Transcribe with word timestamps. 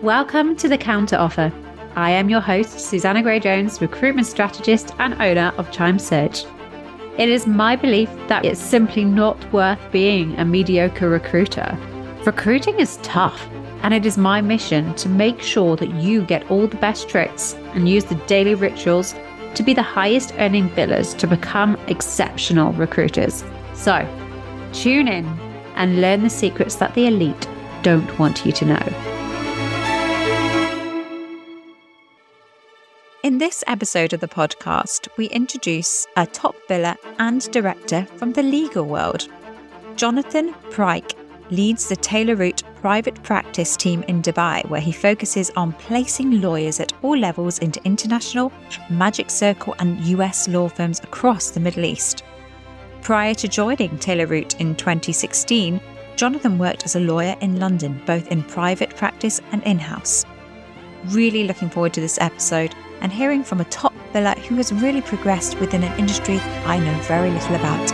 Welcome 0.00 0.56
to 0.56 0.68
the 0.68 0.78
Counter 0.78 1.16
Offer. 1.16 1.52
I 1.96 2.10
am 2.12 2.30
your 2.30 2.40
host, 2.40 2.80
Susanna 2.80 3.22
Gray 3.22 3.38
Jones, 3.40 3.78
recruitment 3.82 4.26
strategist 4.26 4.94
and 4.98 5.20
owner 5.20 5.52
of 5.58 5.70
Chime 5.70 5.98
Search. 5.98 6.46
It 7.18 7.28
is 7.28 7.46
my 7.46 7.76
belief 7.76 8.08
that 8.28 8.46
it's 8.46 8.58
simply 8.58 9.04
not 9.04 9.52
worth 9.52 9.78
being 9.92 10.34
a 10.38 10.46
mediocre 10.46 11.10
recruiter. 11.10 11.76
Recruiting 12.24 12.80
is 12.80 12.96
tough, 13.02 13.46
and 13.82 13.92
it 13.92 14.06
is 14.06 14.16
my 14.16 14.40
mission 14.40 14.94
to 14.94 15.10
make 15.10 15.42
sure 15.42 15.76
that 15.76 15.90
you 15.90 16.24
get 16.24 16.50
all 16.50 16.66
the 16.66 16.76
best 16.76 17.10
tricks 17.10 17.52
and 17.74 17.86
use 17.86 18.04
the 18.04 18.14
daily 18.26 18.54
rituals 18.54 19.14
to 19.54 19.62
be 19.62 19.74
the 19.74 19.82
highest 19.82 20.32
earning 20.38 20.70
billers 20.70 21.14
to 21.18 21.26
become 21.26 21.78
exceptional 21.88 22.72
recruiters. 22.72 23.44
So, 23.74 24.08
tune 24.72 25.06
in 25.06 25.26
and 25.74 26.00
learn 26.00 26.22
the 26.22 26.30
secrets 26.30 26.76
that 26.76 26.94
the 26.94 27.08
elite 27.08 27.46
don't 27.86 28.18
want 28.18 28.44
you 28.44 28.50
to 28.50 28.64
know. 28.64 28.86
In 33.22 33.38
this 33.38 33.62
episode 33.68 34.12
of 34.12 34.18
the 34.18 34.26
podcast, 34.26 35.06
we 35.16 35.26
introduce 35.26 36.04
a 36.16 36.26
top 36.26 36.56
biller 36.68 36.96
and 37.20 37.48
director 37.52 38.04
from 38.16 38.32
the 38.32 38.42
legal 38.42 38.86
world. 38.86 39.28
Jonathan 39.94 40.52
Pryke 40.70 41.12
leads 41.52 41.88
the 41.88 41.94
Taylor 41.94 42.34
Root 42.34 42.64
private 42.80 43.22
practice 43.22 43.76
team 43.76 44.02
in 44.08 44.20
Dubai, 44.20 44.68
where 44.68 44.80
he 44.80 44.90
focuses 44.90 45.50
on 45.50 45.72
placing 45.74 46.40
lawyers 46.40 46.80
at 46.80 46.92
all 47.02 47.16
levels 47.16 47.60
into 47.60 47.80
international, 47.84 48.52
Magic 48.90 49.30
Circle, 49.30 49.76
and 49.78 50.00
US 50.06 50.48
law 50.48 50.68
firms 50.68 50.98
across 51.04 51.52
the 51.52 51.60
Middle 51.60 51.84
East. 51.84 52.24
Prior 53.02 53.34
to 53.34 53.46
joining 53.46 53.96
Taylor 53.98 54.26
Root 54.26 54.60
in 54.60 54.74
2016, 54.74 55.80
Jonathan 56.16 56.56
worked 56.56 56.86
as 56.86 56.96
a 56.96 57.00
lawyer 57.00 57.36
in 57.42 57.60
London, 57.60 58.00
both 58.06 58.28
in 58.28 58.42
private 58.42 58.90
practice 58.96 59.40
and 59.52 59.62
in 59.64 59.78
house. 59.78 60.24
Really 61.08 61.44
looking 61.44 61.68
forward 61.68 61.92
to 61.92 62.00
this 62.00 62.18
episode 62.20 62.74
and 63.02 63.12
hearing 63.12 63.44
from 63.44 63.60
a 63.60 63.64
top 63.66 63.92
biller 64.14 64.36
who 64.38 64.56
has 64.56 64.72
really 64.72 65.02
progressed 65.02 65.60
within 65.60 65.84
an 65.84 65.98
industry 65.98 66.38
I 66.64 66.78
know 66.78 66.98
very 67.02 67.30
little 67.30 67.54
about. 67.54 67.92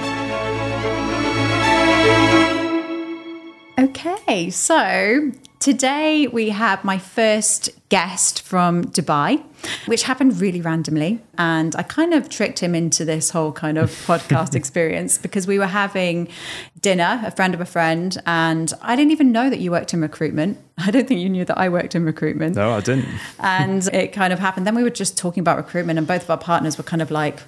Okay, 3.78 4.50
so 4.50 5.32
today 5.62 6.26
we 6.26 6.48
have 6.48 6.82
my 6.82 6.98
first 6.98 7.70
guest 7.88 8.42
from 8.42 8.82
Dubai, 8.86 9.40
which 9.86 10.02
happened 10.02 10.40
really 10.40 10.60
randomly. 10.60 11.20
And 11.38 11.76
I 11.76 11.84
kind 11.84 12.12
of 12.12 12.28
tricked 12.28 12.58
him 12.58 12.74
into 12.74 13.04
this 13.04 13.30
whole 13.30 13.52
kind 13.52 13.78
of 13.78 13.90
podcast 13.90 14.54
experience 14.60 15.18
because 15.18 15.46
we 15.46 15.60
were 15.60 15.68
having 15.68 16.26
dinner, 16.80 17.22
a 17.24 17.30
friend 17.30 17.54
of 17.54 17.60
a 17.60 17.64
friend, 17.64 18.20
and 18.26 18.72
I 18.82 18.96
didn't 18.96 19.12
even 19.12 19.30
know 19.30 19.50
that 19.50 19.60
you 19.60 19.70
worked 19.70 19.94
in 19.94 20.00
recruitment. 20.00 20.58
I 20.78 20.90
don't 20.90 21.06
think 21.06 21.20
you 21.20 21.28
knew 21.28 21.44
that 21.44 21.56
I 21.56 21.68
worked 21.68 21.94
in 21.94 22.04
recruitment. 22.04 22.56
No, 22.56 22.72
I 22.72 22.80
didn't. 22.80 23.06
and 23.38 23.86
it 23.94 24.12
kind 24.12 24.32
of 24.32 24.40
happened. 24.40 24.66
Then 24.66 24.74
we 24.74 24.82
were 24.82 24.90
just 24.90 25.16
talking 25.16 25.42
about 25.42 25.58
recruitment, 25.58 25.96
and 25.96 26.08
both 26.08 26.24
of 26.24 26.30
our 26.30 26.38
partners 26.38 26.76
were 26.76 26.84
kind 26.84 27.02
of 27.02 27.12
like, 27.12 27.38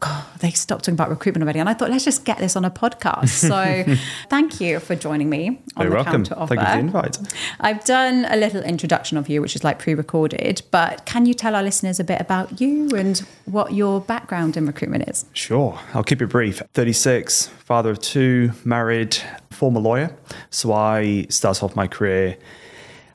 God, 0.00 0.24
they 0.40 0.50
stopped 0.50 0.84
talking 0.84 0.94
about 0.94 1.08
recruitment 1.08 1.42
already. 1.42 1.58
And 1.58 1.68
I 1.68 1.74
thought, 1.74 1.90
let's 1.90 2.04
just 2.04 2.24
get 2.24 2.38
this 2.38 2.54
on 2.54 2.64
a 2.64 2.70
podcast. 2.70 3.28
So 3.28 3.96
thank 4.28 4.60
you 4.60 4.78
for 4.78 4.94
joining 4.94 5.30
me 5.30 5.62
on 5.76 5.84
You're 5.84 5.90
the 5.90 5.94
welcome. 5.96 6.12
counter 6.12 6.34
offer. 6.36 6.54
Thank 6.54 6.60
you 6.60 6.66
for 6.66 6.72
the 6.72 6.78
invite. 6.78 7.18
I've 7.60 7.84
done 7.84 8.26
a 8.28 8.36
little 8.36 8.62
introduction 8.62 9.16
of 9.16 9.28
you, 9.28 9.40
which 9.40 9.56
is 9.56 9.64
like 9.64 9.78
pre-recorded, 9.78 10.62
but 10.70 11.06
can 11.06 11.24
you 11.24 11.32
tell 11.32 11.56
our 11.56 11.62
listeners 11.62 11.98
a 11.98 12.04
bit 12.04 12.20
about 12.20 12.60
you 12.60 12.90
and 12.90 13.18
what 13.46 13.72
your 13.72 14.00
background 14.00 14.56
in 14.56 14.66
recruitment 14.66 15.08
is? 15.08 15.24
Sure. 15.32 15.78
I'll 15.94 16.04
keep 16.04 16.20
it 16.20 16.26
brief. 16.26 16.62
36, 16.74 17.46
father 17.46 17.90
of 17.90 18.00
two, 18.00 18.52
married, 18.64 19.16
former 19.50 19.80
lawyer. 19.80 20.14
So 20.50 20.72
I 20.72 21.26
started 21.30 21.64
off 21.64 21.74
my 21.74 21.86
career 21.86 22.36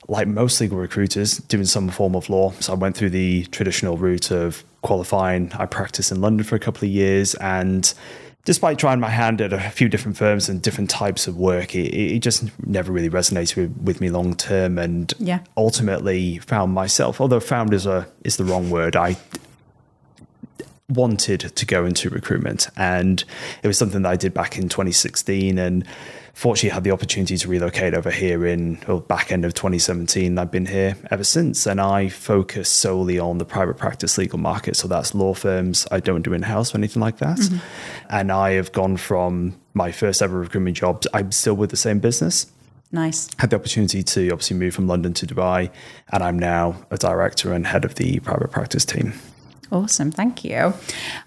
like 0.08 0.28
most 0.28 0.60
legal 0.60 0.78
recruiters, 0.78 1.38
doing 1.38 1.66
some 1.66 1.90
form 1.90 2.16
of 2.16 2.30
law. 2.30 2.52
So 2.60 2.74
I 2.74 2.76
went 2.76 2.98
through 2.98 3.12
the 3.12 3.46
traditional 3.46 3.98
route 3.98 4.32
of 4.32 4.66
qualifying. 4.82 5.52
I 5.54 5.66
practiced 5.66 6.12
in 6.12 6.22
London 6.22 6.46
for 6.46 6.56
a 6.56 6.60
couple 6.60 6.86
of 6.88 6.92
years 6.92 7.36
and 7.36 7.94
despite 8.44 8.80
trying 8.80 9.00
my 9.00 9.10
hand 9.10 9.40
at 9.40 9.54
a 9.54 9.60
few 9.70 9.88
different 9.88 10.18
firms 10.18 10.50
and 10.50 10.62
different 10.62 10.90
types 10.90 11.28
of 11.28 11.38
work, 11.38 11.76
it, 11.76 11.94
it 11.94 12.20
just 12.20 12.46
never 12.66 12.92
really 12.92 13.10
resonated 13.10 13.56
with, 13.56 13.78
with 13.84 14.02
me 14.02 14.10
long 14.10 14.36
term. 14.36 14.78
And 14.80 15.14
Yeah. 15.20 15.40
ultimately 15.56 16.40
found 16.40 16.74
myself, 16.74 17.22
although 17.22 17.40
found 17.40 17.74
is 17.74 17.86
a 17.86 18.08
is 18.24 18.38
the 18.38 18.46
wrong 18.46 18.70
word. 18.72 18.96
I 18.96 19.16
wanted 20.92 21.40
to 21.40 21.66
go 21.66 21.86
into 21.86 22.10
recruitment, 22.10 22.68
and 22.78 23.24
it 23.64 23.68
was 23.68 23.78
something 23.78 24.02
that 24.04 24.10
I 24.10 24.16
did 24.16 24.34
back 24.34 24.58
in 24.58 24.70
2016, 24.70 25.58
and 25.58 25.86
fortunately 26.34 26.70
had 26.70 26.84
the 26.84 26.92
opportunity 26.92 27.38
to 27.38 27.48
relocate 27.48 27.94
over 27.94 28.10
here 28.10 28.46
in 28.46 28.80
well, 28.88 29.02
back 29.02 29.32
end 29.32 29.44
of 29.44 29.54
2017. 29.54 30.38
I've 30.38 30.52
been 30.52 30.66
here 30.66 30.96
ever 31.10 31.24
since, 31.24 31.66
and 31.66 31.82
I 31.82 32.10
focus 32.10 32.70
solely 32.70 33.20
on 33.20 33.38
the 33.38 33.46
private 33.46 33.78
practice 33.78 34.18
legal 34.18 34.40
market. 34.40 34.76
So 34.76 34.88
that's 34.88 35.14
law 35.14 35.34
firms. 35.34 35.88
I 35.92 36.00
don't 36.00 36.22
do 36.22 36.34
in 36.34 36.44
house 36.44 36.74
or 36.74 36.78
anything 36.78 37.02
like 37.02 37.18
that, 37.18 37.38
mm-hmm. 37.38 37.58
and 38.10 38.32
I 38.32 38.52
have 38.52 38.72
gone 38.72 38.98
from 38.98 39.60
my 39.74 39.92
first 39.92 40.22
ever 40.22 40.40
recruitment 40.40 40.78
job. 40.78 41.04
I'm 41.14 41.32
still 41.32 41.56
with 41.56 41.70
the 41.70 41.78
same 41.78 42.00
business 42.00 42.48
Nice. 42.92 43.30
had 43.40 43.50
the 43.50 43.56
opportunity 43.56 44.04
to 44.04 44.30
obviously 44.32 44.58
move 44.58 44.76
from 44.76 44.88
London 44.88 45.14
to 45.14 45.26
Dubai, 45.26 45.70
and 46.12 46.24
I'm 46.24 46.38
now 46.38 46.76
a 46.92 46.98
director 46.98 47.54
and 47.54 47.66
head 47.66 47.86
of 47.86 47.96
the 47.96 48.20
private 48.20 48.52
practice 48.52 48.84
team. 48.84 49.14
Awesome. 49.72 50.12
Thank 50.12 50.44
you. 50.44 50.74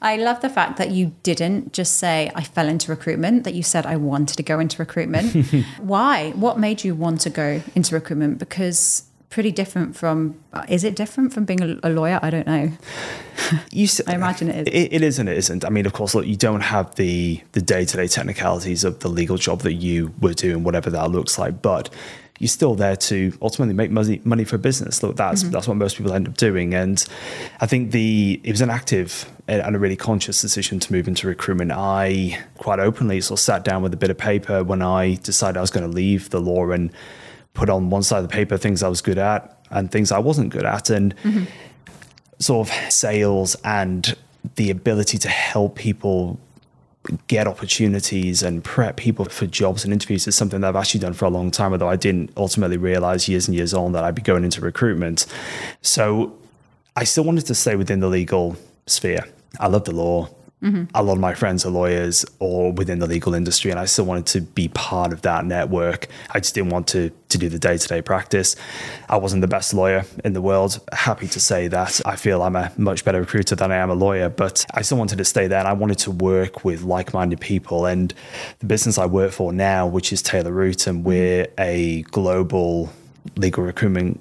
I 0.02 0.16
love 0.16 0.40
the 0.42 0.50
fact 0.50 0.76
that 0.76 0.90
you 0.90 1.12
didn't 1.22 1.72
just 1.72 1.94
say, 1.94 2.30
I 2.34 2.42
fell 2.44 2.68
into 2.68 2.90
recruitment, 2.90 3.44
that 3.44 3.54
you 3.54 3.62
said, 3.62 3.86
I 3.86 3.96
wanted 3.96 4.36
to 4.36 4.42
go 4.42 4.58
into 4.60 4.76
recruitment. 4.78 5.46
Why? 5.78 6.32
What 6.32 6.58
made 6.58 6.84
you 6.84 6.94
want 6.94 7.22
to 7.22 7.30
go 7.30 7.62
into 7.74 7.94
recruitment? 7.94 8.38
Because 8.38 9.04
pretty 9.30 9.50
different 9.50 9.96
from, 9.96 10.38
is 10.68 10.84
it 10.84 10.94
different 10.94 11.32
from 11.32 11.44
being 11.44 11.78
a, 11.82 11.88
lawyer? 11.88 12.20
I 12.22 12.30
don't 12.30 12.46
know. 12.46 12.70
You 13.72 13.84
s- 13.84 14.00
I 14.06 14.14
imagine 14.14 14.48
it 14.48 14.68
is. 14.68 14.74
It, 14.74 14.92
it 14.94 15.02
is 15.02 15.18
and 15.18 15.28
it 15.28 15.36
isn't. 15.36 15.64
I 15.64 15.68
mean, 15.68 15.84
of 15.86 15.92
course, 15.92 16.14
look, 16.14 16.24
you 16.24 16.36
don't 16.36 16.60
have 16.62 16.94
the 16.94 17.42
the 17.52 17.60
day 17.60 17.84
to 17.84 17.96
day 17.96 18.06
technicalities 18.06 18.84
of 18.84 19.00
the 19.00 19.08
legal 19.08 19.36
job 19.36 19.60
that 19.62 19.74
you 19.74 20.14
were 20.20 20.32
doing, 20.34 20.62
whatever 20.64 20.88
that 20.90 21.10
looks 21.10 21.36
like, 21.38 21.60
but. 21.60 21.90
You're 22.44 22.50
still 22.50 22.74
there 22.74 22.94
to 22.94 23.32
ultimately 23.40 23.72
make 23.72 23.90
money, 23.90 24.20
money 24.22 24.44
for 24.44 24.58
business. 24.58 25.02
Look, 25.02 25.16
that's 25.16 25.42
mm-hmm. 25.42 25.52
that's 25.52 25.66
what 25.66 25.78
most 25.78 25.96
people 25.96 26.12
end 26.12 26.28
up 26.28 26.36
doing, 26.36 26.74
and 26.74 27.02
I 27.58 27.64
think 27.64 27.92
the 27.92 28.38
it 28.44 28.50
was 28.50 28.60
an 28.60 28.68
active 28.68 29.32
and 29.48 29.74
a 29.74 29.78
really 29.78 29.96
conscious 29.96 30.42
decision 30.42 30.78
to 30.80 30.92
move 30.92 31.08
into 31.08 31.26
recruitment. 31.26 31.72
I 31.72 32.38
quite 32.58 32.80
openly 32.80 33.22
sort 33.22 33.40
of 33.40 33.42
sat 33.42 33.64
down 33.64 33.82
with 33.82 33.94
a 33.94 33.96
bit 33.96 34.10
of 34.10 34.18
paper 34.18 34.62
when 34.62 34.82
I 34.82 35.14
decided 35.22 35.56
I 35.56 35.62
was 35.62 35.70
going 35.70 35.88
to 35.90 35.96
leave 35.96 36.28
the 36.28 36.38
law 36.38 36.70
and 36.70 36.92
put 37.54 37.70
on 37.70 37.88
one 37.88 38.02
side 38.02 38.18
of 38.18 38.28
the 38.28 38.34
paper 38.34 38.58
things 38.58 38.82
I 38.82 38.88
was 38.88 39.00
good 39.00 39.16
at 39.16 39.58
and 39.70 39.90
things 39.90 40.12
I 40.12 40.18
wasn't 40.18 40.50
good 40.50 40.66
at, 40.66 40.90
and 40.90 41.16
mm-hmm. 41.16 41.44
sort 42.40 42.68
of 42.68 42.92
sales 42.92 43.56
and 43.64 44.14
the 44.56 44.68
ability 44.68 45.16
to 45.16 45.30
help 45.30 45.76
people 45.76 46.38
get 47.28 47.46
opportunities 47.46 48.42
and 48.42 48.64
prep 48.64 48.96
people 48.96 49.24
for 49.26 49.46
jobs 49.46 49.84
and 49.84 49.92
interviews 49.92 50.26
is 50.26 50.34
something 50.34 50.60
that 50.60 50.68
I've 50.68 50.76
actually 50.76 51.00
done 51.00 51.12
for 51.12 51.26
a 51.26 51.30
long 51.30 51.50
time, 51.50 51.72
although 51.72 51.88
I 51.88 51.96
didn't 51.96 52.30
ultimately 52.36 52.76
realize 52.76 53.28
years 53.28 53.46
and 53.46 53.54
years 53.54 53.74
on 53.74 53.92
that 53.92 54.04
I'd 54.04 54.14
be 54.14 54.22
going 54.22 54.44
into 54.44 54.60
recruitment. 54.60 55.26
So 55.82 56.36
I 56.96 57.04
still 57.04 57.24
wanted 57.24 57.46
to 57.46 57.54
stay 57.54 57.76
within 57.76 58.00
the 58.00 58.08
legal 58.08 58.56
sphere. 58.86 59.24
I 59.60 59.68
love 59.68 59.84
the 59.84 59.94
law. 59.94 60.28
A 60.94 61.02
lot 61.02 61.12
of 61.12 61.20
my 61.20 61.34
friends 61.34 61.66
are 61.66 61.70
lawyers 61.70 62.24
or 62.38 62.72
within 62.72 62.98
the 62.98 63.06
legal 63.06 63.34
industry, 63.34 63.70
and 63.70 63.78
I 63.78 63.84
still 63.84 64.06
wanted 64.06 64.26
to 64.26 64.40
be 64.40 64.68
part 64.68 65.12
of 65.12 65.22
that 65.22 65.44
network. 65.44 66.08
I 66.30 66.40
just 66.40 66.54
didn't 66.54 66.70
want 66.70 66.88
to 66.88 67.10
to 67.34 67.38
do 67.38 67.48
the 67.48 67.58
day 67.58 67.76
to 67.76 67.88
day 67.88 68.00
practice. 68.00 68.56
I 69.08 69.16
wasn't 69.16 69.42
the 69.42 69.48
best 69.48 69.74
lawyer 69.74 70.04
in 70.24 70.32
the 70.32 70.40
world. 70.40 70.80
Happy 70.92 71.26
to 71.28 71.40
say 71.40 71.68
that. 71.68 72.00
I 72.06 72.16
feel 72.16 72.42
I'm 72.42 72.56
a 72.56 72.72
much 72.76 73.04
better 73.04 73.20
recruiter 73.20 73.56
than 73.56 73.72
I 73.72 73.76
am 73.76 73.90
a 73.90 73.94
lawyer, 73.94 74.28
but 74.28 74.64
I 74.72 74.82
still 74.82 74.98
wanted 74.98 75.18
to 75.18 75.24
stay 75.24 75.46
there, 75.48 75.58
and 75.58 75.68
I 75.68 75.72
wanted 75.72 75.98
to 75.98 76.10
work 76.10 76.64
with 76.64 76.82
like 76.82 77.12
minded 77.12 77.40
people. 77.40 77.86
And 77.86 78.14
the 78.60 78.66
business 78.66 78.96
I 78.98 79.06
work 79.06 79.32
for 79.32 79.52
now, 79.52 79.86
which 79.86 80.12
is 80.12 80.22
Taylor 80.22 80.52
Root, 80.52 80.86
and 80.86 81.04
we're 81.04 81.48
a 81.58 82.02
global 82.02 82.90
legal 83.36 83.64
recruitment 83.64 84.20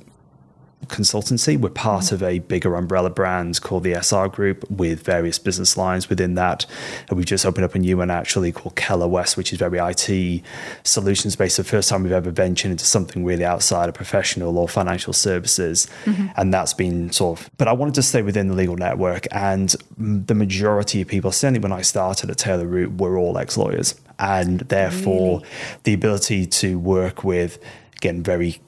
consultancy. 0.88 1.60
We're 1.60 1.70
part 1.70 2.12
of 2.12 2.24
a 2.24 2.40
bigger 2.40 2.76
umbrella 2.76 3.10
brand 3.10 3.62
called 3.62 3.84
the 3.84 3.94
SR 3.94 4.28
Group 4.30 4.70
with 4.70 5.04
various 5.04 5.40
business 5.40 5.78
lines 5.78 6.10
within 6.10 6.36
that. 6.36 6.66
And 7.10 7.18
we've 7.18 7.26
just 7.26 7.46
opened 7.46 7.66
up 7.66 7.76
a 7.76 7.80
new 7.80 7.98
one 7.98 8.10
actually 8.10 8.52
called 8.52 8.76
Keller 8.76 9.08
West, 9.08 9.38
which 9.38 9.54
is 9.54 9.60
very 9.60 9.80
IT 9.80 10.44
solutions 10.84 11.36
based. 11.36 11.58
The 11.58 11.64
first 11.64 11.90
time 11.90 12.04
we've 12.04 12.12
ever 12.12 12.32
ventured 12.32 12.72
into 12.72 12.86
something 12.86 13.24
really 13.24 13.46
outside 13.46 13.90
of 13.90 13.96
professional 13.96 14.58
or 14.58 14.68
financial 14.68 15.14
services. 15.14 15.88
Mm-hmm. 16.06 16.28
And 16.36 16.54
that's 16.54 16.74
been 16.74 17.12
sort 17.12 17.40
of, 17.40 17.50
but 17.58 17.68
I 17.68 17.74
wanted 17.74 17.96
to 17.96 18.04
stay 18.04 18.22
within 18.22 18.48
the 18.48 18.56
legal 18.56 18.76
network. 18.76 19.28
And 19.32 19.76
the 19.98 20.36
majority 20.36 21.02
of 21.02 21.08
people, 21.08 21.32
certainly 21.32 21.60
when 21.60 21.72
I 21.72 21.82
started 21.82 22.30
at 22.30 22.38
Taylor 22.38 22.68
Root, 22.68 22.98
were 22.98 23.18
all 23.18 23.38
ex 23.38 23.58
lawyers. 23.58 23.96
And 24.20 24.62
therefore, 24.62 25.42
the 25.84 25.94
ability 25.94 26.46
to 26.46 26.80
work 26.80 27.24
with, 27.24 27.60
again, 27.98 28.24
very 28.24 28.62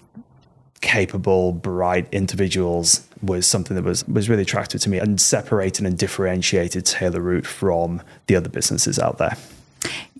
capable, 0.82 1.52
bright 1.52 2.08
individuals 2.12 3.08
was 3.22 3.48
something 3.48 3.76
that 3.76 3.84
was 3.84 4.08
was 4.08 4.30
really 4.30 4.44
attractive 4.44 4.82
to 4.82 4.90
me 4.90 5.00
and 5.00 5.20
separated 5.20 5.86
and 5.86 5.98
differentiated 5.98 6.86
Taylor 6.86 7.22
Root 7.22 7.46
from 7.46 8.02
the 8.28 8.36
other 8.36 8.50
businesses 8.50 9.00
out 9.00 9.18
there. 9.18 9.36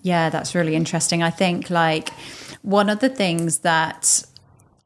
Yeah, 0.02 0.30
that's 0.30 0.54
really 0.54 0.74
interesting. 0.74 1.22
I 1.22 1.30
think 1.30 1.70
like 1.70 2.10
one 2.62 2.88
of 2.88 3.00
the 3.00 3.08
things 3.08 3.60
that 3.60 4.24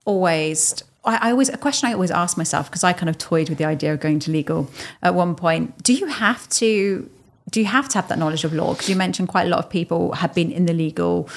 always 0.04 0.82
I, 1.04 1.28
I 1.28 1.30
always 1.30 1.48
a 1.48 1.56
question 1.56 1.88
I 1.88 1.92
always 1.92 2.10
ask 2.10 2.36
myself 2.36 2.70
because 2.70 2.84
I 2.84 2.92
kind 2.92 3.08
of 3.08 3.18
toyed 3.18 3.48
with 3.48 3.58
the 3.58 3.64
idea 3.64 3.92
of 3.92 4.00
going 4.00 4.18
to 4.20 4.30
legal 4.30 4.70
at 5.02 5.14
one 5.14 5.34
point. 5.34 5.82
Do 5.82 5.94
you 5.94 6.06
have 6.06 6.48
to 6.50 7.08
do 7.50 7.60
you 7.60 7.66
have 7.66 7.88
to 7.90 7.98
have 7.98 8.08
that 8.08 8.18
knowledge 8.18 8.44
of 8.44 8.52
law? 8.52 8.74
Because 8.74 8.88
you 8.88 8.96
mentioned 8.96 9.28
quite 9.28 9.46
a 9.46 9.50
lot 9.50 9.58
of 9.58 9.70
people 9.70 10.12
have 10.12 10.34
been 10.34 10.52
in 10.52 10.66
the 10.66 10.72
legal 10.72 11.28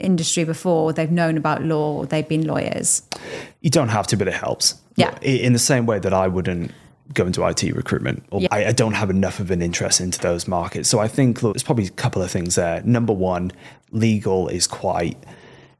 industry 0.00 0.44
before, 0.44 0.92
they've 0.92 1.10
known 1.10 1.36
about 1.36 1.62
law, 1.62 2.04
they've 2.04 2.28
been 2.28 2.46
lawyers. 2.46 3.02
You 3.60 3.70
don't 3.70 3.88
have 3.88 4.06
to, 4.08 4.16
but 4.16 4.28
it 4.28 4.34
helps. 4.34 4.80
Yeah. 4.96 5.18
In 5.20 5.52
the 5.52 5.58
same 5.58 5.86
way 5.86 5.98
that 5.98 6.12
I 6.12 6.28
wouldn't 6.28 6.72
go 7.14 7.26
into 7.26 7.44
IT 7.46 7.62
recruitment, 7.74 8.24
or 8.30 8.40
Yeah. 8.42 8.48
I, 8.52 8.66
I 8.66 8.72
don't 8.72 8.92
have 8.92 9.10
enough 9.10 9.40
of 9.40 9.50
an 9.50 9.62
interest 9.62 10.00
into 10.00 10.18
those 10.20 10.46
markets. 10.46 10.88
So 10.88 10.98
I 11.00 11.08
think 11.08 11.42
look, 11.42 11.54
there's 11.54 11.62
probably 11.62 11.86
a 11.86 11.90
couple 11.90 12.22
of 12.22 12.30
things 12.30 12.54
there. 12.54 12.82
Number 12.84 13.12
one, 13.12 13.52
legal 13.90 14.48
is 14.48 14.66
quite 14.66 15.16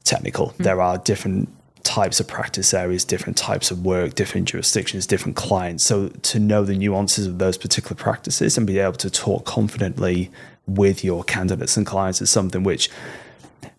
technical. 0.04 0.48
Hmm. 0.48 0.62
There 0.64 0.80
are 0.80 0.98
different 0.98 1.48
types 1.82 2.20
of 2.20 2.28
practice 2.28 2.74
areas, 2.74 3.04
different 3.04 3.36
types 3.36 3.70
of 3.70 3.84
work, 3.84 4.14
different 4.14 4.48
jurisdictions, 4.48 5.06
different 5.06 5.36
clients. 5.36 5.84
So 5.84 6.08
to 6.08 6.38
know 6.38 6.64
the 6.64 6.74
nuances 6.76 7.26
of 7.26 7.38
those 7.38 7.56
particular 7.56 7.96
practices 7.96 8.58
and 8.58 8.66
be 8.66 8.78
able 8.78 8.94
to 8.94 9.10
talk 9.10 9.44
confidently 9.44 10.30
with 10.66 11.02
your 11.02 11.24
candidates 11.24 11.76
and 11.76 11.86
clients 11.86 12.20
is 12.20 12.30
something 12.30 12.62
which 12.62 12.90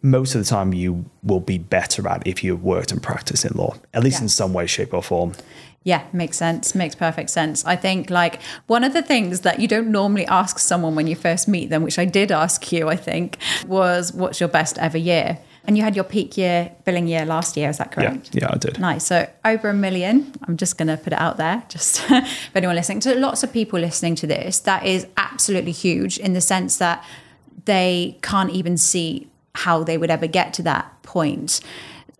most 0.01 0.35
of 0.35 0.41
the 0.41 0.49
time 0.49 0.73
you 0.73 1.05
will 1.23 1.39
be 1.39 1.57
better 1.57 2.07
at 2.07 2.25
if 2.25 2.43
you've 2.43 2.63
worked 2.63 2.91
and 2.91 3.01
practiced 3.01 3.45
in 3.45 3.51
law, 3.55 3.75
at 3.93 4.03
least 4.03 4.19
Yeah. 4.19 4.23
in 4.23 4.29
some 4.29 4.53
way, 4.53 4.65
shape, 4.67 4.93
or 4.93 5.03
form. 5.03 5.33
Yeah, 5.83 6.03
makes 6.13 6.37
sense. 6.37 6.75
Makes 6.75 6.93
perfect 6.95 7.31
sense. 7.31 7.65
I 7.65 7.75
think 7.75 8.09
like 8.11 8.39
one 8.67 8.83
of 8.83 8.93
the 8.93 9.01
things 9.01 9.41
that 9.41 9.59
you 9.59 9.67
don't 9.67 9.91
normally 9.91 10.27
ask 10.27 10.59
someone 10.59 10.93
when 10.93 11.07
you 11.07 11.15
first 11.15 11.47
meet 11.47 11.71
them, 11.71 11.81
which 11.81 11.97
I 11.97 12.05
did 12.05 12.31
ask 12.31 12.71
you, 12.71 12.87
I 12.87 12.95
think, 12.95 13.37
was 13.65 14.13
what's 14.13 14.39
your 14.39 14.49
best 14.49 14.77
ever 14.77 14.97
year? 14.99 15.39
And 15.65 15.77
you 15.77 15.83
had 15.83 15.95
your 15.95 16.03
peak 16.05 16.37
year 16.37 16.71
billing 16.85 17.07
year 17.07 17.25
last 17.25 17.57
year, 17.57 17.69
is 17.69 17.77
that 17.79 17.91
correct? 17.91 18.29
Yeah, 18.33 18.41
yeah, 18.47 18.49
I 18.53 18.57
did. 18.57 18.79
Nice. 18.79 19.05
So 19.05 19.27
over 19.45 19.69
a 19.69 19.73
million. 19.73 20.33
I'm 20.47 20.55
just 20.57 20.77
going 20.77 20.87
to 20.87 20.97
put 20.97 21.13
it 21.13 21.19
out 21.19 21.37
there, 21.37 21.63
just 21.67 22.01
for 22.01 22.21
anyone 22.55 22.75
listening. 22.75 23.01
So 23.01 23.13
lots 23.13 23.41
of 23.43 23.51
people 23.51 23.79
listening 23.79 24.13
to 24.15 24.27
this, 24.27 24.59
that 24.61 24.85
is 24.85 25.07
absolutely 25.17 25.71
huge 25.71 26.19
in 26.19 26.33
the 26.33 26.41
sense 26.41 26.77
that 26.77 27.03
they 27.65 28.17
can't 28.21 28.51
even 28.51 28.77
see 28.77 29.27
how 29.55 29.83
they 29.83 29.97
would 29.97 30.09
ever 30.09 30.27
get 30.27 30.53
to 30.55 30.63
that 30.63 31.01
point. 31.03 31.61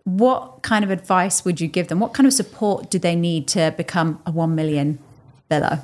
What 0.04 0.62
kind 0.62 0.84
of 0.84 0.90
advice 0.90 1.44
would 1.44 1.60
you 1.60 1.68
give 1.68 1.88
them? 1.88 2.00
What 2.00 2.12
kind 2.12 2.26
of 2.26 2.32
support 2.32 2.90
do 2.90 2.98
they 2.98 3.14
need 3.14 3.46
to 3.48 3.72
become 3.76 4.20
a 4.26 4.30
1 4.30 4.54
million 4.54 4.98
biller? 5.50 5.82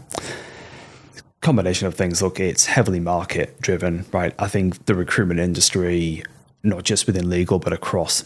combination 1.40 1.86
of 1.86 1.94
things. 1.94 2.20
Look, 2.20 2.40
it's 2.40 2.66
heavily 2.66 3.00
market 3.00 3.60
driven, 3.60 4.04
right? 4.12 4.34
I 4.38 4.48
think 4.48 4.86
the 4.86 4.94
recruitment 4.94 5.40
industry, 5.40 6.24
not 6.62 6.84
just 6.84 7.06
within 7.06 7.30
legal, 7.30 7.58
but 7.58 7.72
across 7.72 8.24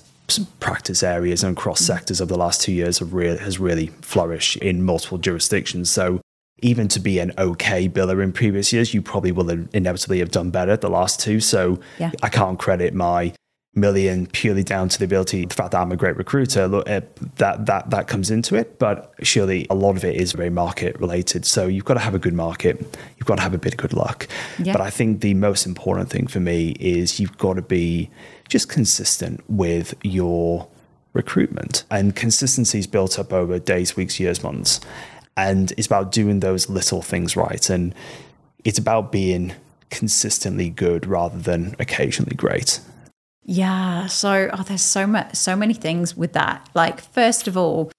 practice 0.60 1.02
areas 1.02 1.44
and 1.44 1.56
across 1.56 1.80
sectors 1.80 2.20
of 2.20 2.28
the 2.28 2.38
last 2.38 2.62
two 2.62 2.72
years 2.72 3.02
really, 3.02 3.38
has 3.38 3.58
really 3.58 3.88
flourished 4.00 4.56
in 4.56 4.82
multiple 4.82 5.18
jurisdictions. 5.18 5.90
So 5.90 6.21
even 6.62 6.88
to 6.88 7.00
be 7.00 7.18
an 7.18 7.32
okay 7.36 7.88
biller 7.88 8.22
in 8.22 8.32
previous 8.32 8.72
years, 8.72 8.94
you 8.94 9.02
probably 9.02 9.32
will 9.32 9.50
inevitably 9.72 10.20
have 10.20 10.30
done 10.30 10.50
better 10.50 10.76
the 10.76 10.88
last 10.88 11.20
two. 11.20 11.40
So 11.40 11.80
Yeah. 11.98 12.12
I 12.22 12.28
can't 12.28 12.58
credit 12.58 12.94
my 12.94 13.34
million 13.74 14.26
purely 14.26 14.62
down 14.62 14.86
to 14.86 14.98
the 14.98 15.04
ability, 15.04 15.46
the 15.46 15.54
fact 15.54 15.70
that 15.70 15.80
I'm 15.80 15.92
a 15.92 15.96
great 15.96 16.16
recruiter. 16.16 16.68
Look, 16.68 16.88
uh, 16.88 17.00
that 17.36 17.66
that 17.66 17.90
that 17.90 18.06
comes 18.06 18.30
into 18.30 18.54
it, 18.54 18.78
but 18.78 19.12
surely 19.22 19.66
a 19.70 19.74
lot 19.74 19.96
of 19.96 20.04
it 20.04 20.16
is 20.16 20.32
very 20.32 20.50
market 20.50 20.98
related. 21.00 21.46
So 21.46 21.66
you've 21.66 21.84
got 21.84 21.94
to 21.94 22.00
have 22.00 22.14
a 22.14 22.18
good 22.18 22.34
market, 22.34 22.78
you've 23.16 23.26
got 23.26 23.36
to 23.36 23.42
have 23.42 23.54
a 23.54 23.58
bit 23.58 23.72
of 23.74 23.78
good 23.78 23.94
luck. 23.94 24.28
Yeah. 24.58 24.72
But 24.72 24.82
I 24.82 24.90
think 24.90 25.20
the 25.22 25.34
most 25.34 25.66
important 25.66 26.10
thing 26.10 26.26
for 26.26 26.40
me 26.40 26.76
is 26.80 27.18
you've 27.18 27.38
got 27.38 27.54
to 27.54 27.62
be 27.62 28.10
just 28.48 28.68
consistent 28.68 29.40
with 29.48 29.94
your 30.02 30.68
recruitment, 31.14 31.84
and 31.90 32.14
consistency 32.14 32.78
is 32.78 32.86
built 32.86 33.18
up 33.18 33.32
over 33.32 33.58
days, 33.58 33.96
weeks, 33.96 34.20
years, 34.20 34.42
months, 34.42 34.80
and 35.36 35.72
it's 35.72 35.86
about 35.86 36.12
doing 36.12 36.40
those 36.40 36.68
little 36.68 37.02
things 37.02 37.36
right, 37.36 37.68
and 37.70 37.94
it's 38.64 38.78
about 38.78 39.12
being 39.12 39.54
consistently 39.90 40.70
good 40.70 41.06
rather 41.06 41.38
than 41.38 41.76
occasionally 41.78 42.34
great. 42.34 42.80
Yeah. 43.44 44.06
So 44.06 44.50
oh, 44.52 44.62
there's 44.62 44.82
so 44.82 45.06
much, 45.06 45.34
so 45.34 45.56
many 45.56 45.74
things 45.74 46.16
with 46.16 46.32
that. 46.32 46.68
Like 46.74 47.00
first 47.00 47.48
of 47.48 47.56
all, 47.56 47.90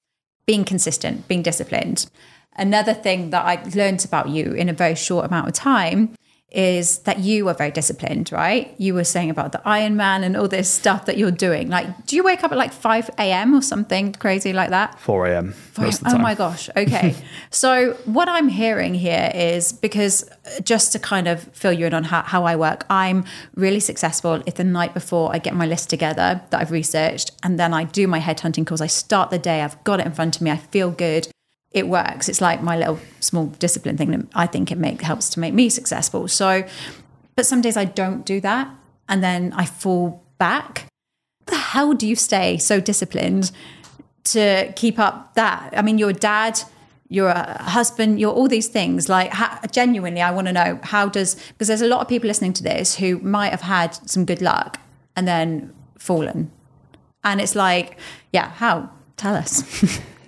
being 0.45 0.63
consistent, 0.63 1.27
being 1.27 1.41
disciplined. 1.41 2.09
Another 2.55 2.93
thing 2.93 3.31
that 3.31 3.45
I 3.45 3.63
learned 3.75 4.05
about 4.05 4.29
you 4.29 4.51
in 4.51 4.69
a 4.69 4.73
very 4.73 4.95
short 4.95 5.25
amount 5.25 5.47
of 5.47 5.53
time 5.53 6.15
is 6.53 6.99
that 6.99 7.19
you 7.19 7.47
are 7.49 7.53
very 7.55 7.71
disciplined, 7.71 8.31
right? 8.31 8.73
You 8.77 8.93
were 8.93 9.03
saying 9.03 9.31
about 9.31 9.51
the 9.51 9.61
Ironman 9.65 10.23
and 10.23 10.37
all 10.37 10.47
this 10.47 10.69
stuff 10.69 11.07
that 11.07 11.17
you're 11.17 11.31
doing. 11.31 11.69
Like, 11.69 12.05
do 12.05 12.15
you 12.15 12.23
wake 12.23 12.43
up 12.43 12.51
at 12.51 12.57
like 12.57 12.71
5 12.71 13.09
a.m. 13.17 13.55
or 13.55 13.61
something 13.61 14.13
crazy 14.13 14.53
like 14.53 14.69
that? 14.69 14.99
4 14.99 15.27
a.m. 15.27 15.55
most 15.77 16.01
of 16.01 16.13
Oh 16.13 16.17
my 16.19 16.35
gosh. 16.35 16.69
Okay. 16.77 17.15
so, 17.49 17.93
what 18.05 18.29
I'm 18.29 18.49
hearing 18.49 18.93
here 18.93 19.31
is 19.33 19.73
because 19.73 20.29
uh, 20.29 20.59
just 20.61 20.91
to 20.91 20.99
kind 20.99 21.27
of 21.27 21.41
fill 21.53 21.73
you 21.73 21.87
in 21.87 21.93
on 21.93 22.03
how, 22.03 22.21
how 22.21 22.43
I 22.43 22.55
work, 22.55 22.85
I'm 22.89 23.25
really 23.55 23.79
successful 23.79 24.43
if 24.45 24.55
the 24.55 24.63
night 24.63 24.93
before 24.93 25.33
I 25.33 25.39
get 25.39 25.55
my 25.55 25.65
list 25.65 25.89
together 25.89 26.41
that 26.51 26.61
I've 26.61 26.71
researched 26.71 27.31
and 27.41 27.59
then 27.59 27.73
I 27.73 27.85
do 27.85 28.07
my 28.07 28.19
headhunting 28.19 28.67
calls. 28.67 28.79
I 28.79 28.87
start 28.87 29.31
the 29.31 29.39
day, 29.39 29.61
I've 29.61 29.83
got 29.83 29.99
it 29.99 30.05
in 30.05 30.11
front 30.11 30.35
of 30.35 30.43
me, 30.43 30.51
I 30.51 30.57
feel 30.57 30.91
good. 30.91 31.32
It 31.73 31.87
works. 31.87 32.29
It's 32.29 32.41
like 32.41 32.61
my 32.61 32.77
little 32.77 32.99
small 33.19 33.47
discipline 33.47 33.97
thing 33.97 34.11
that 34.11 34.27
I 34.35 34.45
think 34.45 34.71
it 34.71 34.77
make, 34.77 35.01
helps 35.01 35.29
to 35.29 35.39
make 35.39 35.53
me 35.53 35.69
successful. 35.69 36.27
So, 36.27 36.65
but 37.35 37.45
some 37.45 37.61
days 37.61 37.77
I 37.77 37.85
don't 37.85 38.25
do 38.25 38.39
that 38.41 38.69
and 39.09 39.23
then 39.23 39.53
I 39.53 39.65
fall 39.65 40.23
back. 40.37 40.85
The 41.47 41.55
hell 41.55 41.93
do 41.93 42.07
you 42.07 42.15
stay 42.15 42.57
so 42.57 42.79
disciplined 42.79 43.51
to 44.25 44.71
keep 44.75 44.99
up 44.99 45.33
that? 45.33 45.73
I 45.75 45.81
mean, 45.81 45.97
you're 45.97 46.11
a 46.11 46.13
dad, 46.13 46.59
you're 47.09 47.29
a 47.29 47.61
husband, 47.63 48.19
you're 48.19 48.31
all 48.31 48.47
these 48.47 48.67
things. 48.67 49.09
Like, 49.09 49.31
how, 49.31 49.59
genuinely, 49.71 50.21
I 50.21 50.31
want 50.31 50.47
to 50.47 50.53
know 50.53 50.79
how 50.83 51.09
does, 51.09 51.35
because 51.49 51.67
there's 51.67 51.81
a 51.81 51.87
lot 51.87 52.01
of 52.01 52.07
people 52.07 52.27
listening 52.27 52.53
to 52.53 52.63
this 52.63 52.95
who 52.95 53.19
might 53.19 53.49
have 53.49 53.61
had 53.61 53.93
some 54.09 54.25
good 54.25 54.41
luck 54.41 54.79
and 55.15 55.27
then 55.27 55.73
fallen. 55.97 56.51
And 57.23 57.41
it's 57.41 57.55
like, 57.55 57.97
yeah, 58.31 58.49
how? 58.49 58.89
Tell 59.17 59.35
us. 59.35 59.63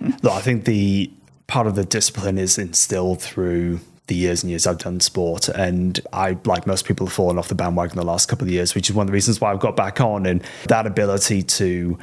Look, 0.22 0.32
I 0.32 0.40
think 0.40 0.64
the 0.64 1.10
part 1.46 1.66
of 1.66 1.74
the 1.74 1.84
discipline 1.84 2.38
is 2.38 2.58
instilled 2.58 3.20
through 3.22 3.80
the 4.06 4.14
years 4.14 4.42
and 4.42 4.50
years 4.50 4.66
I've 4.66 4.78
done 4.78 5.00
sport. 5.00 5.48
And 5.48 6.00
I, 6.12 6.36
like 6.44 6.66
most 6.66 6.84
people, 6.84 7.06
have 7.06 7.12
fallen 7.12 7.38
off 7.38 7.48
the 7.48 7.54
bandwagon 7.54 7.96
the 7.96 8.04
last 8.04 8.28
couple 8.28 8.46
of 8.46 8.52
years, 8.52 8.74
which 8.74 8.88
is 8.88 8.94
one 8.94 9.04
of 9.04 9.08
the 9.08 9.12
reasons 9.12 9.40
why 9.40 9.52
I've 9.52 9.60
got 9.60 9.76
back 9.76 10.00
on. 10.00 10.26
And 10.26 10.42
that 10.68 10.86
ability 10.86 11.42
to 11.42 11.98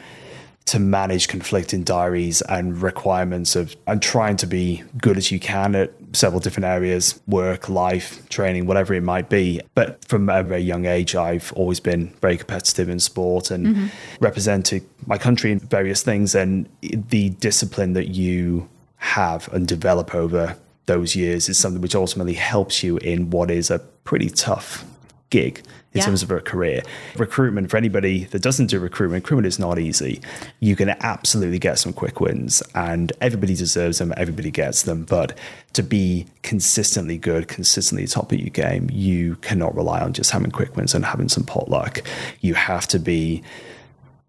to 0.66 0.80
manage 0.80 1.28
conflicting 1.28 1.84
diaries 1.84 2.42
and 2.44 2.82
requirements 2.82 3.56
of 3.56 3.76
and 3.86 4.02
trying 4.02 4.38
to 4.38 4.48
be 4.48 4.82
good 4.98 5.18
as 5.18 5.30
you 5.30 5.40
can 5.40 5.76
at 5.76 5.92
several 6.14 6.40
different 6.40 6.66
areas 6.66 7.20
work 7.28 7.68
life 7.68 8.28
training 8.30 8.66
whatever 8.66 8.94
it 8.94 9.04
might 9.04 9.28
be 9.28 9.60
but 9.76 10.04
from 10.06 10.30
a 10.30 10.42
very 10.42 10.62
young 10.62 10.86
age 10.86 11.16
i've 11.16 11.52
always 11.54 11.82
been 11.82 12.08
very 12.22 12.38
competitive 12.38 12.88
in 12.88 12.98
sport 12.98 13.52
and 13.52 13.68
mm-hmm. 13.68 13.88
represented 14.22 14.82
my 15.06 15.18
country 15.18 15.52
in 15.52 15.60
various 15.60 16.02
things 16.02 16.34
and 16.34 16.70
the 16.82 17.30
discipline 17.32 17.92
that 17.92 18.10
you 18.10 18.68
have 19.04 19.52
and 19.54 19.68
develop 19.68 20.16
over 20.16 20.58
those 20.86 21.16
years 21.16 21.50
is 21.50 21.58
something 21.58 21.82
which 21.82 21.96
ultimately 21.96 22.34
helps 22.34 22.84
you 22.84 22.98
in 22.98 23.30
what 23.30 23.52
is 23.52 23.70
a 23.70 23.80
pretty 24.04 24.30
tough 24.30 24.86
gig 25.30 25.60
in 25.94 26.00
Yeah. 26.00 26.06
terms 26.06 26.24
of 26.24 26.32
a 26.32 26.40
career. 26.40 26.82
Recruitment, 27.18 27.70
for 27.70 27.78
anybody 27.78 28.26
that 28.26 28.42
doesn't 28.42 28.68
do 28.68 28.80
recruitment, 28.80 29.24
recruitment 29.24 29.48
is 29.48 29.60
not 29.60 29.78
easy. 29.78 30.22
You 30.60 30.76
can 30.76 30.90
absolutely 31.02 31.60
get 31.60 31.80
some 31.80 31.92
quick 31.94 32.20
wins, 32.22 32.64
and 32.76 33.12
everybody 33.20 33.56
deserves 33.56 33.98
them, 33.98 34.14
everybody 34.16 34.52
gets 34.52 34.84
them. 34.84 35.04
But 35.04 35.38
to 35.74 35.84
be 35.84 36.26
consistently 36.42 37.18
good, 37.18 37.48
consistently 37.48 38.08
top 38.08 38.32
of 38.32 38.40
your 38.40 38.50
game, 38.50 38.90
you 38.92 39.36
cannot 39.42 39.76
rely 39.76 40.00
on 40.02 40.14
just 40.14 40.32
having 40.32 40.52
quick 40.52 40.76
wins 40.78 40.94
and 40.96 41.06
having 41.06 41.30
some 41.30 41.44
pot 41.44 41.70
luck. 41.70 42.02
You 42.42 42.54
have 42.54 42.88
to 42.88 43.00
be 43.00 43.44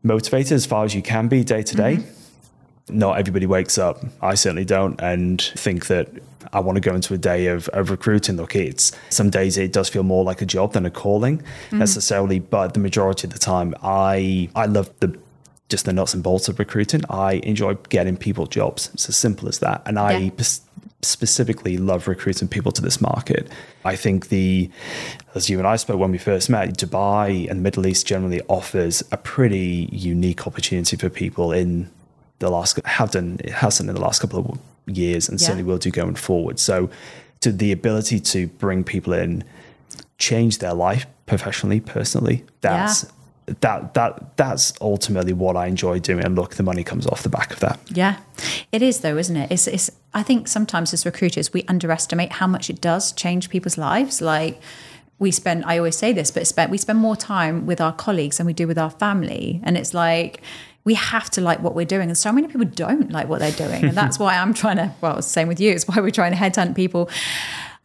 motivated 0.03 0.53
as 0.53 0.67
far 0.67 0.85
as 0.85 0.95
you 0.95 1.03
can 1.03 1.29
be 1.29 1.45
day 1.45 1.63
to 1.63 1.77
day. 1.77 1.97
Mm-hmm. 1.97 2.11
Not 2.89 3.19
everybody 3.19 3.47
wakes 3.47 3.79
up. 3.79 4.05
I 4.21 4.35
certainly 4.35 4.65
don't, 4.65 5.01
and 5.01 5.41
think 5.41 5.87
that 5.87 6.09
I 6.53 6.61
want 6.61 6.77
to 6.77 6.81
go 6.81 6.95
into 6.95 7.15
a 7.15 7.19
day 7.19 7.47
of, 7.47 7.69
of 7.69 7.91
recruiting. 7.91 8.37
Look, 8.37 8.55
it's 8.55 8.93
some 9.11 9.31
days 9.31 9.57
it 9.57 9.73
does 9.73 9.89
feel 9.89 10.03
more 10.03 10.23
like 10.23 10.43
a 10.43 10.47
job 10.47 10.75
than 10.75 10.85
a 10.85 10.91
calling 10.91 11.43
mm. 11.71 11.79
necessarily, 11.79 12.39
but 12.39 12.75
the 12.75 12.81
majority 12.81 13.27
of 13.27 13.33
the 13.33 13.39
time, 13.39 13.75
I 13.83 14.49
I 14.55 14.67
love 14.67 14.91
the 15.01 15.19
just 15.69 15.87
the 15.87 15.93
nuts 15.93 16.15
and 16.15 16.23
bolts 16.23 16.49
of 16.49 16.59
recruiting. 16.59 17.03
I 17.09 17.35
enjoy 17.43 17.75
getting 17.89 18.17
people 18.17 18.47
jobs. 18.47 18.91
It's 18.93 19.09
as 19.09 19.17
simple 19.17 19.49
as 19.49 19.61
that, 19.61 19.83
and 19.87 19.99
I 19.99 20.31
pers- 20.31 20.61
specifically 21.05 21.77
love 21.77 22.09
recruiting 22.09 22.49
people 22.49 22.73
to 22.73 22.83
this 22.83 23.01
market. 23.01 23.49
I 23.85 23.97
think 23.97 24.29
the, 24.29 24.71
as 25.35 25.51
you 25.51 25.59
and 25.59 25.67
I 25.67 25.77
spoke 25.77 25.99
when 25.99 26.11
we 26.11 26.19
first 26.19 26.49
met, 26.51 26.77
Dubai 26.77 27.49
and 27.49 27.61
the 27.61 27.63
Middle 27.63 27.87
East 27.87 28.07
generally 28.07 28.41
offers 28.49 29.03
a 29.13 29.17
pretty 29.17 29.89
unique 29.93 30.47
opportunity 30.47 30.97
for 30.97 31.09
people 31.09 31.53
in 31.53 31.91
the 32.45 32.51
last 32.51 32.79
have 32.85 33.11
done 33.11 33.39
it 33.43 33.51
hasn't 33.51 33.89
in 33.89 33.95
the 33.95 34.01
last 34.01 34.21
couple 34.21 34.39
of 34.39 34.59
years 34.97 35.29
and 35.29 35.41
Yeah. 35.41 35.47
certainly 35.47 35.65
will 35.65 35.79
do 35.79 35.91
going 35.91 36.15
forward. 36.15 36.59
So 36.59 36.91
to 37.41 37.53
the 37.53 37.73
ability 37.73 38.21
to 38.21 38.47
bring 38.47 38.85
people 38.85 39.13
in, 39.13 39.45
change 40.19 40.59
their 40.59 40.75
life 40.75 41.07
professionally, 41.27 41.81
personally, 41.81 42.45
that's 42.61 43.07
that 43.61 43.93
that 43.95 44.37
that's 44.37 44.73
ultimately 44.81 45.33
what 45.35 45.55
I 45.57 45.67
enjoy 45.67 45.99
doing. 46.01 46.25
And 46.25 46.35
look, 46.35 46.55
the 46.55 46.63
money 46.63 46.83
comes 46.85 47.07
off 47.07 47.23
the 47.23 47.29
back 47.29 47.53
of 47.53 47.61
that. 47.61 47.79
Yeah, 47.91 48.17
it 48.73 48.81
is 48.83 49.01
though, 49.01 49.17
isn't 49.19 49.37
it? 49.37 49.51
It's, 49.51 49.67
it's. 49.67 49.91
I 50.15 50.23
think 50.23 50.49
sometimes 50.49 50.95
as 50.95 51.05
recruiters 51.05 51.53
we 51.53 51.65
underestimate 51.69 52.33
how 52.33 52.47
much 52.47 52.71
it 52.71 52.81
does 52.81 53.13
change 53.13 53.51
people's 53.51 53.77
lives. 53.77 54.21
Like 54.21 54.61
we 55.19 55.31
spend, 55.31 55.65
I 55.67 55.79
always 55.79 55.97
say 55.97 56.13
this, 56.13 56.31
but 56.31 56.47
spend, 56.47 56.71
we 56.71 56.79
spend 56.79 56.99
more 56.99 57.17
time 57.17 57.67
with 57.67 57.81
our 57.81 57.93
colleagues 57.93 58.37
than 58.39 58.47
we 58.47 58.53
do 58.53 58.67
with 58.67 58.79
our 58.79 58.91
family, 58.91 59.61
and 59.65 59.77
it's 59.77 59.93
like 59.95 60.41
we 60.85 60.95
have 60.95 61.31
to 61.31 61.41
like 61.41 61.61
what 61.61 61.75
we're 61.75 61.87
doing, 61.87 62.09
and 62.09 62.17
so 62.17 62.33
many 62.33 62.47
people 62.47 62.67
don't 62.67 63.11
like 63.11 63.29
what 63.29 63.41
they're 63.41 63.53
doing, 63.53 63.85
and 63.85 63.97
that's 63.97 64.19
why 64.21 64.37
I'm 64.37 64.55
trying 64.55 64.77
to. 64.77 64.93
Well, 65.01 65.23
same 65.23 65.49
with 65.49 65.61
you. 65.61 65.73
It's 65.73 65.89
why 65.89 66.01
we're 66.01 66.11
trying 66.11 66.33
to 66.33 66.39
headhunt 66.39 66.77
people 66.77 67.09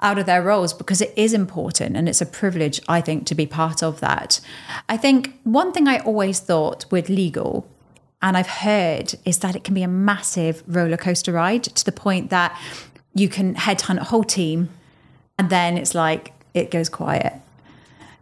out 0.02 0.18
of 0.18 0.26
their 0.26 0.42
roles 0.42 0.74
because 0.74 1.02
it 1.02 1.14
is 1.18 1.34
important 1.34 1.98
and 1.98 2.08
it's 2.08 2.22
a 2.22 2.26
privilege, 2.26 2.80
I 2.88 3.02
think, 3.02 3.26
to 3.26 3.36
be 3.36 3.46
part 3.46 3.84
of 3.84 4.00
that. 4.00 4.40
I 4.88 4.96
think 4.96 5.38
one 5.44 5.74
thing 5.74 5.90
I 5.90 6.00
always 6.00 6.40
thought 6.40 6.86
with 6.90 7.10
legal, 7.10 7.68
and 8.22 8.38
I've 8.38 8.48
heard, 8.48 9.16
is 9.26 9.40
that 9.40 9.56
it 9.56 9.64
can 9.64 9.74
be 9.74 9.84
a 9.84 9.90
massive 9.90 10.64
roller 10.68 10.98
coaster 10.98 11.34
ride 11.34 11.64
to 11.64 11.84
the 11.84 11.92
point 11.92 12.30
that 12.30 12.58
you 13.14 13.28
can 13.28 13.56
headhunt 13.56 14.00
a 14.00 14.06
whole 14.06 14.24
team 14.24 14.70
and 15.38 15.50
then 15.50 15.78
it's 15.78 15.96
like 15.96 16.34
it 16.54 16.70
goes 16.70 16.90
quiet. 16.90 17.34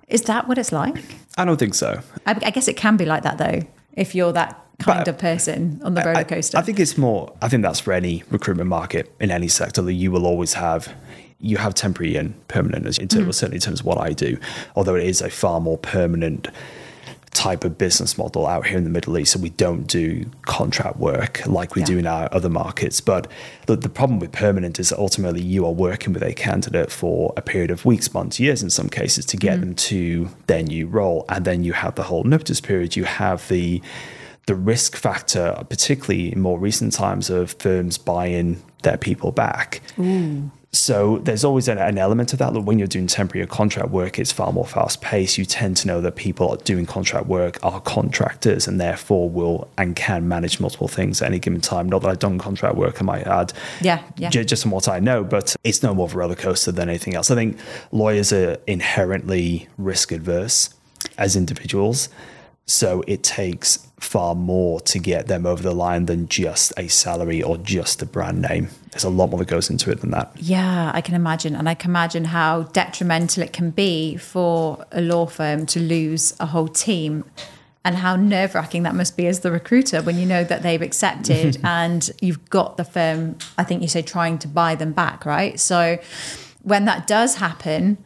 Is 0.08 0.22
that 0.24 0.48
what 0.48 0.58
it's 0.58 0.72
like? 0.72 1.04
I 1.38 1.46
don't 1.46 1.58
think 1.58 1.74
so. 1.74 2.02
I, 2.26 2.32
I 2.32 2.52
guess 2.52 2.68
it 2.68 2.78
can 2.78 2.96
be 2.96 3.06
like 3.06 3.24
that 3.24 3.38
though, 3.38 3.62
if 3.94 4.16
you're 4.16 4.32
that 4.34 4.64
kind 4.80 5.00
But 5.00 5.08
of 5.08 5.18
person 5.18 5.82
on 5.84 5.94
the 5.96 6.02
roller 6.04 6.24
coaster. 6.24 6.58
I, 6.58 6.62
I 6.62 6.64
think 6.64 6.80
it's 6.80 6.98
more. 6.98 7.34
I 7.42 7.50
think 7.50 7.64
that's 7.64 7.80
for 7.80 7.94
any 7.94 8.24
recruitment 8.30 8.70
market 8.70 9.12
in 9.20 9.32
any 9.32 9.48
sector 9.48 9.82
that 9.82 9.94
you 9.94 10.12
will 10.12 10.26
always 10.26 10.54
have. 10.54 10.94
You 11.40 11.58
have 11.58 11.74
temporary 11.76 12.16
and 12.16 12.34
permanent, 12.48 12.86
as 12.88 12.98
in 12.98 13.08
terms, 13.08 13.22
Mm-hmm. 13.24 13.32
certainly 13.32 13.56
in 13.58 13.62
terms 13.62 13.80
of 13.82 13.86
what 13.86 14.00
I 14.00 14.14
do. 14.14 14.38
Although 14.76 14.96
it 14.96 15.04
is 15.06 15.22
a 15.22 15.30
far 15.30 15.60
more 15.62 15.78
permanent 15.78 16.48
type 17.32 17.64
of 17.64 17.78
business 17.78 18.18
model 18.18 18.48
out 18.48 18.66
here 18.66 18.78
in 18.80 18.84
the 18.84 18.90
Middle 18.90 19.16
East, 19.20 19.34
so 19.34 19.40
we 19.40 19.50
don't 19.52 19.86
do 19.86 20.26
contract 20.44 20.98
work 20.98 21.46
like 21.46 21.76
we 21.76 21.82
Yeah. 21.82 21.86
do 21.88 21.98
in 22.00 22.08
our 22.08 22.28
other 22.32 22.50
markets. 22.50 23.00
But 23.02 23.28
the, 23.68 23.76
the 23.76 23.90
problem 23.90 24.20
with 24.20 24.32
permanent 24.32 24.80
is 24.80 24.90
that 24.90 24.98
ultimately 24.98 25.44
you 25.44 25.64
are 25.68 25.72
working 25.72 26.14
with 26.14 26.24
a 26.24 26.34
candidate 26.34 26.92
for 26.92 27.34
a 27.38 27.42
period 27.44 27.70
of 27.70 27.86
weeks, 27.86 28.12
months, 28.16 28.40
years 28.40 28.64
in 28.64 28.72
some 28.72 28.90
cases 28.90 29.24
to 29.26 29.38
get 29.38 29.60
them 29.60 29.76
to 29.76 30.30
their 30.48 30.64
new 30.64 30.88
role, 30.88 31.26
and 31.30 31.46
then 31.46 31.64
you 31.64 31.74
have 31.74 31.94
the 31.94 32.04
whole 32.04 32.24
notice 32.24 32.60
period. 32.60 32.96
You 32.96 33.04
have 33.04 33.48
the 33.50 33.84
the 34.48 34.56
risk 34.56 34.96
factor, 34.96 35.64
particularly 35.70 36.32
in 36.34 36.42
more 36.42 36.58
recent 36.60 36.92
times, 36.94 37.30
of 37.30 37.52
firms 37.60 37.98
buying 37.98 38.62
their 38.84 38.98
people 38.98 39.32
back. 39.32 39.82
So 40.74 41.18
there's 41.20 41.44
always 41.44 41.68
an, 41.70 41.78
an 41.78 41.98
element 41.98 42.34
of 42.34 42.40
that. 42.40 42.54
That 42.54 42.62
when 42.62 42.78
you're 42.78 42.88
doing 42.90 43.08
temporary 43.08 43.44
or 43.44 43.48
contract 43.48 43.90
work, 43.90 44.20
it's 44.20 44.32
far 44.32 44.52
more 44.52 44.66
fast 44.66 45.02
paced. 45.02 45.38
You 45.38 45.46
tend 45.46 45.78
to 45.78 45.88
know 45.88 46.02
that 46.02 46.16
people 46.18 46.56
doing 46.58 46.86
contract 46.86 47.26
work 47.28 47.58
are 47.64 47.80
contractors 47.82 48.68
and 48.68 48.80
therefore 48.80 49.30
will 49.30 49.70
and 49.78 49.96
can 49.96 50.28
manage 50.28 50.60
multiple 50.60 50.88
things 50.88 51.22
at 51.22 51.28
any 51.28 51.40
given 51.40 51.62
time. 51.62 51.88
Not 51.90 52.02
that 52.04 52.10
I've 52.10 52.20
done 52.20 52.38
contract 52.38 52.76
work, 52.76 53.02
I 53.02 53.06
might 53.06 53.26
add. 53.26 53.54
Yeah, 53.82 54.04
yeah. 54.18 54.30
Ju- 54.30 54.44
Just 54.44 54.62
from 54.64 54.72
what 54.72 54.88
I 54.88 55.00
know, 55.00 55.24
but 55.24 55.56
it's 55.64 55.82
no 55.82 55.96
more 55.96 56.06
of 56.06 56.14
a 56.14 56.18
roller 56.18 56.36
coaster 56.36 56.72
than 56.72 56.90
anything 56.90 57.16
else. 57.16 57.32
I 57.32 57.36
think 57.36 57.58
lawyers 57.92 58.32
are 58.34 58.58
inherently 58.68 59.68
risk 59.78 60.12
adverse 60.12 60.70
as 61.18 61.36
individuals. 61.36 62.10
So 62.68 63.04
it 63.08 63.24
takes 63.24 63.88
far 64.00 64.36
more 64.36 64.80
to 64.82 65.00
get 65.00 65.28
them 65.28 65.46
over 65.46 65.64
the 65.64 65.74
line 65.74 66.06
than 66.06 66.28
just 66.28 66.74
a 66.78 66.88
salary 66.88 67.42
or 67.42 67.58
just 67.58 68.02
a 68.02 68.06
brand 68.06 68.42
name. 68.42 68.68
There's 68.92 69.06
a 69.06 69.10
lot 69.10 69.30
more 69.30 69.40
that 69.40 69.48
goes 69.48 69.70
into 69.70 69.90
it 69.90 70.02
than 70.02 70.12
that. 70.12 70.32
Yeah, 70.36 70.92
I 70.94 71.02
can 71.02 71.16
imagine. 71.16 71.56
And 71.56 71.68
I 71.68 71.74
can 71.74 71.92
imagine 71.92 72.26
how 72.26 72.64
detrimental 72.64 73.42
it 73.42 73.54
can 73.54 73.72
be 73.72 74.18
for 74.18 74.86
a 74.92 75.02
law 75.02 75.26
firm 75.26 75.66
to 75.68 75.80
lose 75.80 76.36
a 76.40 76.46
whole 76.46 76.68
team 76.68 77.24
and 77.86 77.96
how 77.96 78.18
nerve 78.18 78.54
wracking 78.54 78.84
that 78.84 78.96
must 78.96 79.16
be 79.16 79.28
as 79.28 79.40
the 79.40 79.52
recruiter 79.52 80.02
when 80.02 80.18
you 80.18 80.26
know 80.26 80.44
that 80.44 80.62
they've 80.62 80.82
accepted 80.82 81.58
and 81.64 82.12
you've 82.22 82.50
got 82.50 82.76
the 82.76 82.84
firm, 82.84 83.38
I 83.58 83.64
think 83.64 83.82
you 83.82 83.88
say, 83.88 84.02
trying 84.02 84.40
to 84.40 84.48
buy 84.48 84.76
them 84.76 84.92
back, 84.92 85.26
right? 85.26 85.58
So 85.58 85.98
when 86.64 86.84
that 86.84 87.08
does 87.08 87.36
happen, 87.36 87.98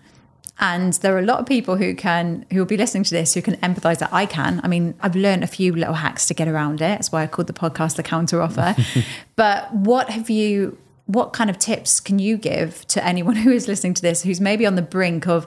and 0.62 0.94
there 0.94 1.16
are 1.16 1.20
a 1.20 1.26
lot 1.26 1.40
of 1.40 1.48
people 1.48 1.76
who 1.76 1.96
can 1.96 2.46
who 2.52 2.60
will 2.60 2.66
be 2.66 2.78
listening 2.78 3.04
to 3.04 3.12
this 3.12 3.34
who 3.34 3.42
can 3.42 3.56
empathize 3.58 3.98
that 3.98 4.14
I 4.14 4.26
can. 4.26 4.62
I 4.64 4.68
mean, 4.68 4.94
I've 5.02 5.16
learned 5.16 5.44
a 5.44 5.48
few 5.48 5.74
little 5.74 5.96
hacks 5.96 6.28
to 6.28 6.34
get 6.34 6.48
around 6.48 6.76
it. 6.76 6.80
That's 6.80 7.12
why 7.12 7.24
I 7.24 7.28
called 7.28 7.48
the 7.48 7.54
podcast 7.54 7.96
the 7.96 8.04
counter 8.04 8.42
offer. 8.42 8.76
but 9.36 9.74
what 9.74 10.10
have 10.12 10.30
you 10.30 10.78
what 11.08 11.34
kind 11.34 11.50
of 11.50 11.58
tips 11.58 12.00
can 12.00 12.20
you 12.20 12.38
give 12.38 12.88
to 12.88 13.04
anyone 13.04 13.36
who 13.36 13.52
is 13.52 13.68
listening 13.68 13.94
to 13.96 14.02
this 14.02 14.24
who's 14.24 14.40
maybe 14.40 14.66
on 14.66 14.76
the 14.76 14.82
brink 14.82 15.28
of 15.28 15.46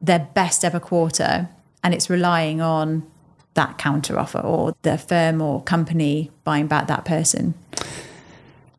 their 0.00 0.28
best 0.34 0.64
ever 0.64 0.80
quarter 0.80 1.48
and 1.84 1.94
it's 1.94 2.10
relying 2.10 2.60
on 2.60 3.06
that 3.52 3.78
counter 3.78 4.18
offer 4.18 4.40
or 4.40 4.74
the 4.82 4.98
firm 4.98 5.40
or 5.40 5.62
company 5.62 6.32
buying 6.42 6.66
back 6.66 6.88
that 6.88 7.04
person? 7.04 7.54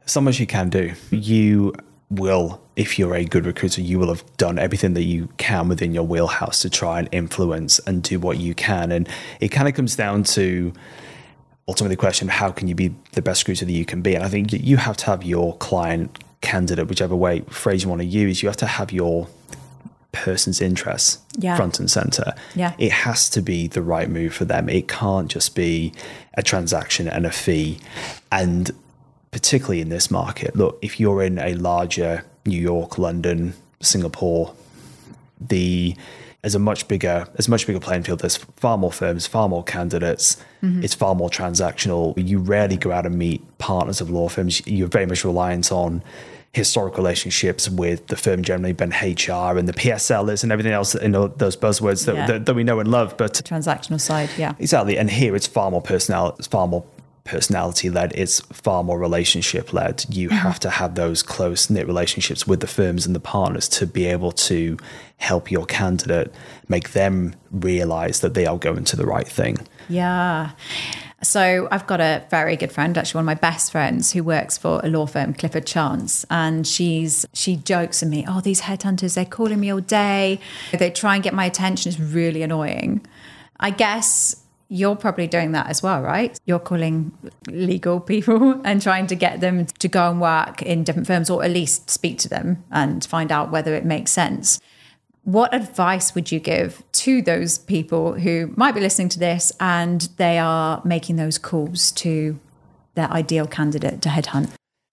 so 0.06 0.22
much 0.22 0.40
you 0.40 0.48
can 0.48 0.70
do. 0.70 0.94
You 1.12 1.74
will, 2.10 2.62
if 2.76 3.00
you're 3.00 3.16
a 3.16 3.26
good 3.26 3.46
recruiter, 3.46 3.82
you 3.82 3.98
will 4.00 4.10
have 4.10 4.24
done 4.38 4.60
everything 4.60 4.94
that 4.94 5.04
you 5.04 5.28
can 5.38 5.68
within 5.68 5.94
your 5.94 6.04
wheelhouse 6.04 6.62
to 6.62 6.70
try 6.70 7.00
and 7.00 7.10
influence 7.12 7.80
and 7.80 8.04
do 8.04 8.20
what 8.20 8.38
you 8.38 8.54
can. 8.54 8.92
And 8.92 9.10
it 9.40 9.50
kind 9.50 9.68
of 9.68 9.74
comes 9.74 9.96
down 9.96 10.24
to 10.26 10.72
ultimately 11.68 11.96
the 11.96 12.00
question 12.00 12.28
how 12.28 12.52
can 12.52 12.68
you 12.68 12.76
be 12.76 12.94
the 13.14 13.22
best 13.22 13.42
recruiter 13.44 13.66
that 13.66 13.72
you 13.72 13.86
can 13.86 14.02
be? 14.02 14.14
And 14.16 14.24
I 14.24 14.30
think 14.30 14.54
you 14.54 14.78
have 14.78 14.98
to 14.98 15.06
have 15.08 15.24
your 15.24 15.58
client 15.58 16.20
candidate, 16.42 16.88
whichever 16.88 17.16
way 17.16 17.40
phrase 17.50 17.84
you 17.84 17.90
want 17.90 18.02
to 18.02 18.08
use, 18.08 18.44
you 18.44 18.50
have 18.50 18.58
to 18.58 18.68
have 18.68 18.92
your 18.92 19.28
person's 20.12 20.62
interests 20.62 21.18
Yeah. 21.38 21.58
front 21.58 21.80
and 21.80 21.90
center. 21.92 22.34
Yeah. 22.56 22.74
It 22.78 22.92
has 22.92 23.30
to 23.32 23.42
be 23.42 23.68
the 23.68 23.82
right 23.82 24.10
move 24.10 24.34
for 24.34 24.46
them. 24.46 24.70
It 24.70 24.88
can't 24.88 25.30
just 25.30 25.56
be 25.56 25.92
a 26.36 26.44
transaction 26.44 27.08
and 27.10 27.26
a 27.26 27.32
fee. 27.32 27.80
And 28.32 28.72
particularly 29.36 29.82
in 29.82 29.90
this 29.90 30.10
market, 30.10 30.56
look, 30.56 30.80
if 30.82 30.98
you're 30.98 31.22
in 31.22 31.38
a 31.40 31.56
larger 31.56 32.24
New 32.46 32.58
York, 32.58 32.98
London, 32.98 33.54
Singapore, 33.82 34.56
the 35.42 35.94
there's 36.42 36.56
a 36.56 36.60
much 36.60 36.88
bigger 36.88 37.28
there's 37.34 37.50
a 37.50 37.52
much 37.52 37.68
bigger 37.68 37.82
playing 37.82 38.04
field. 38.04 38.20
There's 38.22 38.38
far 38.38 38.78
more 38.78 38.94
firms, 38.94 39.28
far 39.28 39.50
more 39.50 39.62
candidates. 39.62 40.38
Mm-hmm. 40.64 40.86
It's 40.86 40.94
far 40.94 41.16
more 41.16 41.30
transactional. 41.30 42.14
You 42.16 42.40
rarely 42.40 42.78
go 42.78 42.94
out 42.94 43.06
and 43.06 43.18
meet 43.18 43.42
partners 43.58 44.00
of 44.00 44.10
law 44.10 44.30
firms. 44.30 44.66
You're 44.66 44.88
very 44.88 45.06
much 45.06 45.26
reliant 45.26 45.70
on 45.70 46.02
historic 46.54 46.96
relationships 46.96 47.68
with 47.68 48.08
the 48.08 48.16
firm 48.16 48.42
generally, 48.42 48.72
been 48.72 48.92
HR 48.92 49.58
and 49.58 49.68
the 49.68 49.74
PSLs 49.74 50.44
and 50.44 50.54
everything 50.54 50.72
else, 50.72 50.96
you 50.96 51.10
know, 51.10 51.28
those 51.28 51.58
buzzwords 51.58 52.06
that, 52.06 52.16
Yeah. 52.16 52.28
that, 52.28 52.46
that 52.46 52.54
we 52.54 52.64
know 52.64 52.80
and 52.80 52.90
love. 52.90 53.18
But 53.18 53.34
Transactional 53.34 54.00
side, 54.00 54.30
yeah. 54.38 54.54
Exactly. 54.60 54.98
And 54.98 55.10
here 55.12 55.36
it's 55.36 55.48
far 55.48 55.70
more 55.72 55.82
personal 55.82 56.34
it's 56.40 56.48
far 56.48 56.66
more 56.68 56.86
personality 57.26 57.90
led, 57.90 58.14
it's 58.14 58.40
far 58.40 58.84
more 58.84 58.98
relationship 58.98 59.74
led. 59.74 60.06
You 60.10 60.30
mm-hmm. 60.30 60.38
have 60.38 60.60
to 60.62 60.70
have 60.70 60.96
those 60.96 61.22
close 61.22 61.70
knit 61.70 61.88
relationships 61.88 62.48
with 62.48 62.62
the 62.62 62.68
firms 62.68 63.06
and 63.06 63.14
the 63.14 63.20
partners 63.20 63.68
to 63.70 63.86
be 63.86 64.06
able 64.06 64.32
to 64.32 64.78
help 65.18 65.52
your 65.52 65.66
candidate 65.66 66.34
make 66.70 66.92
them 66.92 67.36
realize 67.52 68.22
that 68.22 68.34
they 68.36 68.46
are 68.46 68.58
going 68.58 68.86
to 68.86 68.96
the 68.96 69.06
right 69.06 69.28
thing. 69.28 69.58
Yeah. 69.90 70.52
So 71.24 71.68
I've 71.72 71.88
got 71.88 72.00
a 72.00 72.24
very 72.30 72.56
good 72.56 72.72
friend, 72.72 72.98
actually 72.98 73.20
one 73.20 73.24
of 73.24 73.26
my 73.26 73.50
best 73.50 73.72
friends, 73.72 74.12
who 74.12 74.24
works 74.24 74.58
for 74.58 74.80
a 74.84 74.88
law 74.88 75.08
firm, 75.08 75.34
Clifford 75.34 75.66
Chance, 75.66 76.26
and 76.30 76.68
she's 76.68 77.26
she 77.34 77.56
jokes 77.56 78.04
at 78.04 78.10
me, 78.10 78.26
"Oh, 78.28 78.42
these 78.42 78.62
headhunters, 78.62 79.16
they're 79.16 79.26
calling 79.26 79.60
me 79.60 79.72
all 79.72 79.80
day. 79.80 80.40
They 80.72 80.92
try 80.92 81.16
and 81.16 81.24
get 81.24 81.34
my 81.34 81.46
attention. 81.46 81.90
It's 81.90 82.00
really 82.00 82.44
annoying." 82.44 83.06
I 83.60 83.72
guess 83.72 84.36
you're 84.68 84.96
probably 84.96 85.28
doing 85.28 85.52
that 85.52 85.68
as 85.68 85.84
well, 85.84 86.02
right? 86.02 86.40
You're 86.46 86.60
calling 86.60 87.12
legal 87.48 88.00
people 88.00 88.62
and 88.66 88.82
trying 88.82 89.08
to 89.08 89.16
get 89.16 89.40
them 89.40 89.66
to 89.66 89.88
go 89.88 90.10
and 90.10 90.20
work 90.20 90.62
in 90.62 90.84
different 90.84 91.08
firms, 91.08 91.30
or 91.30 91.44
at 91.44 91.52
least 91.52 91.90
speak 91.90 92.18
to 92.20 92.30
them 92.30 92.64
and 92.72 93.06
find 93.06 93.32
out 93.32 93.52
whether 93.52 93.76
it 93.76 93.86
makes 93.86 94.12
sense. 94.12 94.60
What 95.24 95.54
advice 95.54 96.14
would 96.14 96.32
you 96.32 96.40
give 96.40 96.84
to 96.94 97.22
those 97.22 97.58
people 97.58 98.14
who 98.14 98.54
might 98.56 98.76
be 98.76 98.82
listening 98.82 99.10
to 99.10 99.20
this 99.20 99.52
and 99.60 100.02
they 100.18 100.38
are 100.38 100.82
making 100.86 101.16
those 101.16 101.38
calls 101.38 101.92
to 101.94 102.40
their 102.94 103.10
ideal 103.12 103.48
candidate 103.48 104.02
to 104.04 104.10
headhunt? 104.10 104.52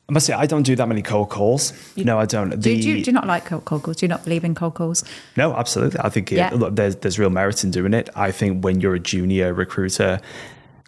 I 0.08 0.12
must 0.12 0.26
say, 0.26 0.32
I 0.34 0.46
don't 0.46 0.64
do 0.64 0.74
that 0.76 0.88
many 0.88 1.00
cold 1.00 1.30
calls. 1.30 1.72
You, 1.94 2.04
no, 2.04 2.18
I 2.18 2.26
don't. 2.26 2.50
Do, 2.50 2.56
The- 2.56 2.80
do, 2.82 2.88
you- 2.90 3.04
do 3.04 3.10
you 3.10 3.12
not 3.14 3.26
like 3.26 3.46
cold 3.46 3.64
cold 3.64 3.84
calls? 3.84 3.96
Do 3.98 4.04
you 4.04 4.08
not 4.08 4.24
believe 4.24 4.44
in 4.44 4.54
cold 4.54 4.74
calls? 4.74 5.04
No, 5.36 5.54
absolutely. 5.54 6.00
I 6.00 6.08
think 6.10 6.32
it, 6.32 6.36
Yeah. 6.36 6.50
look, 6.52 6.74
there's 6.76 6.96
there's 6.96 7.18
real 7.18 7.30
merit 7.30 7.62
in 7.64 7.70
doing 7.70 7.94
it. 7.94 8.10
I 8.16 8.30
think 8.32 8.64
when 8.64 8.80
you're 8.80 8.94
a 8.94 9.00
junior 9.00 9.54
recruiter, 9.54 10.20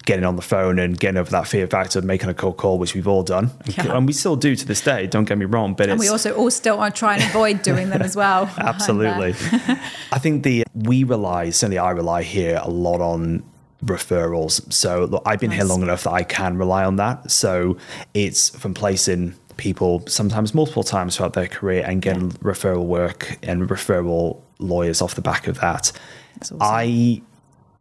getting 0.05 0.25
on 0.27 0.37
the 0.37 0.43
phone 0.43 0.79
and 0.79 0.99
getting 0.99 1.17
over 1.17 1.31
that 1.31 1.47
fear 1.49 1.67
factor 1.67 1.99
of 1.99 2.05
making 2.05 2.29
a 2.29 2.35
cold 2.35 2.59
call, 2.59 2.77
which 2.79 2.95
we've 2.95 3.09
all 3.09 3.23
done, 3.23 3.51
Yeah. 3.65 3.97
and 3.97 4.07
we 4.07 4.13
still 4.13 4.37
do 4.37 4.55
to 4.55 4.67
this 4.67 4.83
day. 4.83 5.07
Don't 5.07 5.25
get 5.25 5.39
me 5.39 5.47
wrong, 5.47 5.73
but 5.73 5.89
And 5.89 5.99
we 5.99 6.09
also 6.09 6.35
all 6.35 6.51
still 6.51 6.77
want 6.77 6.95
to 6.95 6.99
try 6.99 7.15
and 7.15 7.23
avoid 7.23 7.63
doing 7.63 7.89
them 7.89 8.03
as 8.03 8.15
well. 8.15 8.51
absolutely. 8.59 9.31
I 10.13 10.19
think 10.19 10.43
the 10.43 10.65
we 10.75 11.05
rely 11.05 11.49
certainly 11.51 11.79
I 11.79 11.93
rely 11.93 12.23
here 12.25 12.61
a 12.63 12.69
lot 12.69 13.01
on 13.01 13.43
referrals. 13.85 14.73
So 14.73 15.05
look, 15.05 15.23
I've 15.27 15.41
been 15.41 15.51
here 15.51 15.65
long 15.65 15.83
enough 15.83 16.05
that 16.05 16.13
I 16.13 16.23
can 16.23 16.57
rely 16.57 16.85
on 16.85 16.97
that. 16.97 17.31
So 17.31 17.77
it's 18.13 18.51
from 18.51 18.75
placing 18.75 19.35
people 19.57 20.05
sometimes 20.07 20.55
multiple 20.55 20.83
times 20.83 21.17
throughout 21.17 21.35
their 21.35 21.47
career 21.47 21.85
and 21.87 22.03
getting 22.03 22.31
referral 22.33 22.85
work 22.85 23.39
and 23.43 23.69
referral 23.69 24.41
lawyers 24.59 25.01
off 25.01 25.15
the 25.15 25.23
back 25.23 25.47
of 25.47 25.61
that. 25.61 25.93
Awesome. 26.41 26.59
I 26.61 27.23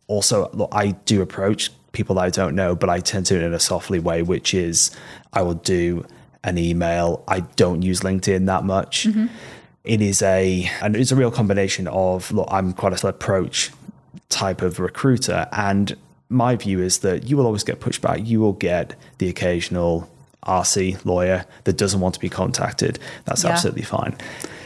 also, 0.07 0.50
look, 0.53 0.69
I 0.72 0.91
do 0.91 1.22
approach 1.22 1.72
people 1.91 2.15
that 2.15 2.22
I 2.22 2.29
don't 2.29 2.55
know, 2.55 2.75
but 2.75 2.89
I 2.89 3.00
tend 3.00 3.25
to 3.27 3.36
do 3.36 3.41
it 3.41 3.45
in 3.45 3.53
a 3.53 3.60
softly 3.60 4.00
way, 4.00 4.22
which 4.22 4.53
is 4.53 4.91
I 5.31 5.41
will 5.41 5.53
do 5.55 6.05
an 6.43 6.57
email. 6.57 7.24
I 7.27 7.41
don't 7.41 7.81
use 7.81 8.01
LinkedIn 8.01 8.45
that 8.48 8.63
much. 8.63 9.05
Mm-hmm. 9.05 9.27
It 9.83 10.01
is 10.01 10.22
a 10.22 10.69
and 10.81 10.95
it's 10.95 11.12
a 11.12 11.15
real 11.15 11.31
combination 11.31 11.88
of 11.88 12.31
look, 12.31 12.48
I'm 12.50 12.74
quite 12.74 13.03
a 13.03 13.07
approach 13.07 13.72
type 14.30 14.62
of 14.62 14.80
recruiter, 14.80 15.48
and 15.51 15.96
my 16.30 16.56
view 16.56 16.82
is 16.82 17.00
that 17.00 17.30
you 17.30 17.38
will 17.38 17.46
always 17.46 17.63
get 17.63 17.80
pushback. 17.80 18.25
You 18.25 18.39
will 18.39 18.53
get 18.53 18.96
the 19.20 19.30
occasional 19.30 20.10
RC 20.46 20.98
lawyer 21.06 21.46
that 21.63 21.77
doesn't 21.77 22.00
want 22.00 22.15
to 22.15 22.20
be 22.20 22.30
contacted. 22.30 23.00
That's 23.25 23.44
Yeah. 23.44 23.51
absolutely 23.51 23.84
fine. 23.84 24.15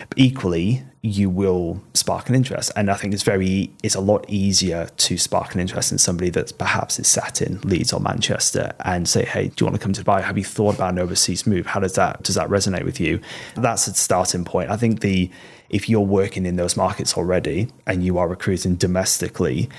But 0.10 0.18
equally, 0.18 0.84
you 1.02 1.30
will 1.30 1.82
spark 1.94 2.28
an 2.30 2.36
interest, 2.36 2.72
and 2.76 2.90
I 2.90 2.96
think 2.96 3.14
it's 3.14 3.24
very 3.24 3.72
it's 3.84 3.96
a 3.96 4.00
lot 4.02 4.26
easier 4.28 4.88
to 4.98 5.18
spark 5.18 5.54
an 5.54 5.60
interest 5.62 5.92
in 5.92 5.98
somebody 5.98 6.30
that 6.32 6.58
perhaps 6.58 7.00
is 7.00 7.08
sat 7.08 7.42
in 7.42 7.60
Leeds 7.64 7.94
or 7.94 8.00
Manchester 8.00 8.74
and 8.84 9.08
say, 9.08 9.24
"Hey, 9.26 9.48
do 9.50 9.54
you 9.60 9.66
want 9.68 9.76
to 9.76 9.84
come 9.84 9.94
to 9.94 10.04
Dubai? 10.04 10.24
Have 10.24 10.38
you 10.38 10.44
thought 10.44 10.76
about 10.76 10.94
an 10.94 11.00
overseas 11.00 11.46
move? 11.46 11.68
How 11.68 11.80
does 11.80 11.94
that 11.94 12.24
does 12.24 12.36
that 12.36 12.50
resonate 12.50 12.84
with 12.86 13.00
you?" 13.00 13.20
That's 13.56 13.88
a 13.88 13.94
starting 13.94 14.44
point. 14.46 14.70
I 14.72 14.78
think 14.78 15.02
the 15.02 15.30
if 15.70 15.90
you're 15.90 16.00
working 16.02 16.46
in 16.46 16.56
those 16.56 16.78
markets 16.78 17.18
already 17.18 17.70
and 17.86 18.04
you 18.04 18.18
are 18.18 18.28
recruiting 18.28 18.76
domestically, 18.76 19.70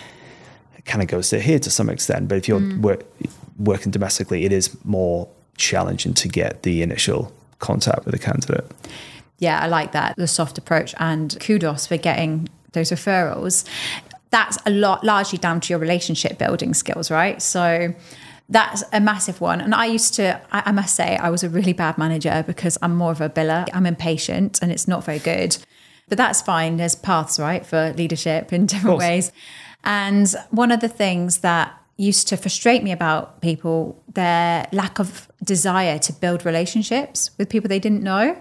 it 0.76 0.84
kind 0.84 1.02
of 1.02 1.08
goes 1.08 1.30
to 1.30 1.40
here 1.40 1.58
to 1.58 1.70
some 1.70 1.88
extent. 1.88 2.28
But 2.28 2.38
if 2.38 2.48
you're 2.48 2.60
mm. 2.60 2.80
work, 2.80 3.04
working 3.58 3.90
domestically, 3.90 4.44
it 4.44 4.52
is 4.52 4.76
more 4.84 5.28
challenging 5.56 6.14
to 6.14 6.28
get 6.28 6.62
the 6.62 6.82
initial 6.82 7.32
contact 7.58 8.04
with 8.04 8.14
a 8.14 8.18
candidate. 8.18 8.64
Yeah, 9.38 9.60
I 9.60 9.66
like 9.66 9.92
that. 9.92 10.16
The 10.16 10.26
soft 10.26 10.58
approach 10.58 10.94
and 10.98 11.36
kudos 11.40 11.86
for 11.86 11.96
getting 11.96 12.48
those 12.72 12.90
referrals. 12.90 13.64
That's 14.30 14.58
a 14.66 14.70
lot 14.70 15.04
largely 15.04 15.38
down 15.38 15.60
to 15.62 15.72
your 15.72 15.78
relationship 15.78 16.38
building 16.38 16.74
skills, 16.74 17.10
right? 17.10 17.40
So 17.40 17.94
that's 18.48 18.82
a 18.92 19.00
massive 19.00 19.40
one. 19.40 19.60
And 19.60 19.74
I 19.74 19.86
used 19.86 20.14
to, 20.14 20.40
I, 20.50 20.72
must 20.72 20.94
say, 20.94 21.16
I 21.16 21.28
was 21.28 21.44
a 21.44 21.48
really 21.48 21.74
bad 21.74 21.98
manager 21.98 22.42
because 22.46 22.78
I'm 22.80 22.96
more 22.96 23.12
of 23.12 23.20
a 23.20 23.28
biller. 23.28 23.68
I'm 23.74 23.84
impatient 23.84 24.62
and 24.62 24.72
it's 24.72 24.88
not 24.88 25.04
very 25.04 25.18
good. 25.18 25.58
But 26.08 26.16
that's 26.16 26.40
fine. 26.40 26.78
There's 26.78 26.94
paths, 26.94 27.38
right, 27.38 27.64
for 27.64 27.92
leadership 27.92 28.52
in 28.52 28.66
different 28.72 28.98
ways. 28.98 29.32
And 29.84 30.34
one 30.50 30.72
of 30.72 30.80
the 30.80 30.88
things 30.88 31.38
that 31.38 31.74
used 31.98 32.28
to 32.28 32.36
frustrate 32.36 32.82
me 32.82 32.92
about 32.92 33.42
people, 33.42 34.02
their 34.14 34.66
lack 34.72 34.98
of 34.98 35.28
desire 35.44 35.98
to 35.98 36.12
build 36.12 36.46
relationships 36.46 37.30
with 37.36 37.48
people 37.50 37.68
they 37.68 37.78
didn't 37.78 38.02
know 38.02 38.40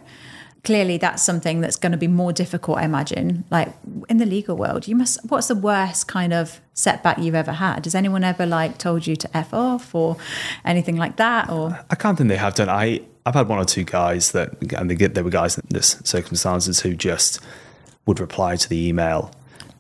clearly 0.67 0.97
that's 0.97 1.24
something 1.29 1.62
that's 1.62 1.77
going 1.83 1.91
to 1.97 1.97
be 1.97 2.07
more 2.21 2.33
difficult 2.43 2.77
i 2.77 2.83
imagine 2.93 3.43
like 3.57 3.69
in 4.12 4.17
the 4.17 4.25
legal 4.25 4.55
world 4.63 4.81
you 4.89 4.95
must 5.01 5.13
what's 5.29 5.47
the 5.47 5.55
worst 5.69 6.01
kind 6.17 6.33
of 6.33 6.59
setback 6.74 7.17
you've 7.24 7.39
ever 7.43 7.53
had 7.53 7.86
has 7.86 7.95
anyone 7.95 8.24
ever 8.33 8.45
like 8.45 8.77
told 8.77 9.07
you 9.07 9.15
to 9.24 9.27
f 9.45 9.53
off 9.53 9.95
or 9.95 10.17
anything 10.65 10.97
like 11.03 11.15
that 11.25 11.50
or 11.50 11.63
I 11.89 11.95
can't 11.95 12.15
think 12.17 12.29
they 12.29 12.38
have 12.47 12.55
done. 12.55 12.69
I 12.69 12.86
I've 13.25 13.33
had 13.39 13.47
one 13.50 13.59
or 13.59 13.65
two 13.65 13.83
guys 13.83 14.31
that, 14.31 14.47
and 14.79 14.89
they 14.89 14.95
get 14.95 15.13
there 15.15 15.24
were 15.24 15.29
guys 15.41 15.57
in 15.57 15.63
this 15.69 15.89
circumstances 16.03 16.75
who 16.83 16.91
just 16.95 17.39
would 18.05 18.19
reply 18.21 18.55
to 18.55 18.67
the 18.69 18.79
email, 18.89 19.31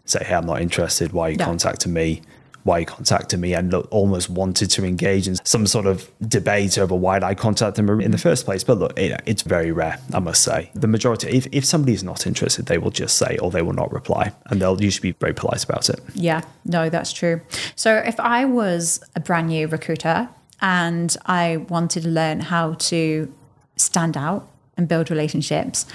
say, 0.05 0.21
"Hey, 0.27 0.35
I'm 0.35 0.45
not 0.45 0.61
interested. 0.67 1.07
Why 1.13 1.23
are 1.27 1.29
you 1.31 1.37
Yeah. 1.39 1.45
contacting 1.45 1.93
me? 1.93 2.21
Why 2.67 2.77
are 2.77 2.79
you 2.81 2.85
contacting 2.85 3.39
me?" 3.39 3.53
And 3.53 3.71
look, 3.71 3.87
almost 3.91 4.29
wanted 4.29 4.69
to 4.71 4.85
engage 4.85 5.27
in 5.27 5.35
some 5.43 5.65
sort 5.65 5.85
of 5.85 6.09
debate 6.27 6.77
over 6.77 6.95
why 6.95 7.19
I 7.19 7.33
contacted 7.33 7.87
them 7.87 8.01
in 8.01 8.11
the 8.11 8.17
first 8.17 8.45
place. 8.45 8.63
But 8.63 8.77
look, 8.77 8.99
it, 8.99 9.21
it's 9.25 9.41
very 9.41 9.71
rare, 9.71 9.97
I 10.13 10.19
must 10.19 10.43
say. 10.43 10.69
The 10.75 10.87
majority, 10.87 11.29
if 11.29 11.47
if 11.51 11.65
somebody 11.65 11.93
is 11.93 12.03
not 12.03 12.27
interested, 12.27 12.65
they 12.65 12.77
will 12.77 12.91
just 12.91 13.17
say 13.17 13.37
or 13.37 13.49
they 13.51 13.61
will 13.61 13.73
not 13.73 13.91
reply, 13.91 14.33
and 14.47 14.61
they'll 14.61 14.81
usually 14.81 15.11
be 15.11 15.17
very 15.19 15.33
polite 15.33 15.63
about 15.63 15.89
it. 15.89 15.99
Yeah, 16.13 16.41
no, 16.65 16.89
that's 16.89 17.13
true. 17.13 17.41
So 17.75 17.95
if 17.95 18.19
I 18.19 18.45
was 18.45 19.01
a 19.15 19.19
brand 19.19 19.47
new 19.47 19.67
recruiter 19.67 20.29
and 20.61 21.15
I 21.25 21.57
wanted 21.69 22.03
to 22.03 22.09
learn 22.09 22.41
how 22.41 22.73
to 22.73 23.33
stand 23.75 24.17
out 24.17 24.47
and 24.75 24.87
build 24.87 25.09
relationships, 25.09 25.85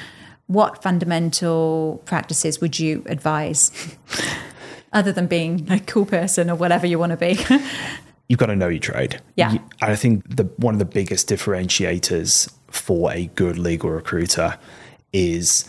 what 0.46 0.82
fundamental 0.82 2.02
practices 2.04 2.60
would 2.60 2.78
you 2.78 3.04
advise? 3.06 3.70
Other 4.92 5.12
than 5.12 5.26
being 5.26 5.66
a 5.70 5.80
cool 5.80 6.06
person 6.06 6.50
or 6.50 6.54
whatever 6.54 6.86
you 6.86 6.98
want 6.98 7.10
to 7.10 7.16
be. 7.16 7.38
you've 8.28 8.38
got 8.38 8.46
to 8.46 8.56
know 8.56 8.68
your 8.68 8.80
trade. 8.80 9.20
Yeah. 9.36 9.58
I 9.80 9.96
think 9.96 10.36
the 10.36 10.44
one 10.56 10.74
of 10.74 10.78
the 10.78 10.84
biggest 10.84 11.28
differentiators 11.28 12.52
for 12.68 13.12
a 13.12 13.26
good 13.34 13.58
legal 13.58 13.90
recruiter 13.90 14.58
is 15.12 15.68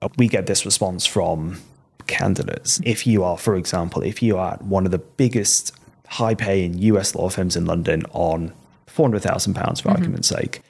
uh, 0.00 0.08
we 0.16 0.28
get 0.28 0.46
this 0.46 0.64
response 0.64 1.06
from 1.06 1.60
candidates. 2.06 2.80
If 2.84 3.06
you 3.06 3.22
are, 3.24 3.38
for 3.38 3.56
example, 3.56 4.02
if 4.02 4.22
you 4.22 4.36
are 4.36 4.54
at 4.54 4.62
one 4.62 4.84
of 4.84 4.90
the 4.90 4.98
biggest 4.98 5.72
high 6.08 6.34
paying 6.34 6.76
US 6.78 7.14
law 7.14 7.28
firms 7.28 7.56
in 7.56 7.64
London 7.64 8.04
on 8.12 8.52
£400,000 8.88 9.82
for 9.82 9.90
argument's 9.90 10.28
sake, 10.28 10.62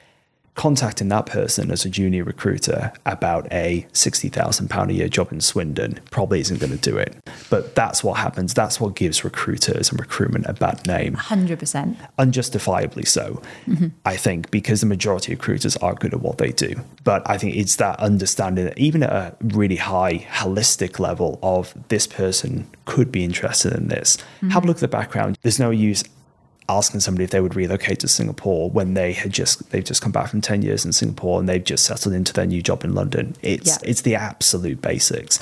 contacting 0.55 1.09
that 1.09 1.25
person 1.25 1.71
as 1.71 1.85
a 1.85 1.89
junior 1.89 2.23
recruiter 2.23 2.93
about 3.05 3.51
a 3.51 3.87
£60,000 3.93 4.89
a 4.89 4.93
year 4.93 5.09
job 5.09 5.31
in 5.31 5.41
Swindon 5.41 5.99
probably 6.11 6.39
isn't 6.41 6.59
going 6.59 6.71
to 6.71 6.77
do 6.77 6.97
it. 6.97 7.15
But 7.49 7.75
that's 7.75 8.03
what 8.03 8.17
happens. 8.17 8.53
That's 8.53 8.79
what 8.79 8.95
gives 8.95 9.23
recruiters 9.23 9.89
and 9.89 9.99
recruitment 9.99 10.45
a 10.47 10.53
bad 10.53 10.85
name, 10.85 11.15
100%. 11.15 11.97
unjustifiably 12.17 13.05
so, 13.05 13.41
mm-hmm. 13.65 13.87
I 14.05 14.15
think, 14.15 14.51
because 14.51 14.81
the 14.81 14.87
majority 14.87 15.33
of 15.33 15.39
recruiters 15.39 15.75
are 15.77 15.95
good 15.95 16.13
at 16.13 16.21
what 16.21 16.37
they 16.37 16.51
do. 16.51 16.75
But 17.03 17.27
I 17.29 17.37
think 17.37 17.55
it's 17.55 17.77
that 17.77 17.99
understanding, 17.99 18.65
that 18.65 18.77
even 18.77 19.03
at 19.03 19.11
a 19.11 19.35
really 19.41 19.77
high 19.77 20.19
holistic 20.31 20.99
level, 20.99 21.39
of 21.41 21.73
this 21.89 22.07
person 22.07 22.67
could 22.85 23.11
be 23.11 23.23
interested 23.23 23.73
in 23.73 23.87
this. 23.87 24.15
Have 24.15 24.25
a 24.41 24.45
mm-hmm. 24.45 24.67
look 24.67 24.77
at 24.77 24.81
the 24.81 24.87
background. 24.87 25.37
There's 25.41 25.59
no 25.59 25.69
use 25.69 26.03
asking 26.69 27.01
somebody 27.01 27.23
if 27.25 27.29
they 27.31 27.41
would 27.41 27.55
relocate 27.55 27.99
to 27.99 28.07
Singapore 28.07 28.69
when 28.69 28.93
they 28.93 29.13
had 29.13 29.31
just 29.31 29.69
they've 29.71 29.83
just 29.83 30.01
come 30.01 30.11
back 30.11 30.29
from 30.29 30.41
10 30.41 30.61
years 30.61 30.85
in 30.85 30.93
Singapore 30.93 31.39
and 31.39 31.47
they've 31.49 31.63
just 31.63 31.85
settled 31.85 32.13
into 32.13 32.33
their 32.33 32.45
new 32.45 32.61
job 32.61 32.83
in 32.83 32.93
London. 32.93 33.35
It's 33.41 33.67
Yeah. 33.69 33.89
it's 33.89 34.01
the 34.01 34.15
absolute 34.15 34.81
basics. 34.81 35.39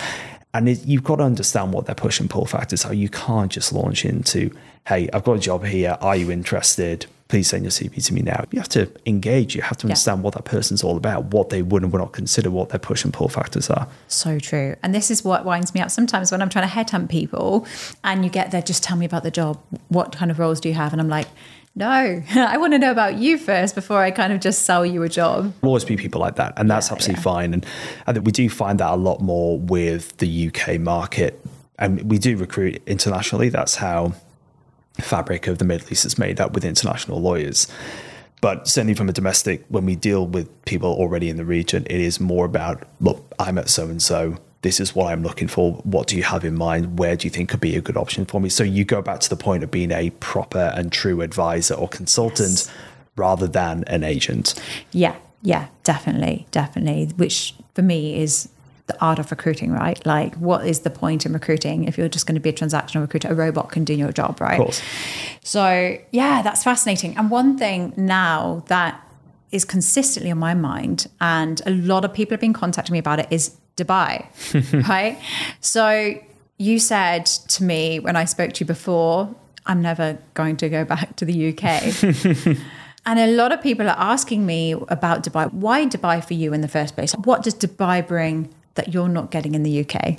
And 0.53 0.67
it, 0.67 0.85
you've 0.85 1.03
got 1.03 1.17
to 1.17 1.23
understand 1.23 1.71
what 1.71 1.85
their 1.85 1.95
push 1.95 2.19
and 2.19 2.29
pull 2.29 2.45
factors 2.45 2.83
are. 2.83 2.93
You 2.93 3.07
can't 3.07 3.49
just 3.51 3.71
launch 3.71 4.03
into, 4.03 4.51
hey, 4.85 5.09
I've 5.13 5.23
got 5.23 5.37
a 5.37 5.39
job 5.39 5.63
here. 5.63 5.97
Are 6.01 6.15
you 6.17 6.29
interested? 6.29 7.05
Please 7.31 7.47
send 7.47 7.63
your 7.63 7.71
CV 7.71 8.03
to 8.05 8.13
me 8.13 8.21
now. 8.21 8.43
You 8.51 8.59
have 8.59 8.67
to 8.69 8.91
engage. 9.05 9.55
You 9.55 9.61
have 9.61 9.77
to 9.77 9.87
Yeah. 9.87 9.91
understand 9.91 10.21
what 10.21 10.33
that 10.33 10.43
person's 10.43 10.83
all 10.83 10.97
about, 10.97 11.27
what 11.33 11.47
they 11.49 11.61
would 11.61 11.81
and 11.81 11.89
would 11.93 11.99
not 11.99 12.11
consider, 12.11 12.51
what 12.51 12.67
their 12.69 12.77
push 12.79 13.05
and 13.05 13.13
pull 13.13 13.29
factors 13.29 13.69
are. 13.69 13.87
So 14.09 14.37
true. 14.37 14.75
And 14.83 14.93
this 14.93 15.09
is 15.09 15.23
what 15.23 15.45
winds 15.45 15.73
me 15.73 15.79
up 15.79 15.91
sometimes 15.91 16.29
when 16.29 16.41
I'm 16.41 16.49
trying 16.49 16.67
to 16.67 16.75
headhunt 16.75 17.07
people 17.07 17.65
and 18.03 18.25
you 18.25 18.29
get 18.29 18.51
there, 18.51 18.61
just 18.61 18.83
tell 18.83 18.97
me 18.97 19.05
about 19.05 19.23
the 19.23 19.31
job. 19.31 19.57
What 19.87 20.11
kind 20.13 20.29
of 20.29 20.39
roles 20.39 20.59
do 20.59 20.67
you 20.67 20.75
have? 20.75 20.91
And 20.91 20.99
I'm 21.01 21.07
like, 21.07 21.27
no, 21.73 22.21
I 22.35 22.57
want 22.57 22.73
to 22.73 22.79
know 22.79 22.91
about 22.91 23.15
you 23.17 23.37
first 23.37 23.75
before 23.75 24.03
I 24.03 24.11
kind 24.11 24.33
of 24.33 24.41
just 24.41 24.63
sell 24.63 24.85
you 24.85 25.01
a 25.03 25.07
job. 25.09 25.53
There'll 25.61 25.69
always 25.69 25.85
be 25.85 25.95
people 25.95 26.19
like 26.19 26.35
that, 26.35 26.51
and 26.57 26.69
that's 26.69 26.89
Yeah, 26.89 26.95
absolutely 26.95 27.19
yeah. 27.21 27.23
fine. 27.23 27.53
And 27.53 27.65
I 28.07 28.11
think 28.11 28.25
we 28.25 28.33
do 28.33 28.49
find 28.49 28.77
that 28.81 28.91
a 28.91 28.97
lot 28.97 29.21
more 29.21 29.57
with 29.57 30.17
the 30.17 30.47
UK 30.49 30.77
market, 30.81 31.39
and 31.79 32.11
we 32.11 32.17
do 32.17 32.35
recruit 32.35 32.81
internationally. 32.87 33.47
That's 33.47 33.77
how 33.77 34.15
fabric 35.01 35.47
of 35.47 35.57
the 35.57 35.65
Middle 35.65 35.87
East 35.91 36.05
is 36.05 36.17
made 36.17 36.39
up 36.39 36.53
with 36.53 36.65
international 36.65 37.21
lawyers. 37.21 37.67
But 38.41 38.67
certainly 38.67 38.95
from 38.95 39.07
a 39.07 39.13
domestic, 39.13 39.63
when 39.69 39.85
we 39.85 39.95
deal 39.95 40.25
with 40.25 40.65
people 40.65 40.91
already 40.91 41.29
in 41.29 41.37
the 41.37 41.45
region, 41.45 41.85
it 41.89 42.01
is 42.01 42.19
more 42.19 42.45
about 42.45 42.83
look, 42.99 43.23
I'm 43.39 43.57
at 43.57 43.69
so 43.69 43.87
and 43.87 44.01
so. 44.01 44.37
This 44.63 44.79
is 44.79 44.93
what 44.93 45.11
I'm 45.11 45.23
looking 45.23 45.47
for. 45.47 45.73
What 45.83 46.07
do 46.07 46.15
you 46.15 46.23
have 46.23 46.43
in 46.43 46.55
mind? 46.55 46.99
Where 46.99 47.15
do 47.15 47.25
you 47.25 47.31
think 47.31 47.49
could 47.49 47.61
be 47.61 47.75
a 47.75 47.81
good 47.81 47.97
option 47.97 48.25
for 48.25 48.39
me? 48.39 48.49
So 48.49 48.63
you 48.63 48.83
go 48.83 49.01
back 49.01 49.19
to 49.21 49.29
the 49.29 49.35
point 49.35 49.63
of 49.63 49.71
being 49.71 49.91
a 49.91 50.11
proper 50.11 50.71
and 50.75 50.91
true 50.91 51.21
advisor 51.21 51.73
or 51.73 51.87
consultant 51.87 52.71
rather 53.15 53.47
than 53.47 53.83
an 53.87 54.03
agent. 54.03 54.53
Yeah, 54.91 55.15
yeah, 55.41 55.67
definitely, 55.83 56.45
definitely. 56.51 57.05
Which 57.15 57.55
for 57.73 57.81
me 57.81 58.21
is 58.21 58.49
the 58.91 59.01
art 59.03 59.19
of 59.19 59.31
recruiting, 59.31 59.71
right? 59.71 60.03
Like, 60.05 60.35
what 60.35 60.65
is 60.65 60.81
the 60.81 60.89
point 60.89 61.25
in 61.25 61.33
recruiting 61.33 61.85
if 61.85 61.97
you're 61.97 62.09
just 62.09 62.25
going 62.25 62.35
to 62.35 62.41
be 62.41 62.49
a 62.49 62.53
transactional 62.53 63.01
recruiter? 63.01 63.29
A 63.29 63.35
robot 63.35 63.71
can 63.71 63.83
do 63.83 63.93
your 63.93 64.11
job, 64.11 64.41
right? 64.41 64.59
Of 64.59 64.65
course. 64.65 64.81
So, 65.43 65.97
yeah, 66.11 66.41
that's 66.41 66.63
fascinating. 66.63 67.17
And 67.17 67.31
one 67.31 67.57
thing 67.57 67.93
now 67.97 68.63
that 68.67 69.01
is 69.51 69.65
consistently 69.65 70.31
on 70.31 70.39
my 70.39 70.53
mind, 70.53 71.07
and 71.19 71.61
a 71.65 71.71
lot 71.71 72.05
of 72.05 72.13
people 72.13 72.35
have 72.35 72.41
been 72.41 72.53
contacting 72.53 72.93
me 72.93 72.99
about 72.99 73.19
it, 73.19 73.27
is 73.29 73.55
Dubai, 73.77 74.25
right? 74.87 75.17
So, 75.61 76.19
you 76.57 76.77
said 76.79 77.25
to 77.25 77.63
me 77.63 77.99
when 77.99 78.15
I 78.15 78.25
spoke 78.25 78.53
to 78.53 78.59
you 78.63 78.67
before, 78.67 79.33
I'm 79.65 79.81
never 79.81 80.17
going 80.33 80.57
to 80.57 80.69
go 80.69 80.83
back 80.93 81.15
to 81.17 81.25
the 81.25 81.37
UK. 81.49 82.57
And 83.05 83.17
a 83.19 83.27
lot 83.27 83.51
of 83.51 83.61
people 83.61 83.87
are 83.89 83.97
asking 83.97 84.45
me 84.45 84.73
about 84.89 85.23
Dubai. 85.23 85.51
Why 85.51 85.85
Dubai 85.87 86.23
for 86.23 86.35
you 86.35 86.53
in 86.53 86.61
the 86.61 86.67
first 86.67 86.95
place? 86.95 87.13
What 87.13 87.41
does 87.41 87.55
Dubai 87.55 88.07
bring 88.07 88.53
that 88.75 88.93
you're 88.93 89.09
not 89.09 89.31
getting 89.31 89.55
in 89.55 89.63
the 89.63 89.85
UK? 89.85 90.17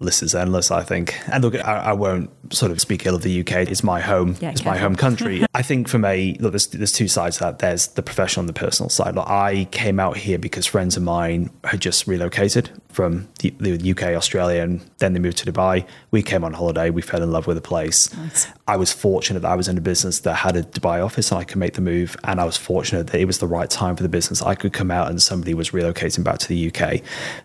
List 0.00 0.22
is 0.22 0.34
endless, 0.34 0.70
I 0.70 0.82
think. 0.82 1.18
And 1.28 1.42
look, 1.42 1.54
I, 1.56 1.78
I, 1.78 1.92
won't 1.92 2.30
sort 2.52 2.70
of 2.70 2.80
speak 2.80 3.04
ill 3.04 3.16
of 3.16 3.22
the 3.22 3.40
UK. 3.40 3.68
It's 3.68 3.82
my 3.82 4.00
home. 4.00 4.36
Yeah, 4.40 4.50
it's 4.50 4.60
careful. 4.60 4.72
my 4.72 4.78
home 4.78 4.94
country. 4.94 5.44
I 5.54 5.62
think 5.62 5.88
from 5.88 6.04
a 6.04 6.36
look, 6.38 6.52
there's, 6.52 6.68
there's 6.68 6.92
two 6.92 7.08
sides 7.08 7.38
to 7.38 7.44
that. 7.44 7.58
There's 7.58 7.88
the 7.88 8.02
professional 8.02 8.42
and 8.42 8.48
the 8.48 8.58
personal 8.58 8.90
side. 8.90 9.16
Like 9.16 9.28
I 9.28 9.64
came 9.72 9.98
out 9.98 10.16
here 10.16 10.38
because 10.38 10.66
friends 10.66 10.96
of 10.96 11.02
mine 11.02 11.50
had 11.64 11.80
just 11.80 12.06
relocated 12.06 12.70
from 12.90 13.28
the, 13.40 13.50
the, 13.58 13.90
UK, 13.90 14.14
Australia, 14.16 14.62
and 14.62 14.80
then 14.98 15.12
they 15.12 15.20
moved 15.20 15.38
to 15.38 15.52
Dubai. 15.52 15.86
We 16.10 16.22
came 16.22 16.44
on 16.44 16.52
holiday. 16.52 16.90
We 16.90 17.02
fell 17.02 17.22
in 17.22 17.32
love 17.32 17.46
with 17.46 17.56
the 17.56 17.62
place. 17.62 18.14
Nice. 18.16 18.48
I 18.66 18.76
was 18.76 18.92
fortunate 18.92 19.40
that 19.40 19.50
I 19.50 19.56
was 19.56 19.68
in 19.68 19.76
a 19.78 19.80
business 19.80 20.20
that 20.20 20.34
had 20.34 20.56
a 20.56 20.62
Dubai 20.62 21.04
office 21.04 21.30
and 21.32 21.40
I 21.40 21.44
could 21.44 21.58
make 21.58 21.74
the 21.74 21.80
move. 21.80 22.16
And 22.24 22.40
I 22.40 22.44
was 22.44 22.56
fortunate 22.56 23.08
that 23.08 23.20
it 23.20 23.24
was 23.24 23.38
the 23.38 23.46
right 23.48 23.68
time 23.68 23.96
for 23.96 24.04
the 24.04 24.08
business. 24.08 24.42
I 24.42 24.54
could 24.54 24.72
come 24.72 24.90
out 24.90 25.08
and 25.08 25.20
somebody 25.20 25.54
was 25.54 25.70
relocating 25.70 26.22
back 26.22 26.38
to 26.38 26.48
the 26.48 26.72
UK. 26.72 27.00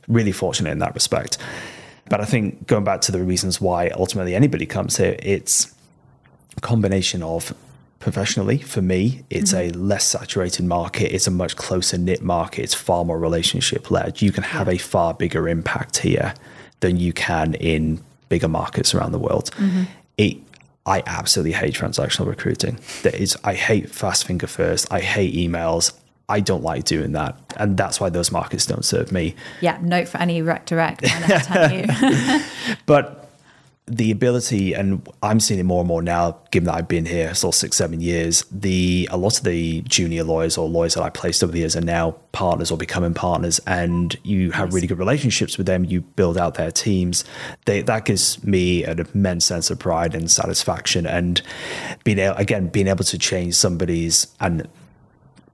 Really 0.07 0.31
fortunate 0.31 0.71
in 0.71 0.79
that 0.79 0.93
respect. 0.93 1.37
But 2.09 2.21
I 2.21 2.25
think 2.25 2.67
going 2.67 2.83
back 2.83 3.01
to 3.01 3.11
the 3.11 3.23
reasons 3.23 3.61
why 3.61 3.89
ultimately 3.89 4.35
anybody 4.35 4.65
comes 4.65 4.97
here, 4.97 5.15
it's 5.19 5.73
a 6.57 6.61
combination 6.61 7.23
of 7.23 7.53
professionally 7.99 8.57
for 8.57 8.81
me 8.81 9.23
it's 9.29 9.53
mm-hmm. 9.53 9.73
a 9.73 9.81
less 9.81 10.03
saturated 10.03 10.65
market 10.65 11.15
it's 11.15 11.25
a 11.25 11.31
much 11.31 11.55
closer 11.55 11.97
knit 11.97 12.21
market 12.21 12.61
it's 12.61 12.73
far 12.73 13.05
more 13.05 13.17
relationship 13.17 13.89
led 13.89 14.21
you 14.21 14.29
can 14.29 14.43
have 14.43 14.67
yeah. 14.67 14.73
a 14.73 14.77
far 14.77 15.13
bigger 15.13 15.47
impact 15.47 15.99
here 15.99 16.33
than 16.81 16.97
you 16.97 17.13
can 17.13 17.53
in 17.53 18.03
bigger 18.27 18.49
markets 18.49 18.93
around 18.93 19.13
the 19.13 19.17
world 19.17 19.51
mm-hmm. 19.51 19.83
it 20.17 20.35
I 20.85 21.01
absolutely 21.05 21.53
hate 21.53 21.73
transactional 21.75 22.27
recruiting. 22.27 22.77
That 23.03 23.15
is, 23.15 23.37
I 23.43 23.53
hate 23.53 23.89
fast 23.89 24.25
finger 24.25 24.47
first. 24.47 24.91
I 24.91 24.99
hate 24.99 25.33
emails. 25.33 25.93
I 26.33 26.39
don't 26.39 26.63
like 26.63 26.85
doing 26.85 27.11
that. 27.11 27.37
And 27.57 27.77
that's 27.77 27.99
why 27.99 28.09
those 28.09 28.31
markets 28.31 28.65
don't 28.65 28.83
serve 28.83 29.11
me. 29.11 29.35
Yeah, 29.61 29.77
note 29.83 30.07
for 30.07 30.17
any 30.17 30.41
rec 30.41 30.65
direct. 30.65 31.01
but 32.87 33.29
the 33.85 34.09
ability, 34.09 34.73
and 34.73 35.07
I'm 35.21 35.39
seeing 35.39 35.59
it 35.59 35.63
more 35.63 35.81
and 35.81 35.87
more 35.87 36.01
now, 36.01 36.39
given 36.49 36.65
that 36.65 36.73
I've 36.73 36.87
been 36.87 37.05
here 37.05 37.35
still 37.35 37.51
six, 37.51 37.77
seven 37.77 38.01
years, 38.01 38.45
the 38.49 39.07
a 39.11 39.17
lot 39.17 39.37
of 39.37 39.43
the 39.43 39.81
junior 39.81 40.23
lawyers 40.23 40.57
or 40.57 40.67
lawyers 40.67 40.95
that 40.95 41.03
I 41.03 41.11
placed 41.11 41.43
over 41.43 41.53
the 41.53 41.59
years 41.59 41.75
are 41.75 41.81
now 41.81 42.15
partners 42.31 42.71
or 42.71 42.77
becoming 42.79 43.13
partners, 43.13 43.59
and 43.67 44.15
you 44.23 44.49
have 44.51 44.69
nice. 44.69 44.73
really 44.73 44.87
good 44.87 44.97
relationships 44.97 45.59
with 45.59 45.67
them. 45.67 45.85
You 45.85 46.01
build 46.01 46.35
out 46.35 46.55
their 46.55 46.71
teams. 46.71 47.25
They, 47.65 47.83
that 47.83 48.05
gives 48.05 48.43
me 48.43 48.85
an 48.85 48.99
immense 48.99 49.45
sense 49.45 49.69
of 49.69 49.77
pride 49.77 50.15
and 50.15 50.31
satisfaction, 50.31 51.05
and 51.05 51.43
being 52.03 52.17
able, 52.17 52.37
again 52.37 52.69
being 52.69 52.87
able 52.87 53.03
to 53.03 53.19
change 53.19 53.53
somebody's 53.53 54.25
and 54.39 54.67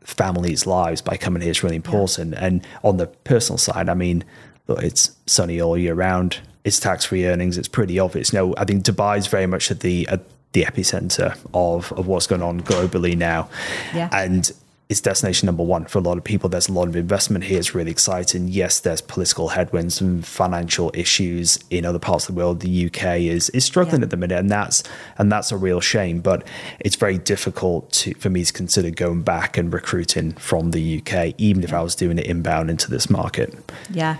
families' 0.03 0.65
lives 0.65 1.01
by 1.01 1.17
coming 1.17 1.41
here 1.41 1.51
is 1.51 1.63
really 1.63 1.75
important. 1.75 2.33
Yeah. 2.33 2.45
And 2.45 2.67
on 2.83 2.97
the 2.97 3.07
personal 3.07 3.57
side, 3.57 3.89
I 3.89 3.93
mean, 3.93 4.23
look, 4.67 4.83
it's 4.83 5.15
sunny 5.25 5.61
all 5.61 5.77
year 5.77 5.93
round. 5.93 6.39
It's 6.63 6.79
tax 6.79 7.05
free 7.05 7.25
earnings. 7.25 7.57
It's 7.57 7.67
pretty 7.67 7.99
obvious. 7.99 8.33
Know, 8.33 8.53
I 8.57 8.65
think 8.65 8.83
Dubai 8.83 9.17
is 9.17 9.27
very 9.27 9.47
much 9.47 9.71
at 9.71 9.79
the 9.79 10.07
at 10.07 10.21
the 10.53 10.63
epicenter 10.63 11.37
of 11.53 11.91
of 11.93 12.07
what's 12.07 12.27
going 12.27 12.41
on 12.41 12.61
globally 12.61 13.17
now. 13.17 13.49
Yeah. 13.93 14.09
And 14.11 14.51
it's 14.89 15.01
destination 15.01 15.45
number 15.45 15.61
one 15.61 15.85
for 15.85 15.99
a 15.99 16.01
lot 16.01 16.17
of 16.17 16.23
people. 16.23 16.49
There's 16.49 16.67
a 16.67 16.71
lot 16.73 16.87
of 16.87 16.95
investment 16.95 17.43
here. 17.43 17.59
It's 17.59 17.75
really 17.75 17.91
exciting. 17.91 18.47
Yes, 18.47 18.79
there's 18.79 19.01
political 19.01 19.49
headwinds 19.49 20.01
and 20.01 20.25
financial 20.25 20.89
issues 20.95 21.59
in 21.69 21.85
other 21.85 21.99
parts 21.99 22.27
of 22.27 22.33
the 22.33 22.39
world. 22.39 22.61
The 22.61 22.87
UK 22.87 23.19
is 23.19 23.51
is 23.51 23.63
struggling 23.63 24.01
yeah. 24.01 24.05
at 24.05 24.09
the 24.09 24.17
minute, 24.17 24.39
and 24.39 24.49
that's 24.49 24.81
and 25.19 25.31
that's 25.31 25.51
a 25.51 25.57
real 25.57 25.79
shame. 25.79 26.21
But 26.21 26.47
it's 26.79 26.95
very 26.95 27.19
difficult 27.19 27.91
to, 27.93 28.15
for 28.15 28.31
me 28.31 28.43
to 28.43 28.51
consider 28.51 28.89
going 28.89 29.21
back 29.21 29.57
and 29.57 29.71
recruiting 29.71 30.31
from 30.33 30.71
the 30.71 30.97
UK, 30.99 31.35
even 31.37 31.63
if 31.63 31.71
I 31.71 31.83
was 31.83 31.93
doing 31.93 32.17
it 32.17 32.25
inbound 32.25 32.71
into 32.71 32.89
this 32.89 33.11
market. 33.11 33.53
Yeah. 33.91 34.17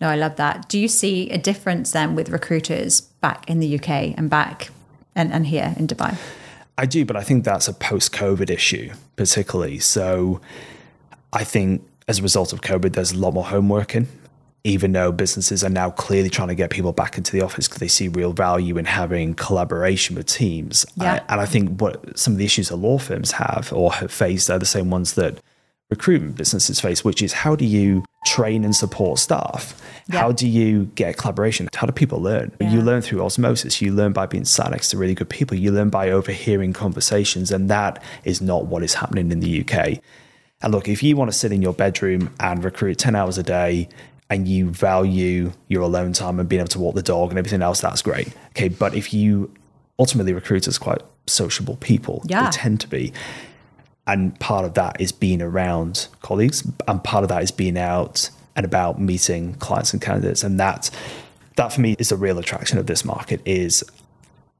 No, 0.00 0.08
I 0.08 0.14
love 0.14 0.36
that. 0.36 0.68
Do 0.68 0.78
you 0.78 0.88
see 0.88 1.30
a 1.30 1.38
difference 1.38 1.90
then 1.90 2.14
with 2.14 2.28
recruiters 2.28 3.00
back 3.00 3.50
in 3.50 3.58
the 3.58 3.76
UK 3.76 4.14
and 4.16 4.30
back 4.30 4.70
and, 5.16 5.32
and 5.32 5.48
here 5.48 5.74
in 5.78 5.88
Dubai? 5.88 6.16
I 6.78 6.86
do, 6.86 7.04
but 7.04 7.16
I 7.16 7.22
think 7.22 7.44
that's 7.44 7.68
a 7.68 7.72
post 7.72 8.12
COVID 8.12 8.50
issue, 8.50 8.92
particularly. 9.16 9.78
So 9.78 10.40
I 11.32 11.44
think 11.44 11.86
as 12.08 12.18
a 12.18 12.22
result 12.22 12.52
of 12.52 12.60
COVID, 12.60 12.92
there's 12.92 13.12
a 13.12 13.18
lot 13.18 13.34
more 13.34 13.44
home 13.44 13.68
working, 13.68 14.08
even 14.64 14.92
though 14.92 15.10
businesses 15.10 15.64
are 15.64 15.70
now 15.70 15.90
clearly 15.90 16.28
trying 16.28 16.48
to 16.48 16.54
get 16.54 16.70
people 16.70 16.92
back 16.92 17.16
into 17.16 17.32
the 17.32 17.40
office 17.40 17.66
because 17.66 17.80
they 17.80 17.88
see 17.88 18.08
real 18.08 18.32
value 18.32 18.76
in 18.76 18.84
having 18.84 19.34
collaboration 19.34 20.16
with 20.16 20.26
teams. 20.26 20.84
Yeah. 20.96 21.14
I, 21.14 21.32
and 21.32 21.40
I 21.40 21.46
think 21.46 21.80
what 21.80 22.18
some 22.18 22.34
of 22.34 22.38
the 22.38 22.44
issues 22.44 22.68
that 22.68 22.76
law 22.76 22.98
firms 22.98 23.32
have 23.32 23.72
or 23.72 23.92
have 23.94 24.12
faced 24.12 24.50
are 24.50 24.58
the 24.58 24.66
same 24.66 24.90
ones 24.90 25.14
that 25.14 25.38
recruitment 25.90 26.36
businesses 26.36 26.80
face, 26.80 27.04
which 27.04 27.22
is 27.22 27.32
how 27.32 27.54
do 27.54 27.64
you 27.64 28.04
train 28.26 28.64
and 28.64 28.74
support 28.74 29.18
staff? 29.18 29.80
How 30.10 30.32
do 30.32 30.48
you 30.48 30.86
get 30.94 31.16
collaboration? 31.16 31.68
How 31.74 31.86
do 31.86 31.92
people 31.92 32.20
learn? 32.20 32.52
Yeah. 32.60 32.72
You 32.72 32.80
learn 32.80 33.02
through 33.02 33.24
osmosis. 33.24 33.80
You 33.80 33.92
learn 33.92 34.12
by 34.12 34.26
being 34.26 34.44
sat 34.44 34.70
next 34.70 34.90
to 34.90 34.98
really 34.98 35.14
good 35.14 35.28
people. 35.28 35.56
You 35.56 35.72
learn 35.72 35.90
by 35.90 36.10
overhearing 36.10 36.72
conversations. 36.72 37.50
And 37.50 37.68
that 37.70 38.02
is 38.24 38.40
not 38.40 38.66
what 38.66 38.82
is 38.82 38.94
happening 38.94 39.30
in 39.32 39.40
the 39.40 39.60
UK. 39.60 40.00
And 40.62 40.72
look, 40.72 40.88
if 40.88 41.02
you 41.02 41.16
want 41.16 41.30
to 41.30 41.36
sit 41.36 41.52
in 41.52 41.62
your 41.62 41.72
bedroom 41.72 42.34
and 42.40 42.64
recruit 42.64 42.98
10 42.98 43.14
hours 43.14 43.38
a 43.38 43.42
day 43.42 43.88
and 44.30 44.48
you 44.48 44.70
value 44.70 45.52
your 45.68 45.82
alone 45.82 46.12
time 46.12 46.40
and 46.40 46.48
being 46.48 46.60
able 46.60 46.68
to 46.68 46.78
walk 46.78 46.94
the 46.94 47.02
dog 47.02 47.30
and 47.30 47.38
everything 47.38 47.62
else, 47.62 47.80
that's 47.80 48.02
great. 48.02 48.28
Okay. 48.50 48.68
But 48.68 48.94
if 48.94 49.12
you 49.12 49.52
ultimately 49.98 50.32
recruit 50.32 50.66
as 50.66 50.78
quite 50.78 51.02
sociable 51.26 51.76
people, 51.76 52.22
yeah. 52.26 52.44
they 52.44 52.50
tend 52.50 52.80
to 52.80 52.88
be 52.88 53.12
and 54.06 54.38
part 54.40 54.64
of 54.64 54.74
that 54.74 55.00
is 55.00 55.12
being 55.12 55.42
around 55.42 56.08
colleagues 56.22 56.66
and 56.86 57.02
part 57.02 57.22
of 57.22 57.28
that 57.28 57.42
is 57.42 57.50
being 57.50 57.76
out 57.76 58.30
and 58.54 58.64
about 58.64 59.00
meeting 59.00 59.54
clients 59.54 59.92
and 59.92 60.00
candidates 60.00 60.42
and 60.42 60.58
that 60.60 60.90
that 61.56 61.72
for 61.72 61.80
me 61.80 61.96
is 61.98 62.10
the 62.10 62.16
real 62.16 62.38
attraction 62.38 62.78
of 62.78 62.86
this 62.86 63.04
market 63.04 63.40
is 63.44 63.84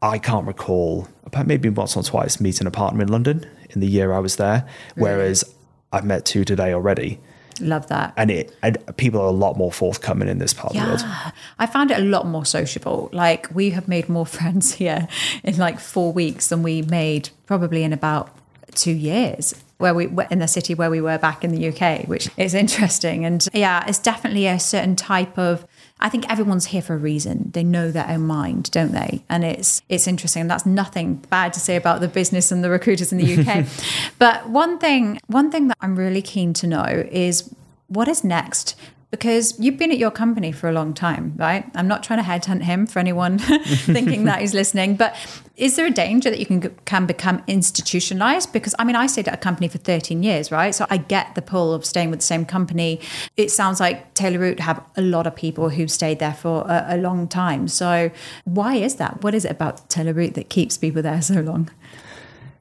I 0.03 0.19
can't 0.19 0.47
recall 0.47 1.09
maybe 1.45 1.69
once 1.69 1.97
or 1.97 2.03
twice 2.03 2.41
meeting 2.41 2.67
a 2.67 2.71
partner 2.71 3.03
in 3.03 3.09
London 3.09 3.47
in 3.71 3.81
the 3.81 3.87
year 3.87 4.13
I 4.13 4.19
was 4.19 4.37
there 4.37 4.67
whereas 4.95 5.45
I've 5.93 6.05
met 6.05 6.25
two 6.25 6.45
today 6.45 6.73
already 6.73 7.21
Love 7.61 7.87
that. 7.89 8.13
And 8.17 8.31
it 8.31 8.55
and 8.63 8.79
people 8.97 9.21
are 9.21 9.29
a 9.29 9.31
lot 9.31 9.57
more 9.57 9.73
forthcoming 9.73 10.29
in 10.29 10.39
this 10.39 10.53
part 10.53 10.75
yeah. 10.75 10.93
of 10.93 10.99
the 10.99 11.05
world. 11.07 11.33
I 11.59 11.67
found 11.67 11.91
it 11.91 11.99
a 11.99 12.03
lot 12.03 12.27
more 12.27 12.45
sociable. 12.45 13.09
Like 13.13 13.49
we 13.55 13.71
have 13.71 13.89
made 13.89 14.09
more 14.09 14.27
friends 14.37 14.75
here 14.75 15.09
in 15.43 15.57
like 15.57 15.81
four 15.81 16.13
weeks 16.13 16.49
than 16.49 16.63
we 16.63 16.83
made 16.83 17.31
probably 17.47 17.83
in 17.83 17.93
about 17.93 18.31
two 18.77 18.93
years 18.93 19.55
where 19.79 19.95
we 19.95 20.07
were 20.07 20.27
in 20.31 20.39
the 20.39 20.49
city 20.49 20.75
where 20.75 20.91
we 20.91 21.01
were 21.01 21.19
back 21.19 21.45
in 21.45 21.53
the 21.53 21.69
UK, 21.69 22.07
which 22.07 22.31
is 22.37 22.55
interesting. 22.55 23.25
And 23.25 23.47
yeah, 23.53 23.85
it's 23.87 23.99
definitely 23.99 24.47
a 24.47 24.59
certain 24.59 24.97
type 24.97 25.37
of 25.39 25.67
I 25.99 26.11
think 26.11 26.31
everyone's 26.31 26.67
here 26.67 26.83
for 26.83 26.93
a 26.95 26.99
reason. 26.99 27.51
They 27.55 27.65
know 27.65 27.91
their 27.91 28.07
own 28.07 28.23
mind, 28.23 28.71
don't 28.71 28.93
they? 28.93 29.25
And 29.29 29.45
it's 29.45 29.83
it's 29.89 30.07
interesting. 30.07 30.43
And 30.43 30.51
that's 30.51 30.67
nothing 30.67 31.17
bad 31.31 31.53
to 31.55 31.61
say 31.61 31.77
about 31.77 32.01
the 32.01 32.09
business 32.09 32.53
and 32.53 32.63
the 32.63 32.71
recruiters 32.71 33.13
in 33.13 33.19
the 33.19 33.41
UK. 33.41 33.67
but 34.19 34.49
one 34.49 34.79
thing 34.79 35.21
one 35.27 35.51
thing 35.51 35.69
that 35.69 35.79
I'm 35.81 35.97
really 35.97 36.23
keen 36.23 36.53
to 36.55 36.67
know 36.67 37.07
is 37.11 37.55
what 37.89 38.09
is 38.09 38.25
next 38.25 38.75
because 39.11 39.59
you've 39.59 39.79
been 39.79 39.93
at 39.93 39.99
your 39.99 40.11
company 40.11 40.51
for 40.51 40.69
a 40.69 40.73
long 40.73 40.93
time, 40.93 41.33
right? 41.37 41.65
I'm 41.75 41.87
not 41.87 42.03
trying 42.03 42.19
to 42.19 42.25
headhunt 42.29 42.63
him 42.63 42.87
for 42.87 42.99
anyone 42.99 43.39
thinking 43.67 44.25
that 44.25 44.41
he's 44.41 44.53
listening, 44.53 44.97
but 44.97 45.15
is 45.57 45.77
there 45.77 45.87
a 45.87 45.91
danger 45.91 46.29
that 46.29 46.39
you 46.41 46.47
can 46.47 46.61
can 46.87 47.07
become 47.07 47.43
institutionalized? 47.47 48.53
Because 48.53 48.75
I 48.79 48.85
mean, 48.85 48.97
I 48.97 49.07
stayed 49.07 49.29
at 49.29 49.35
a 49.35 49.39
company 49.39 49.69
for 49.69 49.79
13 49.79 50.23
years, 50.23 50.51
right? 50.51 50.75
So 50.75 50.87
I 50.91 50.97
get 50.97 51.35
the 51.35 51.43
pull 51.43 51.73
of 51.73 51.85
staying 51.85 52.11
with 52.11 52.19
the 52.19 52.27
same 52.27 52.45
company. 52.45 53.01
It 53.37 53.51
sounds 53.51 53.79
like 53.79 54.13
Taylor 54.15 54.41
Root 54.41 54.61
have 54.61 54.85
a 54.97 55.03
lot 55.03 55.27
of 55.27 55.37
people 55.37 55.71
who 55.71 55.87
stayed 55.87 56.19
there 56.19 56.35
for 56.35 56.63
a, 56.69 56.87
a 56.91 56.97
long 56.97 57.29
time. 57.29 57.69
So 57.69 58.11
why 58.45 58.75
is 58.75 58.97
that? 58.97 59.23
What 59.23 59.35
is 59.35 59.45
it 59.45 59.53
about 59.53 59.89
Taylor 59.89 60.13
Root 60.13 60.35
that 60.35 60.49
keeps 60.49 60.77
people 60.77 61.01
there 61.03 61.23
so 61.23 61.41
long? 61.41 61.71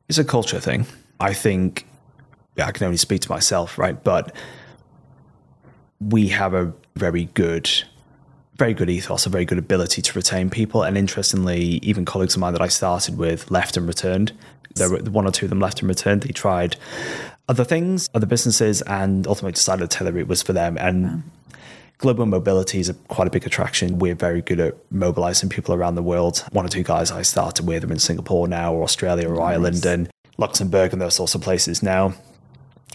It's 0.07 0.19
a 0.19 0.23
culture 0.23 0.59
thing. 0.59 0.85
I 1.19 1.33
think 1.33 1.87
yeah, 2.55 2.67
I 2.67 2.71
can 2.71 2.85
only 2.85 2.97
speak 2.97 3.21
to 3.21 3.29
myself, 3.31 3.77
right? 3.77 4.01
But 4.01 4.33
we 5.99 6.27
have 6.29 6.53
a 6.53 6.73
very 6.95 7.25
good 7.33 7.69
very 8.57 8.73
good 8.73 8.89
ethos, 8.89 9.25
a 9.25 9.29
very 9.29 9.45
good 9.45 9.57
ability 9.57 10.01
to 10.01 10.13
retain 10.13 10.49
people. 10.49 10.83
And 10.83 10.97
interestingly, 10.97 11.79
even 11.83 12.05
colleagues 12.05 12.35
of 12.35 12.39
mine 12.39 12.53
that 12.53 12.61
I 12.61 12.69
started 12.69 13.17
with 13.17 13.51
left 13.51 13.75
and 13.77 13.87
returned. 13.87 14.31
There 14.75 14.89
were 14.89 14.99
one 14.99 15.27
or 15.27 15.31
two 15.31 15.45
of 15.45 15.49
them 15.49 15.59
left 15.59 15.81
and 15.81 15.89
returned. 15.89 16.23
They 16.23 16.31
tried 16.31 16.77
other 17.47 17.63
things, 17.63 18.09
other 18.13 18.25
businesses, 18.25 18.81
and 18.83 19.27
ultimately 19.27 19.53
decided 19.53 19.89
Taylor 19.89 20.11
Root 20.11 20.27
was 20.27 20.41
for 20.41 20.53
them. 20.53 20.77
And 20.77 21.23
global 21.97 22.25
mobility 22.25 22.79
is 22.79 22.89
a, 22.89 22.93
quite 22.93 23.27
a 23.27 23.31
big 23.31 23.45
attraction. 23.45 23.99
We're 23.99 24.15
very 24.15 24.41
good 24.41 24.59
at 24.59 24.75
mobilizing 24.91 25.49
people 25.49 25.75
around 25.75 25.95
the 25.95 26.03
world. 26.03 26.43
One 26.51 26.65
or 26.65 26.69
two 26.69 26.83
guys 26.83 27.11
I 27.11 27.21
started 27.21 27.67
with 27.67 27.83
are 27.83 27.91
in 27.91 27.99
Singapore 27.99 28.47
now, 28.47 28.73
or 28.73 28.83
Australia, 28.83 29.29
or 29.29 29.35
nice. 29.35 29.53
Ireland, 29.53 29.85
and 29.85 30.09
Luxembourg, 30.37 30.93
and 30.93 31.01
those 31.01 31.15
sorts 31.15 31.35
of 31.35 31.41
places 31.41 31.83
now. 31.83 32.13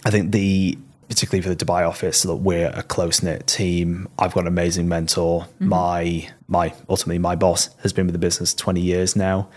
I 0.05 0.11
think 0.11 0.31
the 0.31 0.77
particularly 1.11 1.41
for 1.41 1.53
the 1.53 1.65
Dubai 1.65 1.85
office, 1.85 2.23
that 2.23 2.37
we're 2.37 2.69
a 2.69 2.83
close 2.83 3.21
knit 3.21 3.45
team. 3.45 4.07
I've 4.17 4.33
got 4.33 4.41
an 4.41 4.47
amazing 4.47 4.87
mentor. 4.87 5.41
Mm-hmm. 5.41 5.67
My 5.67 6.29
my 6.47 6.73
ultimately 6.87 7.19
my 7.19 7.35
boss 7.35 7.69
has 7.83 7.91
been 7.91 8.05
with 8.05 8.13
the 8.13 8.19
business 8.19 8.53
20 8.53 8.79
years 8.79 9.13
now. 9.13 9.49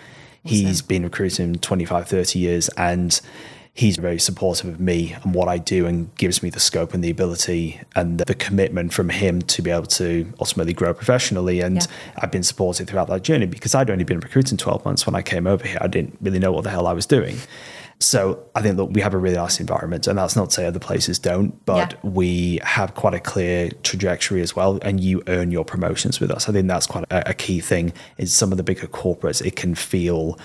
Awesome. 0.44 0.56
He's 0.56 0.82
been 0.82 1.04
recruiting 1.04 1.54
25, 1.54 2.08
30 2.08 2.38
years 2.40 2.68
and 2.70 3.20
he's 3.72 3.96
very 3.96 4.18
supportive 4.18 4.68
of 4.68 4.80
me 4.80 5.16
and 5.22 5.32
what 5.32 5.46
I 5.48 5.58
do 5.58 5.86
and 5.86 6.12
gives 6.16 6.42
me 6.42 6.50
the 6.50 6.60
scope 6.60 6.92
and 6.92 7.02
the 7.04 7.10
ability 7.10 7.80
and 7.94 8.18
the 8.18 8.34
commitment 8.34 8.92
from 8.92 9.08
him 9.08 9.40
to 9.42 9.62
be 9.62 9.70
able 9.70 9.86
to 9.86 10.32
ultimately 10.40 10.72
grow 10.72 10.92
professionally. 10.92 11.60
And 11.60 11.76
Yeah. 11.76 11.86
I've 12.18 12.32
been 12.32 12.42
supported 12.42 12.88
throughout 12.88 13.08
that 13.08 13.22
journey 13.22 13.46
because 13.46 13.74
I'd 13.76 13.90
only 13.90 14.04
been 14.04 14.20
recruiting 14.20 14.58
12 14.58 14.84
months 14.84 15.06
when 15.06 15.14
I 15.14 15.22
came 15.22 15.46
over 15.46 15.66
here. 15.66 15.78
I 15.80 15.86
didn't 15.86 16.18
really 16.20 16.40
know 16.40 16.50
what 16.52 16.64
the 16.64 16.70
hell 16.70 16.86
I 16.88 16.92
was 16.92 17.06
doing. 17.06 17.38
So 18.00 18.44
I 18.54 18.60
think 18.62 18.76
that 18.76 18.86
we 18.86 19.00
have 19.00 19.14
a 19.14 19.18
really 19.18 19.36
nice 19.36 19.60
environment, 19.60 20.06
and 20.06 20.18
that's 20.18 20.36
not 20.36 20.50
to 20.50 20.54
say 20.54 20.66
other 20.66 20.78
places 20.78 21.18
don't, 21.18 21.64
but 21.64 21.92
Yeah. 21.92 22.10
we 22.10 22.60
have 22.62 22.94
quite 22.94 23.14
a 23.14 23.20
clear 23.20 23.70
trajectory 23.82 24.42
as 24.42 24.54
well, 24.54 24.78
and 24.82 25.00
you 25.00 25.22
earn 25.26 25.50
your 25.50 25.64
promotions 25.64 26.20
with 26.20 26.30
us. 26.30 26.48
I 26.48 26.52
think 26.52 26.68
that's 26.68 26.86
quite 26.86 27.04
a, 27.10 27.30
a 27.30 27.34
key 27.34 27.60
thing. 27.60 27.92
Is 28.18 28.34
some 28.34 28.50
of 28.52 28.58
the 28.58 28.64
bigger 28.64 28.86
corporates, 28.86 29.44
it 29.44 29.56
can 29.56 29.74
feel, 29.74 30.38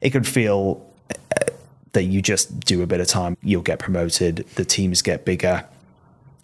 it 0.00 0.10
can 0.10 0.24
feel 0.24 0.84
uh, 1.10 1.44
that 1.92 2.04
you 2.04 2.20
just 2.22 2.58
do 2.60 2.82
a 2.82 2.86
bit 2.86 3.00
of 3.00 3.06
time, 3.06 3.36
you'll 3.42 3.62
get 3.62 3.78
promoted, 3.78 4.44
the 4.56 4.64
teams 4.64 5.02
get 5.02 5.24
bigger, 5.24 5.64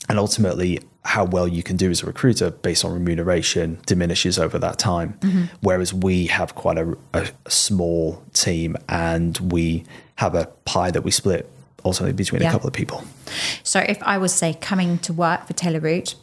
and 0.09 0.19
ultimately 0.19 0.81
how 1.07 1.25
well 1.25 1.47
you 1.47 1.63
can 1.63 1.77
do 1.77 1.91
as 1.91 2.03
a 2.03 2.07
recruiter 2.07 2.51
based 2.51 2.83
on 2.85 2.93
remuneration 2.93 3.79
diminishes 3.85 4.39
over 4.39 4.59
that 4.59 4.79
time 4.79 5.19
whereas 5.61 5.93
we 5.93 6.27
have 6.27 6.55
quite 6.55 6.79
a, 6.79 6.97
a 7.13 7.29
small 7.47 8.23
team 8.33 8.75
and 8.89 9.39
we 9.53 9.85
have 10.17 10.35
a 10.35 10.47
pie 10.65 10.91
that 10.91 11.03
we 11.03 11.11
split 11.11 11.51
ultimately 11.85 12.13
between 12.13 12.43
Yeah. 12.43 12.49
a 12.49 12.53
couple 12.53 12.67
of 12.67 12.73
people 12.73 13.05
So 13.63 13.81
if 13.81 14.03
I 14.03 14.19
was 14.19 14.33
say 14.33 14.55
coming 14.55 14.99
to 14.99 15.13
work 15.13 15.47
for 15.47 15.53
Taylor 15.53 15.81
Root, 15.81 16.15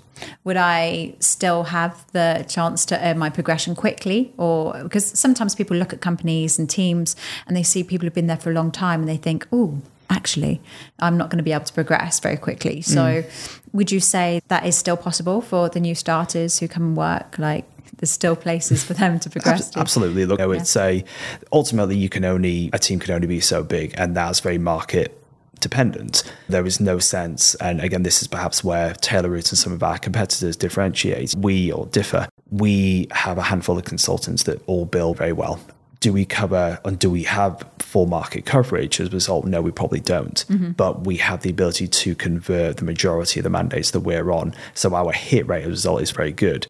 would 0.44 0.58
I 0.58 1.16
still 1.20 1.64
have 1.64 2.06
the 2.12 2.46
chance 2.48 2.86
to 2.86 3.06
earn 3.08 3.18
my 3.18 3.30
progression 3.30 3.76
quickly? 3.76 4.34
Or 4.38 4.84
because 4.84 5.06
sometimes 5.06 5.56
people 5.56 5.78
look 5.78 5.94
at 5.94 6.02
companies 6.02 6.60
and 6.60 6.70
teams 6.70 7.16
and 7.48 7.56
they 7.58 7.64
see 7.64 7.84
people 7.84 8.06
who've 8.06 8.14
been 8.14 8.28
there 8.28 8.38
for 8.38 8.52
a 8.52 8.54
long 8.54 8.72
time 8.72 9.02
and 9.02 9.10
they 9.10 9.18
think, 9.18 9.48
oh, 9.52 9.80
actually, 10.10 10.62
I'm 11.00 11.18
not 11.18 11.30
going 11.30 11.38
to 11.38 11.44
be 11.44 11.54
able 11.54 11.66
to 11.66 11.74
progress 11.74 12.20
very 12.20 12.38
quickly. 12.38 12.82
So 12.82 13.02
mm. 13.24 13.60
would 13.72 13.92
you 13.92 14.00
say 14.00 14.42
that 14.50 14.66
is 14.66 14.78
still 14.78 14.98
possible 14.98 15.42
for 15.42 15.70
the 15.70 15.80
new 15.80 15.96
starters 15.96 16.60
who 16.60 16.68
come 16.68 16.84
and 16.84 16.98
work? 16.98 17.40
Like 17.40 17.66
there's 17.98 18.12
still 18.12 18.36
places 18.36 18.84
for 18.84 18.94
them 18.94 19.20
to 19.20 19.30
progress 19.30 19.70
to? 19.72 19.80
Absolutely. 19.80 20.26
Look, 20.26 20.40
I 20.40 20.48
would 20.48 20.68
say 20.68 21.06
ultimately 21.52 21.98
you 21.98 22.10
can 22.10 22.26
only 22.26 22.70
a 22.74 22.80
team 22.80 23.00
can 23.00 23.14
only 23.14 23.28
be 23.28 23.40
so 23.40 23.64
big, 23.64 23.94
and 23.98 24.16
that's 24.16 24.40
very 24.40 24.58
market 24.58 25.18
dependent. 25.60 26.24
There 26.50 26.66
is 26.66 26.80
no 26.80 27.00
sense, 27.00 27.56
and 27.56 27.80
again, 27.82 28.04
this 28.04 28.22
is 28.22 28.28
perhaps 28.28 28.64
where 28.64 28.94
Taylor 28.96 29.30
Root 29.30 29.52
and 29.52 29.58
some 29.58 29.72
of 29.72 29.84
our 29.84 29.98
competitors 29.98 30.58
differentiate. 30.58 31.36
We 31.38 31.72
or 31.72 31.86
differ. 31.86 32.28
We 32.50 33.08
have 33.12 33.38
a 33.38 33.44
handful 33.44 33.78
of 33.78 33.86
consultants 33.86 34.44
that 34.44 34.62
all 34.68 34.86
bill 34.86 35.14
very 35.14 35.34
well. 35.34 35.60
Do 36.02 36.12
we 36.12 36.26
cover 36.26 36.80
and 36.84 36.98
do 36.98 37.12
we 37.12 37.24
have 37.24 37.64
full 37.78 38.08
market 38.08 38.46
coverage 38.46 39.00
as 39.00 39.10
a 39.10 39.12
result? 39.12 39.46
No, 39.46 39.62
we 39.62 39.70
probably 39.70 40.00
don't. 40.00 40.44
Mm-hmm. 40.50 40.72
But 40.72 41.06
we 41.06 41.18
have 41.18 41.44
the 41.44 41.52
ability 41.52 41.88
to 41.88 42.16
convert 42.16 42.78
the 42.78 42.86
majority 42.86 43.40
of 43.40 43.44
the 43.44 43.52
mandates 43.52 43.92
that 43.92 44.00
we're 44.00 44.32
on. 44.32 44.56
So 44.74 44.96
our 44.96 45.12
hit 45.12 45.48
rate 45.48 45.62
as 45.62 45.68
a 45.68 45.70
result 45.70 46.02
is 46.02 46.10
very 46.10 46.32
good. 46.32 46.66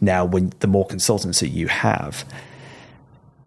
Now, 0.00 0.24
when 0.24 0.52
the 0.60 0.66
more 0.66 0.86
consultants 0.86 1.40
that 1.40 1.48
you 1.48 1.68
have, 1.68 2.24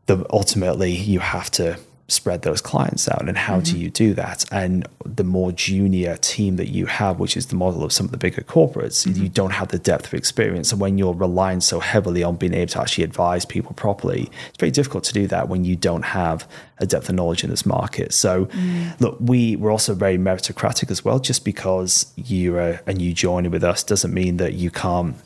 the 0.06 0.26
ultimately 0.32 0.92
you 0.92 1.20
have 1.20 1.52
to 1.52 1.78
spread 2.10 2.44
those 2.44 2.62
clients 2.62 3.10
out. 3.10 3.28
And 3.28 3.38
how 3.38 3.60
do 3.60 3.72
mm-hmm. 3.72 3.82
you 3.82 3.90
do 3.90 4.14
that? 4.14 4.46
And 4.52 4.88
the 5.06 5.26
more 5.26 5.52
junior 5.52 6.16
team 6.18 6.56
that 6.56 6.70
you 6.70 6.86
have 6.86 7.20
which 7.20 7.36
is 7.36 7.48
the 7.48 7.56
model 7.56 7.84
of 7.84 7.92
some 7.92 8.06
of 8.06 8.12
the 8.12 8.18
bigger 8.18 8.44
corporates 8.44 9.06
mm-hmm. 9.06 9.24
you 9.24 9.30
don't 9.30 9.52
have 9.52 9.70
the 9.70 9.80
depth 9.80 10.08
of 10.08 10.14
experience. 10.14 10.72
And 10.72 10.80
when 10.80 10.98
you're 10.98 11.14
relying 11.14 11.60
so 11.60 11.80
heavily 11.80 12.24
on 12.24 12.38
being 12.38 12.54
able 12.54 12.72
to 12.72 12.82
actually 12.82 13.04
advise 13.04 13.46
people 13.46 13.74
properly 13.74 14.30
it's 14.48 14.58
very 14.58 14.72
difficult 14.72 15.04
to 15.06 15.14
do 15.14 15.28
that 15.28 15.50
when 15.50 15.66
you 15.66 15.76
don't 15.76 16.04
have 16.04 16.48
a 16.78 16.86
depth 16.86 17.10
of 17.10 17.16
knowledge 17.16 17.44
in 17.44 17.50
this 17.50 17.66
market. 17.66 18.14
So 18.14 18.46
mm. 18.46 19.00
look 19.02 19.18
we 19.20 19.58
we're 19.58 19.72
also 19.72 19.94
very 19.94 20.18
meritocratic 20.18 20.90
as 20.90 21.04
well. 21.04 21.20
Just 21.20 21.44
because 21.44 22.14
you're 22.16 22.60
a, 22.60 22.82
a 22.88 22.94
new 22.94 23.14
joiner 23.14 23.50
with 23.50 23.66
us 23.66 23.84
doesn't 23.84 24.14
mean 24.14 24.38
that 24.38 24.54
you 24.54 24.72
can't 24.72 25.18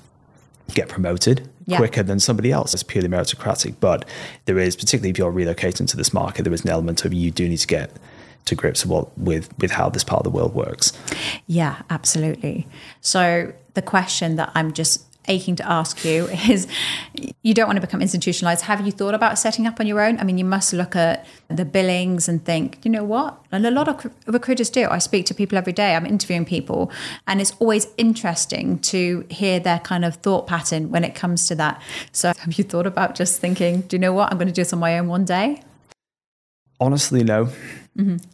get 0.74 0.90
promoted 0.90 1.50
Yeah. 1.66 1.78
quicker 1.78 2.04
than 2.04 2.20
somebody 2.20 2.52
else. 2.52 2.74
It's 2.74 2.84
purely 2.84 3.08
meritocratic. 3.10 3.76
But 3.80 4.06
there 4.46 4.58
is, 4.60 4.76
particularly 4.76 5.10
if 5.12 5.18
you're 5.18 5.32
relocating 5.32 5.88
to 5.88 5.98
this 5.98 6.14
market, 6.14 6.44
there 6.44 6.54
is 6.54 6.62
an 6.64 6.70
element 6.70 7.06
of 7.06 7.14
you 7.14 7.32
do 7.32 7.48
need 7.48 7.58
to 7.58 7.68
get 7.68 7.92
to 8.46 8.56
grips 8.56 8.86
with, 8.86 9.06
with, 9.18 9.50
with 9.60 9.72
how 9.72 9.90
this 9.90 10.04
part 10.04 10.20
of 10.20 10.24
the 10.24 10.36
world 10.36 10.54
works. 10.56 10.94
Yeah, 11.48 11.82
absolutely. 11.90 12.68
So 13.00 13.54
the 13.76 13.82
question 13.82 14.36
that 14.38 14.52
I'm 14.56 14.74
just 14.74 15.06
aching 15.28 15.56
to 15.56 15.70
ask 15.70 16.04
you 16.04 16.28
is 16.50 16.68
you 17.42 17.54
don't 17.54 17.68
want 17.68 17.78
to 17.78 17.82
become 17.82 18.02
institutionalized. 18.02 18.66
Have 18.66 18.86
you 18.86 18.92
thought 18.92 19.14
about 19.14 19.38
setting 19.38 19.68
up 19.68 19.80
on 19.80 19.88
your 19.88 20.02
own? 20.02 20.20
I 20.20 20.24
mean, 20.24 20.38
you 20.38 20.46
must 20.46 20.74
look 20.74 20.96
at 20.96 21.26
the 21.50 21.66
billings 21.66 22.28
and 22.28 22.44
think, 22.44 22.80
you 22.84 22.92
know 22.92 23.04
what? 23.04 23.44
And 23.52 23.66
a 23.66 23.72
lot 23.72 23.88
of 23.88 23.98
cr- 23.98 24.08
recruiters 24.28 24.70
do. 24.70 24.88
I 24.90 25.00
speak 25.00 25.26
to 25.28 25.34
people 25.34 25.58
every 25.58 25.74
day. 25.74 25.96
I'm 25.96 26.06
interviewing 26.06 26.46
people, 26.46 26.92
and 27.28 27.42
it's 27.42 27.54
always 27.60 27.88
interesting 27.98 28.80
to 28.80 29.26
hear 29.30 29.60
their 29.60 29.80
kind 29.80 30.06
of 30.06 30.16
thought 30.16 30.48
pattern 30.48 30.92
when 30.92 31.04
it 31.04 31.16
comes 31.16 31.48
to 31.48 31.56
that. 31.56 31.82
So 32.12 32.34
have 32.38 32.54
you 32.54 32.64
thought 32.64 32.88
about 32.88 33.16
just 33.16 33.40
thinking, 33.40 33.82
do 33.82 33.96
you 33.96 34.00
know 34.00 34.14
what? 34.14 34.32
I'm 34.32 34.38
going 34.38 34.48
to 34.48 34.54
do 34.54 34.62
this 34.62 34.74
on 34.74 34.80
my 34.80 34.98
own 35.00 35.08
one 35.08 35.26
day? 35.26 35.62
Honestly, 36.80 37.24
no. 37.24 37.50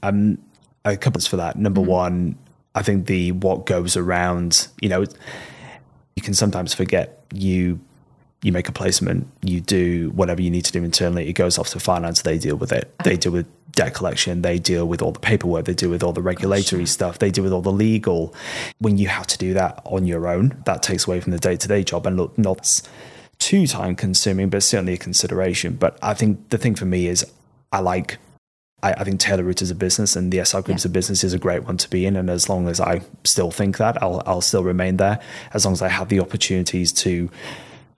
Um, 0.04 0.38
a 0.86 0.96
couple 0.98 1.22
for 1.22 1.38
that. 1.38 1.58
Number 1.58 1.82
one, 1.82 2.38
I 2.76 2.82
think 2.82 3.08
the 3.08 3.32
what 3.34 3.66
goes 3.66 3.98
around, 3.98 4.68
you 4.82 4.90
know, 4.90 5.06
you 6.18 6.22
can 6.24 6.34
sometimes 6.34 6.74
forget 6.74 7.24
you 7.32 7.80
you 8.44 8.52
make 8.52 8.68
a 8.68 8.72
placement, 8.72 9.28
you 9.42 9.60
do 9.60 10.12
whatever 10.12 10.42
you 10.42 10.52
need 10.52 10.64
to 10.64 10.72
do 10.72 10.84
internally, 10.84 11.28
it 11.28 11.34
goes 11.34 11.58
off 11.58 11.70
to 11.70 11.80
finance, 11.80 12.22
they 12.22 12.38
deal 12.38 12.56
with 12.56 12.72
it. 12.72 12.94
They 13.04 13.14
uh-huh. 13.14 13.20
deal 13.20 13.32
with 13.32 13.48
debt 13.72 13.96
collection, 13.96 14.42
they 14.44 14.60
deal 14.60 14.88
with 14.88 15.02
all 15.02 15.12
the 15.12 15.20
paperwork, 15.20 15.66
they 15.66 15.74
deal 15.74 15.90
with 15.90 16.04
all 16.04 16.14
the 16.14 16.22
regulatory 16.22 16.86
stuff, 16.86 17.18
they 17.18 17.32
deal 17.32 17.44
with 17.44 17.54
all 17.54 17.64
the 17.64 17.72
legal. 17.72 18.34
When 18.80 18.98
you 18.98 19.08
have 19.08 19.26
to 19.28 19.38
do 19.38 19.54
that 19.54 19.82
on 19.86 20.06
your 20.06 20.28
own, 20.28 20.62
that 20.66 20.84
takes 20.84 21.08
away 21.08 21.20
from 21.20 21.32
the 21.32 21.40
day-to-day 21.40 21.84
job 21.84 22.06
and 22.06 22.16
look 22.16 22.38
not 22.38 22.82
too 23.40 23.66
time 23.66 23.96
consuming, 23.96 24.50
but 24.50 24.62
certainly 24.62 24.94
a 24.94 24.98
consideration. 24.98 25.76
But 25.76 25.98
I 26.02 26.14
think 26.14 26.50
the 26.50 26.58
thing 26.60 26.76
for 26.76 26.86
me 26.86 27.08
is 27.08 27.26
I 27.72 27.80
like 27.80 28.18
I, 28.84 28.94
I 28.94 29.04
think 29.04 29.20
Taylor 29.20 29.44
Root 29.44 29.62
as 29.62 29.72
a 29.72 29.76
business 29.76 30.16
and 30.16 30.32
the 30.32 30.40
SR 30.40 30.62
Group 30.62 30.76
as 30.76 30.86
a 30.86 30.90
business 30.90 31.24
is 31.24 31.34
a 31.34 31.40
great 31.40 31.64
one 31.64 31.78
to 31.78 31.90
be 31.90 32.06
in. 32.06 32.16
And 32.16 32.30
as 32.30 32.48
long 32.48 32.68
as 32.68 32.80
I 32.80 33.02
still 33.24 33.52
think 33.52 33.78
that, 33.78 34.02
I'll, 34.02 34.22
I'll 34.26 34.42
still 34.42 34.64
remain 34.64 34.98
there. 34.98 35.20
As 35.54 35.66
long 35.66 35.74
as 35.74 35.82
I 35.82 35.88
have 35.88 36.10
the 36.10 36.20
opportunities 36.20 36.92
to 36.94 37.30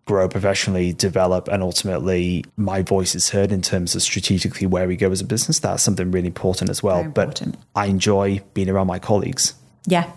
grow 0.06 0.28
professionally, 0.28 0.94
develop, 0.94 1.48
and 1.50 1.62
ultimately 1.62 2.44
my 2.58 2.82
voice 2.82 3.13
is 3.13 3.30
heard 3.30 3.52
in 3.52 3.62
terms 3.62 3.94
of 3.94 4.02
strategically 4.02 4.65
where 4.65 4.88
we 4.88 4.96
go 4.96 5.12
as 5.12 5.22
a 5.22 5.26
business, 5.26 5.60
that's 5.60 5.84
something 5.84 6.12
really 6.12 6.28
important 6.28 6.70
as 6.70 6.82
well. 6.82 7.02
Important. 7.02 7.58
But 7.74 7.80
I 7.80 7.86
enjoy 7.86 8.42
being 8.54 8.70
around 8.70 8.88
my 8.88 9.00
colleagues. 9.00 9.54
Yeah, 9.86 10.12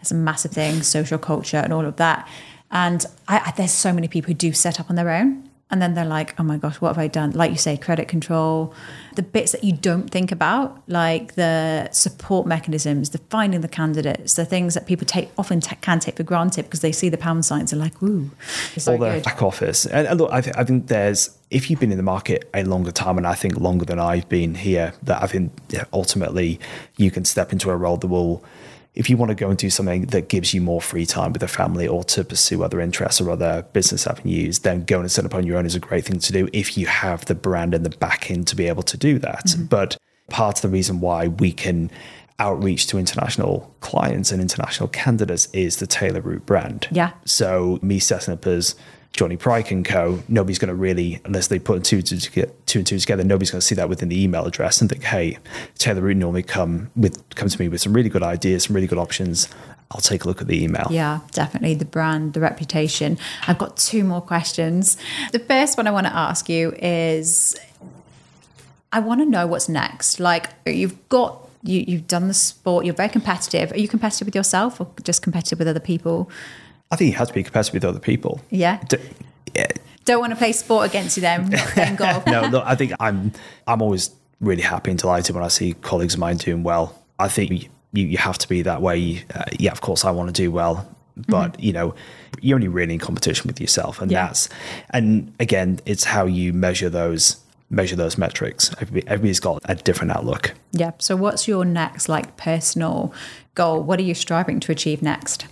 it's 0.00 0.10
a 0.10 0.14
massive 0.14 0.50
thing, 0.50 0.82
social 0.82 1.18
culture 1.18 1.58
and 1.58 1.72
all 1.72 1.84
of 1.84 1.96
that. 1.96 2.28
And 2.70 3.04
I, 3.28 3.38
I, 3.38 3.52
there's 3.56 3.70
so 3.70 3.92
many 3.92 4.08
people 4.08 4.28
who 4.28 4.34
do 4.34 4.52
set 4.52 4.80
up 4.80 4.90
on 4.90 4.96
their 4.96 5.10
own. 5.10 5.48
And 5.68 5.82
then 5.82 5.94
they're 5.94 6.04
like, 6.04 6.38
oh 6.38 6.44
my 6.44 6.58
gosh, 6.58 6.80
what 6.80 6.88
have 6.90 6.98
I 6.98 7.08
done? 7.08 7.32
Like 7.32 7.50
you 7.50 7.56
say, 7.56 7.76
credit 7.76 8.06
control, 8.06 8.72
the 9.16 9.22
bits 9.22 9.50
that 9.50 9.64
you 9.64 9.72
don't 9.72 10.08
think 10.08 10.30
about, 10.30 10.80
like 10.86 11.34
the 11.34 11.88
support 11.90 12.46
mechanisms, 12.46 13.10
the 13.10 13.18
finding 13.30 13.62
the 13.62 13.68
candidates, 13.68 14.34
the 14.34 14.44
things 14.44 14.74
that 14.74 14.86
people 14.86 15.06
take 15.06 15.28
often 15.36 15.60
ta- 15.60 15.76
can 15.80 15.98
take 15.98 16.18
for 16.18 16.22
granted 16.22 16.66
because 16.66 16.80
they 16.80 16.92
see 16.92 17.08
the 17.08 17.18
pound 17.18 17.44
signs 17.44 17.72
and 17.72 17.80
like, 17.80 18.00
ooh, 18.00 18.30
it's 18.76 18.84
so 18.84 18.92
all 18.92 18.98
the 18.98 19.10
good. 19.10 19.24
back 19.24 19.42
office. 19.42 19.86
And, 19.86 20.06
and 20.06 20.20
look, 20.20 20.32
I, 20.32 20.40
th- 20.40 20.54
I 20.56 20.62
think 20.62 20.86
there's 20.86 21.36
if 21.50 21.68
you've 21.68 21.80
been 21.80 21.90
in 21.90 21.96
the 21.96 22.02
market 22.04 22.48
a 22.54 22.62
longer 22.62 22.92
time, 22.92 23.18
and 23.18 23.26
I 23.26 23.34
think 23.34 23.58
longer 23.58 23.84
than 23.84 23.98
I've 23.98 24.28
been 24.28 24.54
here, 24.54 24.94
that 25.02 25.20
I 25.20 25.26
think 25.26 25.52
yeah, 25.70 25.84
ultimately 25.92 26.60
you 26.96 27.10
can 27.10 27.24
step 27.24 27.52
into 27.52 27.70
a 27.70 27.76
role 27.76 27.96
that 27.96 28.06
will. 28.06 28.44
If 28.96 29.10
you 29.10 29.16
want 29.16 29.28
to 29.28 29.34
go 29.34 29.50
and 29.50 29.58
do 29.58 29.70
something 29.70 30.06
that 30.06 30.28
gives 30.28 30.54
you 30.54 30.60
more 30.60 30.80
free 30.80 31.06
time 31.06 31.32
with 31.32 31.40
the 31.40 31.48
family 31.48 31.86
or 31.86 32.02
to 32.04 32.24
pursue 32.24 32.64
other 32.64 32.80
interests 32.80 33.20
or 33.20 33.30
other 33.30 33.66
business 33.72 34.06
avenues, 34.06 34.60
then 34.60 34.84
going 34.84 35.02
and 35.02 35.12
set 35.12 35.24
up 35.26 35.34
on 35.34 35.46
your 35.46 35.58
own 35.58 35.66
is 35.66 35.74
a 35.74 35.80
great 35.80 36.06
thing 36.06 36.18
to 36.18 36.32
do 36.32 36.48
if 36.52 36.78
you 36.78 36.86
have 36.86 37.26
the 37.26 37.34
brand 37.34 37.74
and 37.74 37.84
the 37.84 37.90
backing 37.90 38.44
to 38.46 38.56
be 38.56 38.66
able 38.66 38.82
to 38.84 38.96
do 38.96 39.18
that. 39.18 39.44
Mm-hmm. 39.44 39.64
But 39.66 39.98
part 40.30 40.58
of 40.58 40.62
the 40.62 40.68
reason 40.68 41.00
why 41.00 41.28
we 41.28 41.52
can 41.52 41.90
outreach 42.38 42.86
to 42.88 42.98
international 42.98 43.74
clients 43.80 44.32
and 44.32 44.40
international 44.40 44.88
candidates 44.88 45.48
is 45.52 45.76
the 45.76 45.86
Taylor 45.86 46.20
Root 46.20 46.46
brand. 46.46 46.88
Yeah. 46.90 47.12
So 47.24 47.78
me 47.82 47.98
setting 47.98 48.34
up 48.34 48.46
as 48.46 48.74
Johnny 49.12 49.36
Pryke 49.36 49.70
and 49.70 49.84
Co. 49.84 50.22
Nobody's 50.28 50.58
going 50.58 50.68
to 50.68 50.74
really, 50.74 51.20
unless 51.24 51.48
they 51.48 51.58
put 51.58 51.84
two, 51.84 52.02
two, 52.02 52.18
two, 52.18 52.78
and 52.78 52.86
two 52.86 52.98
together, 52.98 53.24
nobody's 53.24 53.50
going 53.50 53.60
to 53.60 53.66
see 53.66 53.74
that 53.74 53.88
within 53.88 54.08
the 54.08 54.22
email 54.22 54.44
address 54.44 54.80
and 54.80 54.90
think, 54.90 55.04
"Hey, 55.04 55.38
Taylor 55.78 56.02
Root 56.02 56.16
normally 56.16 56.42
come 56.42 56.90
with 56.96 57.22
come 57.34 57.48
to 57.48 57.60
me 57.60 57.68
with 57.68 57.80
some 57.80 57.92
really 57.92 58.08
good 58.10 58.22
ideas, 58.22 58.64
some 58.64 58.74
really 58.74 58.86
good 58.86 58.98
options. 58.98 59.48
I'll 59.90 60.00
take 60.00 60.24
a 60.24 60.28
look 60.28 60.42
at 60.42 60.48
the 60.48 60.62
email." 60.62 60.86
Yeah, 60.90 61.20
definitely 61.32 61.74
the 61.74 61.84
brand, 61.84 62.34
the 62.34 62.40
reputation. 62.40 63.18
I've 63.46 63.58
got 63.58 63.76
two 63.76 64.04
more 64.04 64.20
questions. 64.20 64.98
The 65.32 65.38
first 65.38 65.76
one 65.76 65.86
I 65.86 65.90
want 65.90 66.06
to 66.06 66.14
ask 66.14 66.48
you 66.48 66.72
is 66.72 67.56
I 68.92 69.00
want 69.00 69.20
to 69.20 69.26
know 69.26 69.46
what's 69.46 69.68
next. 69.68 70.20
Like 70.20 70.50
you've 70.66 71.08
got 71.08 71.46
you 71.62 71.84
you've 71.86 72.06
done 72.06 72.28
the 72.28 72.34
sport, 72.34 72.84
you're 72.84 72.94
very 72.94 73.08
competitive. 73.08 73.72
Are 73.72 73.78
you 73.78 73.88
competitive 73.88 74.26
with 74.26 74.34
yourself 74.34 74.80
or 74.80 74.88
just 75.02 75.22
competitive 75.22 75.58
with 75.58 75.68
other 75.68 75.80
people? 75.80 76.30
I 76.90 76.96
think 76.96 77.12
you 77.12 77.18
have 77.18 77.28
to 77.28 77.34
be 77.34 77.42
competitive 77.42 77.74
with 77.74 77.84
other 77.84 77.98
people. 77.98 78.40
Yeah. 78.50 78.82
D- 78.88 78.98
yeah. 79.54 79.66
Don't 80.04 80.20
want 80.20 80.32
to 80.32 80.36
play 80.36 80.52
sport 80.52 80.88
against 80.88 81.16
you 81.16 81.20
then, 81.22 81.48
not 81.48 81.60
playing 81.68 81.96
golf. 81.96 82.26
no, 82.26 82.42
look, 82.42 82.64
I 82.64 82.76
think 82.76 82.92
I'm 83.00 83.32
I'm 83.66 83.82
always 83.82 84.10
really 84.40 84.62
happy 84.62 84.90
and 84.90 84.98
delighted 84.98 85.34
when 85.34 85.44
I 85.44 85.48
see 85.48 85.74
colleagues 85.74 86.14
of 86.14 86.20
mine 86.20 86.36
doing 86.36 86.62
well. 86.62 86.96
I 87.18 87.28
think 87.28 87.50
you, 87.92 88.06
you 88.06 88.18
have 88.18 88.38
to 88.38 88.48
be 88.48 88.62
that 88.62 88.82
way. 88.82 89.24
Uh, 89.34 89.44
yeah, 89.58 89.72
of 89.72 89.80
course, 89.80 90.04
I 90.04 90.12
want 90.12 90.28
to 90.28 90.32
do 90.32 90.52
well, 90.52 90.88
but 91.28 91.52
mm-hmm. 91.52 91.62
you 91.62 91.72
know, 91.72 91.94
you're 92.40 92.54
only 92.54 92.68
really 92.68 92.94
in 92.94 93.00
competition 93.00 93.48
with 93.48 93.60
yourself, 93.60 94.00
and 94.00 94.12
yeah. 94.12 94.26
that's 94.26 94.48
and 94.90 95.34
again, 95.40 95.80
it's 95.86 96.04
how 96.04 96.26
you 96.26 96.52
measure 96.52 96.88
those 96.88 97.40
measure 97.68 97.96
those 97.96 98.16
metrics. 98.16 98.70
Everybody, 98.80 99.08
everybody's 99.08 99.40
got 99.40 99.60
a 99.64 99.74
different 99.74 100.12
outlook. 100.12 100.54
Yeah. 100.70 100.92
So, 100.98 101.16
what's 101.16 101.48
your 101.48 101.64
next 101.64 102.08
like 102.08 102.36
personal 102.36 103.12
goal? 103.56 103.82
What 103.82 103.98
are 103.98 104.04
you 104.04 104.14
striving 104.14 104.60
to 104.60 104.72
achieve 104.72 105.02
next? 105.02 105.46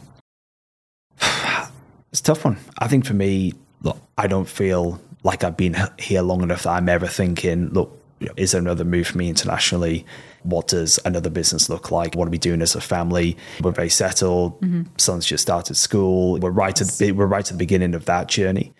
It's 2.14 2.20
a 2.20 2.22
tough 2.22 2.44
one. 2.44 2.56
I 2.78 2.86
think 2.86 3.04
for 3.04 3.12
me, 3.12 3.54
look, 3.82 4.00
I 4.16 4.28
don't 4.28 4.48
feel 4.48 5.00
like 5.24 5.42
I've 5.42 5.56
been 5.56 5.76
here 5.98 6.22
long 6.22 6.44
enough 6.44 6.62
that 6.62 6.70
I'm 6.70 6.88
ever 6.88 7.08
thinking, 7.08 7.70
look, 7.70 8.00
is 8.36 8.52
there 8.52 8.60
another 8.60 8.84
move 8.84 9.08
for 9.08 9.18
me 9.18 9.28
internationally? 9.28 10.06
What 10.44 10.68
does 10.68 11.00
another 11.04 11.28
business 11.28 11.68
look 11.68 11.90
like? 11.90 12.14
What 12.14 12.28
are 12.28 12.30
we 12.30 12.38
doing 12.38 12.62
as 12.62 12.76
a 12.76 12.80
family? 12.80 13.36
We're 13.60 13.72
very 13.72 13.88
settled. 13.88 14.60
Mm-hmm. 14.60 14.82
Son's 14.96 15.26
just 15.26 15.42
started 15.42 15.74
school. 15.74 16.38
We're 16.38 16.50
right 16.50 16.80
at 16.80 16.86
the, 16.86 17.10
we're 17.10 17.26
right 17.26 17.44
at 17.44 17.52
the 17.52 17.58
beginning 17.58 17.96
of 17.96 18.04
that 18.04 18.28
journey. 18.28 18.72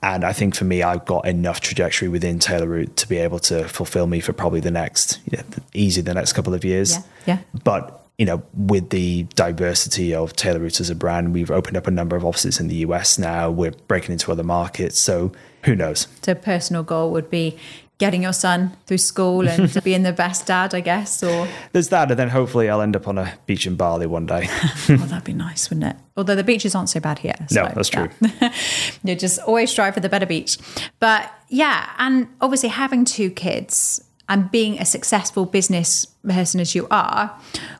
And 0.00 0.22
I 0.22 0.32
think 0.32 0.54
for 0.54 0.64
me, 0.64 0.84
I've 0.84 1.06
got 1.06 1.26
enough 1.26 1.58
trajectory 1.58 2.06
within 2.06 2.38
Taylor 2.38 2.68
Root 2.68 2.96
to 2.98 3.08
be 3.08 3.16
able 3.16 3.40
to 3.40 3.66
fulfill 3.66 4.06
me 4.06 4.20
for 4.20 4.32
probably 4.32 4.60
the 4.60 4.70
next, 4.70 5.18
you 5.28 5.38
know, 5.38 5.44
easy 5.74 6.02
the 6.02 6.14
next 6.14 6.34
couple 6.34 6.54
of 6.54 6.64
years. 6.64 6.92
Yeah. 6.92 7.02
yeah. 7.26 7.38
But 7.64 8.05
you 8.18 8.24
know, 8.24 8.42
with 8.54 8.90
the 8.90 9.24
diversity 9.34 10.14
of 10.14 10.34
Taylor 10.34 10.60
Root's 10.60 10.80
as 10.80 10.90
a 10.90 10.94
brand, 10.94 11.34
we've 11.34 11.50
opened 11.50 11.76
up 11.76 11.86
a 11.86 11.90
number 11.90 12.16
of 12.16 12.24
offices 12.24 12.58
in 12.58 12.68
the 12.68 12.76
US 12.76 13.18
now. 13.18 13.50
We're 13.50 13.72
breaking 13.88 14.12
into 14.12 14.32
other 14.32 14.42
markets. 14.42 14.98
So 14.98 15.32
who 15.64 15.76
knows? 15.76 16.08
So 16.22 16.34
personal 16.34 16.82
goal 16.82 17.10
would 17.12 17.28
be 17.28 17.58
getting 17.98 18.22
your 18.22 18.32
son 18.32 18.76
through 18.86 18.98
school 18.98 19.48
and 19.48 19.72
being 19.84 20.02
the 20.02 20.12
best 20.12 20.46
dad, 20.46 20.74
I 20.74 20.80
guess, 20.80 21.22
or 21.22 21.48
there's 21.72 21.88
that, 21.88 22.10
and 22.10 22.18
then 22.18 22.28
hopefully 22.28 22.68
I'll 22.68 22.82
end 22.82 22.94
up 22.94 23.08
on 23.08 23.16
a 23.18 23.32
beach 23.46 23.66
in 23.66 23.76
Bali 23.76 24.06
one 24.06 24.26
day. 24.26 24.48
well, 24.88 24.98
oh, 25.02 25.06
that'd 25.06 25.24
be 25.24 25.32
nice, 25.32 25.70
wouldn't 25.70 25.94
it? 25.94 26.02
Although 26.16 26.34
the 26.34 26.44
beaches 26.44 26.74
aren't 26.74 26.90
so 26.90 27.00
bad 27.00 27.18
here. 27.18 27.34
So, 27.48 27.62
no, 27.62 27.72
that's 27.74 27.88
true. 27.88 28.08
Yeah. 28.20 28.52
you 29.04 29.14
just 29.14 29.38
always 29.40 29.70
strive 29.70 29.94
for 29.94 30.00
the 30.00 30.08
better 30.08 30.26
beach. 30.26 30.58
But 31.00 31.30
yeah, 31.48 31.90
and 31.98 32.28
obviously 32.40 32.68
having 32.68 33.04
two 33.04 33.30
kids 33.30 34.02
and 34.28 34.50
being 34.50 34.78
a 34.78 34.84
successful 34.84 35.46
business 35.46 36.06
person 36.26 36.60
as 36.60 36.74
you 36.74 36.86
are, 36.90 37.36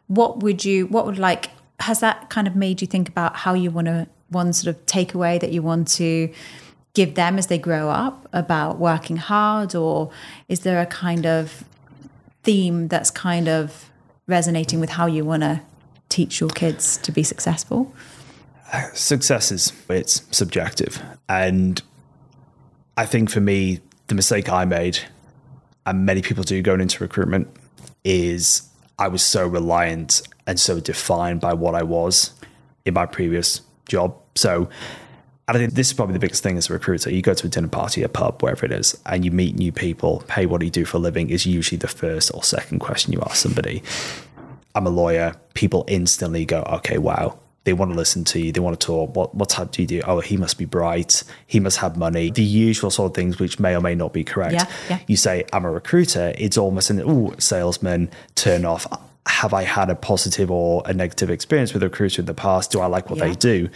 what 0.06 0.40
would 0.40 0.64
you? 0.64 0.86
What 0.86 1.06
would 1.06 1.18
like? 1.18 1.50
Has 1.80 2.00
that 2.00 2.30
kind 2.30 2.46
of 2.46 2.56
made 2.56 2.80
you 2.80 2.86
think 2.86 3.08
about 3.08 3.36
how 3.36 3.54
you 3.54 3.70
want 3.70 3.86
to 3.86 4.06
one 4.28 4.52
sort 4.52 4.74
of 4.74 4.86
takeaway 4.86 5.40
that 5.40 5.52
you 5.52 5.62
want 5.62 5.88
to 5.88 6.32
give 6.94 7.14
them 7.14 7.38
as 7.38 7.48
they 7.48 7.58
grow 7.58 7.90
up 7.90 8.26
about 8.32 8.78
working 8.78 9.18
hard 9.18 9.74
or 9.74 10.10
is 10.48 10.60
there 10.60 10.80
a 10.80 10.86
kind 10.86 11.26
of 11.26 11.64
theme 12.42 12.88
that's 12.88 13.10
kind 13.10 13.48
of 13.48 13.90
resonating 14.26 14.80
with 14.80 14.90
how 14.90 15.06
you 15.06 15.24
want 15.24 15.42
to 15.42 15.60
teach 16.08 16.40
your 16.40 16.48
kids 16.50 16.96
to 16.96 17.12
be 17.12 17.22
successful 17.22 17.92
success 18.94 19.52
is 19.52 19.72
it's 19.90 20.22
subjective 20.30 21.02
and 21.28 21.82
i 22.96 23.04
think 23.04 23.28
for 23.30 23.40
me 23.40 23.78
the 24.06 24.14
mistake 24.14 24.48
i 24.48 24.64
made 24.64 25.00
and 25.86 26.04
many 26.04 26.20
people 26.20 26.44
do 26.44 26.60
going 26.60 26.80
into 26.80 27.02
recruitment 27.02 27.48
is 28.04 28.68
i 28.98 29.08
was 29.08 29.22
so 29.22 29.46
reliant 29.46 30.22
and 30.46 30.60
so 30.60 30.80
defined 30.80 31.40
by 31.40 31.54
what 31.54 31.74
i 31.74 31.82
was 31.82 32.32
in 32.84 32.94
my 32.94 33.06
previous 33.06 33.62
job 33.88 34.14
so 34.34 34.68
I 35.48 35.52
think 35.52 35.74
this 35.74 35.86
is 35.86 35.92
probably 35.92 36.14
the 36.14 36.18
biggest 36.18 36.42
thing 36.42 36.56
as 36.56 36.68
a 36.68 36.72
recruiter. 36.72 37.08
You 37.08 37.22
go 37.22 37.32
to 37.32 37.46
a 37.46 37.48
dinner 37.48 37.68
party, 37.68 38.02
a 38.02 38.08
pub, 38.08 38.42
wherever 38.42 38.66
it 38.66 38.72
is, 38.72 39.00
and 39.06 39.24
you 39.24 39.30
meet 39.30 39.54
new 39.54 39.70
people. 39.70 40.24
Hey, 40.28 40.44
what 40.44 40.58
do 40.58 40.66
you 40.66 40.72
do 40.72 40.84
for 40.84 40.96
a 40.96 41.00
living? 41.00 41.30
Is 41.30 41.46
usually 41.46 41.78
the 41.78 41.86
first 41.86 42.32
or 42.34 42.42
second 42.42 42.80
question 42.80 43.12
you 43.12 43.20
ask 43.20 43.36
somebody. 43.36 43.80
I'm 44.74 44.86
a 44.86 44.90
lawyer. 44.90 45.36
People 45.54 45.84
instantly 45.86 46.44
go, 46.44 46.62
okay, 46.64 46.98
wow. 46.98 47.38
They 47.66 47.74
want 47.74 47.90
to 47.90 47.96
listen 47.96 48.24
to 48.24 48.40
you. 48.40 48.52
They 48.52 48.60
want 48.60 48.80
to 48.80 48.86
talk. 48.86 49.14
What 49.14 49.34
what 49.34 49.50
type 49.50 49.72
do 49.72 49.82
you 49.82 49.88
do? 49.88 50.00
Oh, 50.06 50.20
he 50.20 50.38
must 50.38 50.56
be 50.56 50.64
bright. 50.64 51.22
He 51.46 51.60
must 51.60 51.76
have 51.78 51.96
money. 51.96 52.30
The 52.30 52.42
usual 52.42 52.90
sort 52.90 53.10
of 53.10 53.14
things 53.14 53.38
which 53.38 53.60
may 53.60 53.76
or 53.76 53.80
may 53.80 53.94
not 53.94 54.12
be 54.12 54.24
correct. 54.24 54.54
Yeah, 54.54 54.66
yeah. 54.88 54.98
You 55.06 55.16
say, 55.16 55.44
I'm 55.52 55.64
a 55.64 55.70
recruiter. 55.70 56.32
It's 56.38 56.56
almost 56.56 56.90
an, 56.90 57.02
oh, 57.04 57.34
salesman, 57.38 58.10
turn 58.34 58.64
off 58.64 58.86
have 59.28 59.52
I 59.52 59.64
had 59.64 59.90
a 59.90 59.96
positive 59.96 60.52
or 60.52 60.84
a 60.86 60.94
negative 60.94 61.30
experience 61.30 61.74
with 61.74 61.82
a 61.82 61.86
recruiter 61.86 62.22
in 62.22 62.26
the 62.26 62.32
past? 62.32 62.70
Do 62.70 62.80
I 62.80 62.86
like 62.86 63.10
what 63.10 63.18
yeah. 63.18 63.26
they 63.26 63.34
do? 63.34 63.68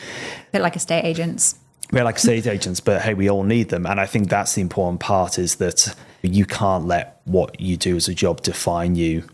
A 0.49 0.53
bit 0.53 0.63
like 0.63 0.77
estate 0.77 1.05
agents 1.05 1.57
we're 1.93 2.05
like 2.05 2.17
estate 2.17 2.47
agents, 2.47 2.81
but 2.81 3.03
hey, 3.03 3.15
we 3.15 3.29
all 3.29 3.43
need 3.43 3.69
them. 3.69 3.87
And 3.87 4.01
I 4.01 4.07
think 4.07 4.29
that's 4.29 4.55
the 4.55 4.61
important 4.61 5.01
part 5.01 5.39
is 5.39 5.57
that 5.57 5.95
you 6.23 6.45
can't 6.45 6.87
let 6.87 7.21
what 7.25 7.61
you 7.61 7.77
do 7.77 7.97
as 7.97 8.09
a 8.09 8.15
job 8.15 8.43
define 8.43 8.97
you. 8.97 9.25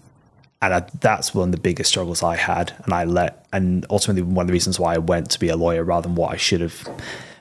And 0.63 0.75
I, 0.75 0.87
that's 1.01 1.35
one 1.35 1.49
of 1.49 1.53
the 1.53 1.61
biggest 1.61 1.91
struggles 1.91 2.23
I 2.23 2.37
had. 2.37 2.73
And 2.85 2.93
I 2.93 3.05
let, 3.05 3.47
and 3.53 3.85
ultimately 3.91 4.23
one 4.23 4.45
of 4.45 4.47
the 4.49 4.53
reasons 4.53 4.81
why 4.81 4.95
I 4.95 4.99
went 4.99 5.31
to 5.31 5.41
be 5.41 5.49
a 5.49 5.57
lawyer 5.57 5.85
rather 5.85 6.09
than 6.09 6.17
what 6.17 6.33
I 6.33 6.37
should 6.37 6.61
have. 6.61 6.89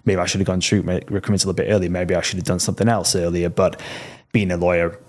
Maybe 0.04 0.20
I 0.20 0.26
should 0.26 0.42
have 0.42 0.48
gone 0.48 0.62
through 0.62 0.82
recruitment 0.82 1.44
a 1.44 1.48
little 1.48 1.54
bit 1.54 1.72
earlier. 1.72 1.90
Maybe 1.90 2.14
I 2.14 2.22
should 2.22 2.38
have 2.38 2.46
done 2.46 2.60
something 2.60 2.88
else 2.88 3.16
earlier. 3.16 3.50
But 3.50 3.82
being 4.32 4.52
a 4.52 4.58
lawyer 4.58 5.00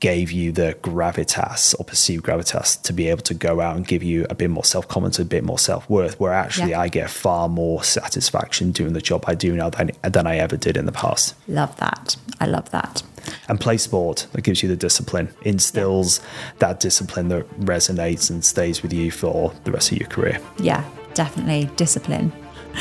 gave 0.00 0.30
you 0.30 0.52
the 0.52 0.76
gravitas 0.80 1.74
or 1.78 1.84
perceived 1.84 2.24
gravitas 2.24 2.80
to 2.82 2.92
be 2.92 3.08
able 3.08 3.22
to 3.22 3.34
go 3.34 3.60
out 3.60 3.76
and 3.76 3.86
give 3.86 4.02
you 4.02 4.26
a 4.30 4.34
bit 4.34 4.48
more 4.50 4.64
self 4.64 4.86
confidence, 4.86 5.18
a 5.18 5.24
bit 5.24 5.42
more 5.42 5.58
self 5.58 5.88
worth, 5.90 6.20
where 6.20 6.32
actually 6.32 6.70
yeah. 6.70 6.80
I 6.80 6.88
get 6.88 7.10
far 7.10 7.48
more 7.48 7.82
satisfaction 7.82 8.70
doing 8.70 8.92
the 8.92 9.00
job 9.00 9.24
I 9.26 9.34
do 9.34 9.56
now 9.56 9.70
than, 9.70 9.90
than 10.02 10.26
I 10.26 10.36
ever 10.36 10.56
did 10.56 10.76
in 10.76 10.86
the 10.86 10.92
past. 10.92 11.34
Love 11.48 11.76
that. 11.78 12.16
I 12.38 12.46
love 12.46 12.70
that. 12.70 13.02
And 13.48 13.60
play 13.60 13.78
sport 13.78 14.26
that 14.32 14.42
gives 14.42 14.62
you 14.62 14.68
the 14.68 14.76
discipline, 14.76 15.32
instills 15.42 16.20
that 16.58 16.80
discipline 16.80 17.28
that 17.28 17.48
resonates 17.60 18.30
and 18.30 18.44
stays 18.44 18.82
with 18.82 18.92
you 18.92 19.10
for 19.10 19.52
the 19.64 19.72
rest 19.72 19.90
of 19.90 19.98
your 19.98 20.08
career. 20.08 20.38
Yeah, 20.58 20.84
definitely. 21.14 21.70
Discipline 21.76 22.32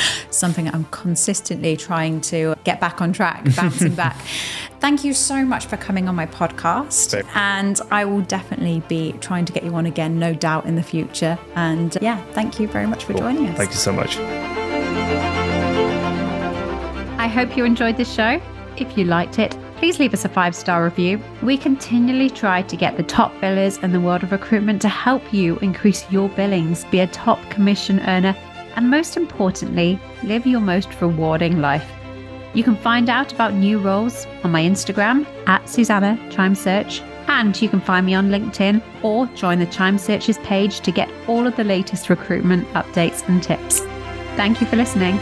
something 0.29 0.67
I'm 0.69 0.85
consistently 0.85 1.77
trying 1.77 2.21
to 2.21 2.55
get 2.63 2.79
back 2.79 3.01
on 3.01 3.13
track, 3.13 3.43
bouncing 3.55 3.95
back. 3.95 4.17
Thank 4.79 5.03
you 5.03 5.13
so 5.13 5.43
much 5.43 5.65
for 5.65 5.77
coming 5.77 6.07
on 6.07 6.15
my 6.15 6.25
podcast. 6.25 7.23
And 7.35 7.79
I 7.91 8.05
will 8.05 8.21
definitely 8.21 8.83
be 8.87 9.13
trying 9.13 9.45
to 9.45 9.53
get 9.53 9.63
you 9.63 9.73
on 9.73 9.85
again, 9.85 10.19
no 10.19 10.33
doubt, 10.33 10.65
in 10.65 10.75
the 10.75 10.83
future. 10.83 11.37
And 11.55 11.95
uh, 11.97 11.99
yeah, 12.01 12.23
thank 12.33 12.59
you 12.59 12.67
very 12.67 12.85
much 12.85 13.05
for 13.05 13.13
cool. 13.13 13.21
joining 13.21 13.47
us. 13.47 13.57
Thank 13.57 13.71
you 13.71 13.77
so 13.77 13.91
much. 13.91 14.17
I 17.19 17.27
hope 17.27 17.57
you 17.57 17.65
enjoyed 17.65 17.97
this 17.97 18.13
show. 18.13 18.39
If 18.77 18.97
you 18.97 19.05
liked 19.05 19.39
it, 19.39 19.57
please 19.77 19.99
leave 19.99 20.13
us 20.13 20.25
a 20.25 20.29
five 20.29 20.55
star 20.55 20.83
review. 20.83 21.21
We 21.41 21.57
continually 21.57 22.29
try 22.29 22.63
to 22.63 22.75
get 22.75 22.97
the 22.97 23.03
top 23.03 23.33
billers 23.35 23.81
in 23.83 23.91
the 23.91 24.01
world 24.01 24.23
of 24.23 24.31
recruitment 24.31 24.81
to 24.81 24.89
help 24.89 25.33
you 25.33 25.57
increase 25.59 26.09
your 26.11 26.29
billings, 26.29 26.85
be 26.85 26.99
a 26.99 27.07
top 27.07 27.39
commission 27.49 27.99
earner, 28.01 28.35
and 28.75 28.89
most 28.89 29.17
importantly, 29.17 29.99
live 30.23 30.45
your 30.45 30.61
most 30.61 30.89
rewarding 31.01 31.61
life. 31.61 31.89
You 32.53 32.63
can 32.63 32.75
find 32.75 33.09
out 33.09 33.33
about 33.33 33.53
new 33.53 33.79
roles 33.79 34.25
on 34.43 34.51
my 34.51 34.61
Instagram 34.61 35.27
at 35.47 35.67
Susanna 35.69 36.17
Chime 36.31 36.55
Search, 36.55 37.01
and 37.27 37.59
you 37.61 37.69
can 37.69 37.81
find 37.81 38.05
me 38.05 38.15
on 38.15 38.29
LinkedIn 38.29 38.81
or 39.03 39.27
join 39.35 39.59
the 39.59 39.65
Chime 39.67 39.97
Searches 39.97 40.37
page 40.39 40.79
to 40.81 40.91
get 40.91 41.09
all 41.27 41.45
of 41.45 41.55
the 41.55 41.63
latest 41.63 42.09
recruitment 42.09 42.67
updates 42.69 43.27
and 43.27 43.43
tips. 43.43 43.81
Thank 44.35 44.61
you 44.61 44.67
for 44.67 44.75
listening. 44.75 45.19